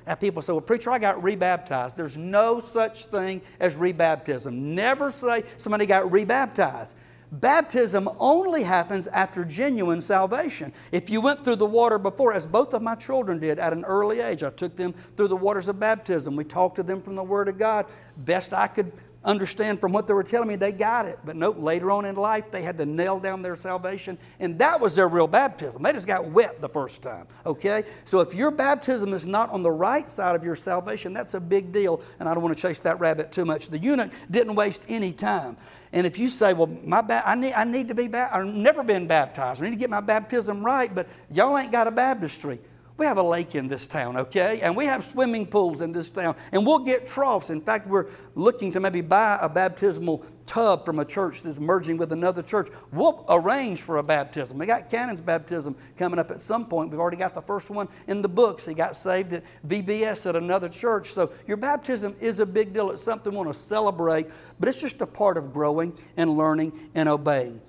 And 0.07 0.19
people 0.19 0.43
say, 0.43 0.53
Well, 0.53 0.61
preacher, 0.61 0.91
I 0.91 0.99
got 0.99 1.23
rebaptized. 1.23 1.97
There's 1.97 2.17
no 2.17 2.61
such 2.61 3.07
thing 3.07 3.43
as 3.59 3.77
rebaptism. 3.77 4.53
Never 4.53 5.11
say 5.11 5.45
somebody 5.57 5.87
got 5.87 6.11
rebaptized. 6.11 6.97
Baptism 7.33 8.09
only 8.19 8.65
happens 8.65 9.07
after 9.07 9.45
genuine 9.45 10.01
salvation. 10.01 10.73
If 10.91 11.11
you 11.11 11.21
went 11.21 11.45
through 11.45 11.57
the 11.57 11.67
water 11.67 11.97
before, 11.97 12.33
as 12.33 12.45
both 12.45 12.75
of 12.75 12.83
my 12.83 12.97
children 12.97 13.39
did 13.39 13.61
at 13.61 13.73
an 13.73 13.85
early 13.85 14.19
age, 14.19 14.43
I 14.43 14.51
took 14.51 14.75
them 14.75 14.95
through 15.17 15.29
the 15.29 15.37
waters 15.37 15.69
of 15.69 15.79
baptism. 15.79 16.35
We 16.35 16.43
talked 16.43 16.75
to 16.77 16.83
them 16.83 17.01
from 17.01 17.15
the 17.15 17.23
Word 17.23 17.47
of 17.47 17.57
God 17.57 17.87
best 18.17 18.53
I 18.53 18.67
could 18.67 18.91
understand 19.25 19.81
from 19.81 19.93
what 19.93 20.07
they 20.07 20.15
were 20.15 20.23
telling 20.23 20.49
me 20.49 20.57
they 20.57 20.73
got 20.73 21.07
it. 21.07 21.19
But 21.25 21.37
nope, 21.37 21.57
later 21.59 21.91
on 21.91 22.05
in 22.05 22.17
life, 22.17 22.51
they 22.51 22.63
had 22.63 22.79
to 22.79 22.87
nail 22.87 23.19
down 23.21 23.43
their 23.43 23.57
salvation, 23.57 24.17
and 24.39 24.59
that 24.59 24.81
was 24.81 24.95
their 24.95 25.09
real 25.09 25.27
baptism. 25.27 25.83
They 25.83 25.93
just 25.93 26.07
got 26.07 26.31
wet 26.31 26.61
the 26.61 26.69
first 26.69 27.03
time, 27.03 27.27
okay? 27.45 27.85
So 28.05 28.21
if 28.21 28.35
your 28.35 28.51
baptism 28.51 29.13
is 29.13 29.27
not 29.27 29.51
on 29.51 29.63
the 29.63 29.71
right 29.71 30.09
side 30.09 30.37
of 30.37 30.45
your 30.45 30.57
salvation, 30.57 31.13
that's 31.13 31.35
a 31.35 31.41
big 31.41 31.73
deal, 31.73 32.01
and 32.19 32.29
I 32.29 32.35
don't 32.35 32.43
want 32.43 32.57
to 32.57 32.63
chase 32.63 32.79
that 32.81 32.99
rabbit 32.99 33.33
too 33.33 33.45
much. 33.45 33.69
The 33.69 33.79
eunuch 33.79 34.11
didn't 34.31 34.55
waste 34.55 34.85
any 34.89 35.13
time. 35.13 35.57
And 35.93 36.07
if 36.07 36.19
you 36.19 36.29
say, 36.29 36.53
well, 36.53 36.69
my 36.85 37.01
ba- 37.01 37.23
I, 37.27 37.35
need, 37.35 37.53
I 37.53 37.65
need 37.65 37.89
to 37.89 37.95
be 37.95 38.09
baptized, 38.09 38.49
I've 38.49 38.55
never 38.55 38.83
been 38.83 39.07
baptized, 39.07 39.61
I 39.61 39.65
need 39.65 39.73
to 39.73 39.77
get 39.77 39.91
my 39.91 40.01
baptism 40.01 40.65
right, 40.65 40.95
but 40.95 41.09
y'all 41.31 41.59
ain't 41.59 41.73
got 41.73 41.87
a 41.87 41.91
baptistry. 41.91 42.61
We 43.01 43.07
have 43.07 43.17
a 43.17 43.23
lake 43.23 43.55
in 43.55 43.67
this 43.67 43.87
town, 43.87 44.19
okay? 44.19 44.61
And 44.61 44.77
we 44.77 44.85
have 44.85 45.03
swimming 45.03 45.47
pools 45.47 45.81
in 45.81 45.91
this 45.91 46.11
town. 46.11 46.37
And 46.53 46.67
we'll 46.67 46.81
get 46.81 47.07
troughs. 47.07 47.49
In 47.49 47.63
fact, 47.63 47.87
we're 47.87 48.09
looking 48.35 48.73
to 48.73 48.81
maybe 48.81 49.01
buy 49.01 49.39
a 49.41 49.49
baptismal 49.49 50.23
tub 50.45 50.85
from 50.85 50.99
a 50.99 51.05
church 51.07 51.41
that's 51.41 51.59
merging 51.59 51.97
with 51.97 52.13
another 52.13 52.43
church. 52.43 52.69
We'll 52.93 53.25
arrange 53.31 53.81
for 53.81 53.97
a 53.97 54.03
baptism. 54.03 54.59
We 54.59 54.67
got 54.67 54.91
Cannon's 54.91 55.23
baptism 55.23 55.77
coming 55.97 56.19
up 56.19 56.31
at 56.31 56.43
some 56.43 56.67
point. 56.67 56.91
We've 56.91 57.01
already 57.01 57.17
got 57.17 57.33
the 57.33 57.41
first 57.41 57.71
one 57.71 57.89
in 58.07 58.21
the 58.21 58.29
books. 58.29 58.67
He 58.67 58.75
got 58.75 58.95
saved 58.95 59.33
at 59.33 59.45
VBS 59.67 60.29
at 60.29 60.37
another 60.37 60.69
church. 60.69 61.11
So 61.15 61.33
your 61.47 61.57
baptism 61.57 62.15
is 62.21 62.39
a 62.39 62.45
big 62.45 62.75
deal. 62.75 62.91
It's 62.91 63.03
something 63.03 63.33
we 63.33 63.39
want 63.39 63.51
to 63.51 63.59
celebrate, 63.59 64.27
but 64.59 64.69
it's 64.69 64.79
just 64.79 65.01
a 65.01 65.07
part 65.07 65.39
of 65.39 65.55
growing 65.55 65.97
and 66.19 66.37
learning 66.37 66.91
and 66.95 67.09
obeying. 67.09 67.63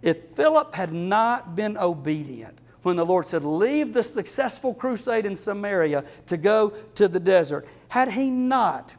If 0.00 0.30
Philip 0.34 0.74
had 0.74 0.94
not 0.94 1.54
been 1.54 1.76
obedient, 1.76 2.56
when 2.82 2.96
the 2.96 3.04
Lord 3.04 3.26
said, 3.26 3.44
Leave 3.44 3.92
the 3.92 4.02
successful 4.02 4.74
crusade 4.74 5.26
in 5.26 5.36
Samaria 5.36 6.04
to 6.26 6.36
go 6.36 6.70
to 6.94 7.08
the 7.08 7.20
desert. 7.20 7.66
Had 7.88 8.12
he 8.12 8.30
not, 8.30 8.92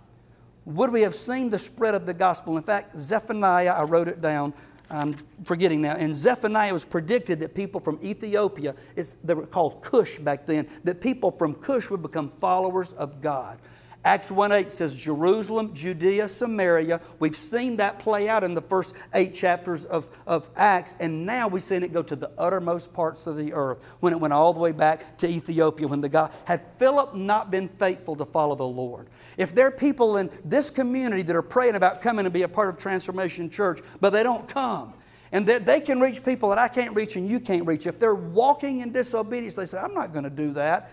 would 0.65 0.91
we 0.91 1.01
have 1.01 1.15
seen 1.15 1.49
the 1.49 1.59
spread 1.59 1.95
of 1.95 2.05
the 2.05 2.13
gospel? 2.13 2.57
In 2.57 2.63
fact, 2.63 2.97
Zephaniah, 2.97 3.71
I 3.71 3.83
wrote 3.83 4.07
it 4.07 4.21
down, 4.21 4.53
I'm 4.91 5.15
forgetting 5.43 5.81
now. 5.81 5.95
In 5.97 6.15
Zephaniah, 6.15 6.73
was 6.73 6.83
predicted 6.83 7.39
that 7.39 7.53
people 7.53 7.79
from 7.79 7.99
Ethiopia, 8.03 8.75
they 9.23 9.33
were 9.33 9.45
called 9.45 9.81
Cush 9.83 10.17
back 10.17 10.45
then, 10.45 10.67
that 10.83 10.99
people 10.99 11.31
from 11.31 11.53
Cush 11.53 11.89
would 11.89 12.01
become 12.01 12.29
followers 12.29 12.93
of 12.93 13.21
God. 13.21 13.59
Acts 14.05 14.31
1 14.31 14.53
8 14.53 14.71
says 14.71 14.95
Jerusalem, 14.95 15.73
Judea, 15.73 16.29
Samaria. 16.29 17.01
We've 17.19 17.35
seen 17.35 17.77
that 17.77 17.99
play 17.99 18.29
out 18.29 18.45
in 18.45 18.53
the 18.53 18.62
first 18.62 18.95
eight 19.13 19.33
chapters 19.33 19.83
of, 19.83 20.07
of 20.25 20.49
Acts, 20.55 20.95
and 21.01 21.25
now 21.25 21.49
we've 21.49 21.62
seen 21.62 21.83
it 21.83 21.91
go 21.91 22.01
to 22.03 22.15
the 22.15 22.31
uttermost 22.38 22.93
parts 22.93 23.27
of 23.27 23.35
the 23.35 23.51
earth 23.51 23.83
when 23.99 24.13
it 24.13 24.19
went 24.19 24.33
all 24.33 24.53
the 24.53 24.59
way 24.59 24.71
back 24.71 25.17
to 25.17 25.27
Ethiopia. 25.27 25.85
When 25.85 25.99
the 25.99 26.07
God 26.07 26.31
had 26.45 26.62
Philip 26.77 27.13
not 27.13 27.51
been 27.51 27.67
faithful 27.67 28.15
to 28.15 28.25
follow 28.25 28.55
the 28.55 28.63
Lord. 28.65 29.09
If 29.35 29.53
there 29.53 29.67
are 29.67 29.71
people 29.71 30.15
in 30.15 30.29
this 30.45 30.69
community 30.69 31.21
that 31.23 31.35
are 31.35 31.41
praying 31.41 31.75
about 31.75 32.01
coming 32.01 32.23
to 32.23 32.31
be 32.31 32.43
a 32.43 32.47
part 32.47 32.69
of 32.69 32.77
Transformation 32.77 33.49
Church, 33.49 33.81
but 33.99 34.12
they 34.12 34.23
don't 34.23 34.47
come, 34.47 34.93
and 35.33 35.45
that 35.47 35.65
they 35.65 35.81
can 35.81 35.99
reach 35.99 36.23
people 36.23 36.49
that 36.49 36.57
I 36.57 36.69
can't 36.69 36.95
reach 36.95 37.17
and 37.17 37.27
you 37.27 37.41
can't 37.41 37.65
reach. 37.67 37.85
If 37.85 37.99
they're 37.99 38.15
walking 38.15 38.79
in 38.79 38.93
disobedience, 38.93 39.55
they 39.55 39.65
say, 39.65 39.77
I'm 39.77 39.93
not 39.93 40.13
going 40.13 40.23
to 40.23 40.29
do 40.29 40.53
that. 40.53 40.91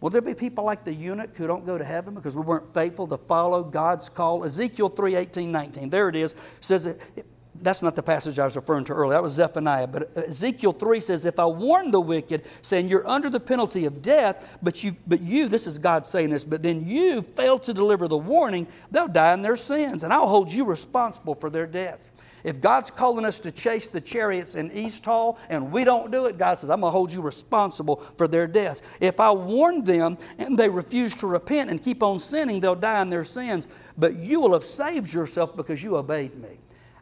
Will 0.00 0.10
there 0.10 0.20
be 0.20 0.34
people 0.34 0.64
like 0.64 0.84
the 0.84 0.92
eunuch 0.92 1.36
who 1.36 1.46
don't 1.46 1.64
go 1.64 1.78
to 1.78 1.84
heaven 1.84 2.14
because 2.14 2.36
we 2.36 2.42
weren't 2.42 2.72
faithful 2.74 3.06
to 3.06 3.16
follow 3.16 3.62
God's 3.62 4.08
call? 4.08 4.44
Ezekiel 4.44 4.88
3 4.88 5.16
18, 5.16 5.50
19. 5.50 5.90
There 5.90 6.08
it 6.08 6.16
is. 6.16 6.32
It 6.32 6.38
says 6.60 6.86
it, 6.86 7.00
that's 7.62 7.82
not 7.82 7.94
the 7.94 8.02
passage 8.02 8.38
I 8.38 8.44
was 8.44 8.56
referring 8.56 8.84
to 8.86 8.92
earlier. 8.92 9.14
That 9.14 9.22
was 9.22 9.32
Zephaniah. 9.32 9.86
But 9.86 10.16
uh, 10.16 10.22
Ezekiel 10.22 10.72
3 10.72 11.00
says, 11.00 11.24
If 11.24 11.38
I 11.38 11.46
warn 11.46 11.90
the 11.90 12.00
wicked, 12.00 12.44
saying 12.62 12.88
you're 12.88 13.06
under 13.06 13.30
the 13.30 13.40
penalty 13.40 13.84
of 13.86 14.02
death, 14.02 14.58
but 14.62 14.82
you, 14.82 14.96
but 15.06 15.20
you, 15.20 15.48
this 15.48 15.66
is 15.66 15.78
God 15.78 16.04
saying 16.04 16.30
this, 16.30 16.44
but 16.44 16.62
then 16.62 16.84
you 16.84 17.22
fail 17.22 17.58
to 17.60 17.72
deliver 17.72 18.08
the 18.08 18.18
warning, 18.18 18.66
they'll 18.90 19.08
die 19.08 19.32
in 19.32 19.42
their 19.42 19.56
sins, 19.56 20.04
and 20.04 20.12
I'll 20.12 20.28
hold 20.28 20.50
you 20.50 20.64
responsible 20.64 21.34
for 21.34 21.48
their 21.48 21.66
deaths. 21.66 22.10
If 22.44 22.60
God's 22.60 22.90
calling 22.90 23.24
us 23.24 23.40
to 23.40 23.50
chase 23.50 23.86
the 23.86 24.02
chariots 24.02 24.54
in 24.54 24.70
East 24.70 25.04
Hall 25.06 25.38
and 25.48 25.72
we 25.72 25.82
don't 25.82 26.12
do 26.12 26.26
it, 26.26 26.36
God 26.36 26.58
says, 26.58 26.70
I'm 26.70 26.80
going 26.80 26.90
to 26.90 26.96
hold 26.96 27.10
you 27.10 27.22
responsible 27.22 27.96
for 28.18 28.28
their 28.28 28.46
deaths. 28.46 28.82
If 29.00 29.18
I 29.18 29.30
warn 29.30 29.82
them 29.82 30.18
and 30.38 30.58
they 30.58 30.68
refuse 30.68 31.14
to 31.16 31.26
repent 31.26 31.70
and 31.70 31.82
keep 31.82 32.02
on 32.02 32.18
sinning, 32.18 32.60
they'll 32.60 32.74
die 32.74 33.00
in 33.00 33.08
their 33.08 33.24
sins. 33.24 33.66
But 33.96 34.16
you 34.16 34.40
will 34.40 34.52
have 34.52 34.64
saved 34.64 35.12
yourself 35.12 35.56
because 35.56 35.82
you 35.82 35.96
obeyed 35.96 36.36
me. 36.36 36.58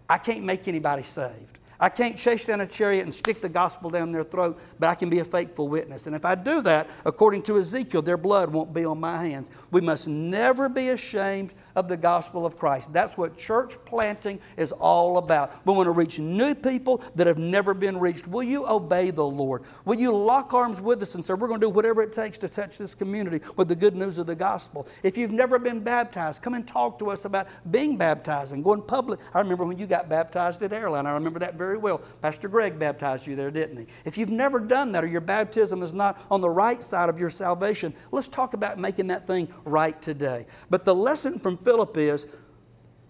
I 0.09 0.19
can't 0.19 0.45
make 0.45 0.69
anybody 0.69 1.03
saved. 1.03 1.59
I 1.83 1.89
can't 1.89 2.17
chase 2.17 2.45
down 2.45 2.61
a 2.61 2.67
chariot 2.67 3.03
and 3.03 3.13
stick 3.13 3.43
the 3.43 3.49
gospel 3.49 3.91
down 3.91 4.13
their 4.13 4.23
throat, 4.23 4.61
but 4.79 4.89
I 4.89 4.95
can 4.95 5.11
be 5.11 5.19
a 5.19 5.25
faithful 5.25 5.67
witness. 5.67 6.07
And 6.07 6.15
if 6.15 6.25
I 6.25 6.37
do 6.37 6.63
that, 6.63 6.89
according 7.05 7.43
to 7.43 7.59
Ezekiel, 7.59 8.03
their 8.03 8.17
blood 8.17 8.51
won't 8.53 8.73
be 8.73 8.85
on 8.85 9.01
my 9.01 9.27
hands. 9.27 9.51
We 9.73 9.81
must 9.81 10.07
never 10.07 10.69
be 10.69 10.91
ashamed 10.91 11.53
of 11.75 11.89
the 11.89 11.97
gospel 11.97 12.47
of 12.47 12.57
Christ. 12.57 12.93
That's 12.93 13.17
what 13.17 13.37
church 13.37 13.77
planting 13.85 14.39
is 14.57 14.73
all 14.73 15.19
about. 15.19 15.67
We 15.67 15.73
want 15.73 15.87
to 15.87 15.93
reach 15.93 16.19
new 16.19 16.55
people 16.55 17.03
that 17.15 17.27
have 17.27 17.39
never 17.39 17.75
been 17.75 17.99
reached. 17.99 18.27
Will 18.27 18.43
you 18.43 18.69
obey 18.69 19.11
the 19.11 19.25
Lord? 19.25 19.65
Will 19.85 19.99
you 19.99 20.13
lock 20.13 20.55
arms 20.55 20.81
with 20.81 21.03
us 21.03 21.15
and 21.15 21.25
say, 21.25 21.35
We're 21.35 21.49
going 21.49 21.61
to 21.61 21.67
do 21.67 21.71
whatever 21.71 22.03
it 22.03 22.13
takes 22.13 22.39
to 22.39 22.49
touch 22.49 22.79
this 22.79 22.95
community 22.95 23.45
with 23.57 23.69
the 23.69 23.77
good 23.77 23.97
news 23.97 24.19
of 24.19 24.27
the 24.27 24.35
gospel? 24.35 24.87
If 25.03 25.17
you've 25.17 25.33
never 25.33 25.59
been 25.59 25.81
baptized, 25.81 26.43
come 26.43 26.55
and 26.55 26.67
talk 26.67 26.99
to 27.01 27.11
us 27.11 27.25
about 27.25 27.49
being 27.71 27.97
baptized 27.97 28.53
and 28.53 28.63
going 28.63 28.83
public. 28.83 29.21
I 29.35 29.41
remember 29.41 29.65
when 29.65 29.79
you 29.79 29.87
got 29.87 30.09
baptized 30.09 30.63
at 30.63 30.73
Airline. 30.73 31.07
I 31.07 31.13
remember 31.13 31.41
that 31.41 31.57
very 31.73 31.81
well. 31.81 32.03
Pastor 32.21 32.49
Greg 32.49 32.79
baptized 32.79 33.27
you 33.27 33.35
there, 33.35 33.51
didn't 33.51 33.79
he? 33.79 33.87
If 34.05 34.19
you've 34.19 34.29
never 34.29 34.61
done 34.61 34.93
that 34.93 35.05
or 35.05 35.07
your 35.07 35.23
baptism 35.23 35.83
is 35.83 35.95
not 35.95 36.21
on 36.31 36.43
the 36.43 36.51
right 36.51 36.85
side 36.85 37.09
of 37.09 37.19
your 37.19 37.31
salvation, 37.31 37.95
let's 38.11 38.29
talk 38.29 38.53
about 38.53 38.79
making 38.79 39.07
that 39.07 39.27
thing 39.27 39.49
right 39.65 40.01
today. 40.03 40.47
But 40.69 40.85
the 40.85 40.95
lesson 40.95 41.39
from 41.39 41.57
Philip 41.57 41.97
is 41.97 42.27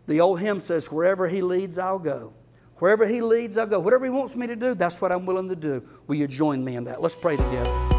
the 0.06 0.20
old 0.20 0.38
hymn 0.38 0.60
says, 0.60 0.92
Wherever 0.92 1.26
he 1.26 1.42
leads, 1.42 1.76
I'll 1.76 1.98
go. 1.98 2.34
Wherever 2.76 3.04
he 3.04 3.20
leads, 3.20 3.58
I'll 3.58 3.66
go. 3.66 3.80
Whatever 3.80 4.04
he 4.04 4.12
wants 4.12 4.36
me 4.36 4.46
to 4.46 4.54
do, 4.54 4.76
that's 4.76 5.00
what 5.00 5.10
I'm 5.10 5.26
willing 5.26 5.48
to 5.48 5.56
do. 5.56 5.84
Will 6.06 6.16
you 6.16 6.28
join 6.28 6.64
me 6.64 6.76
in 6.76 6.84
that? 6.84 7.02
Let's 7.02 7.16
pray 7.16 7.36
together. 7.36 7.91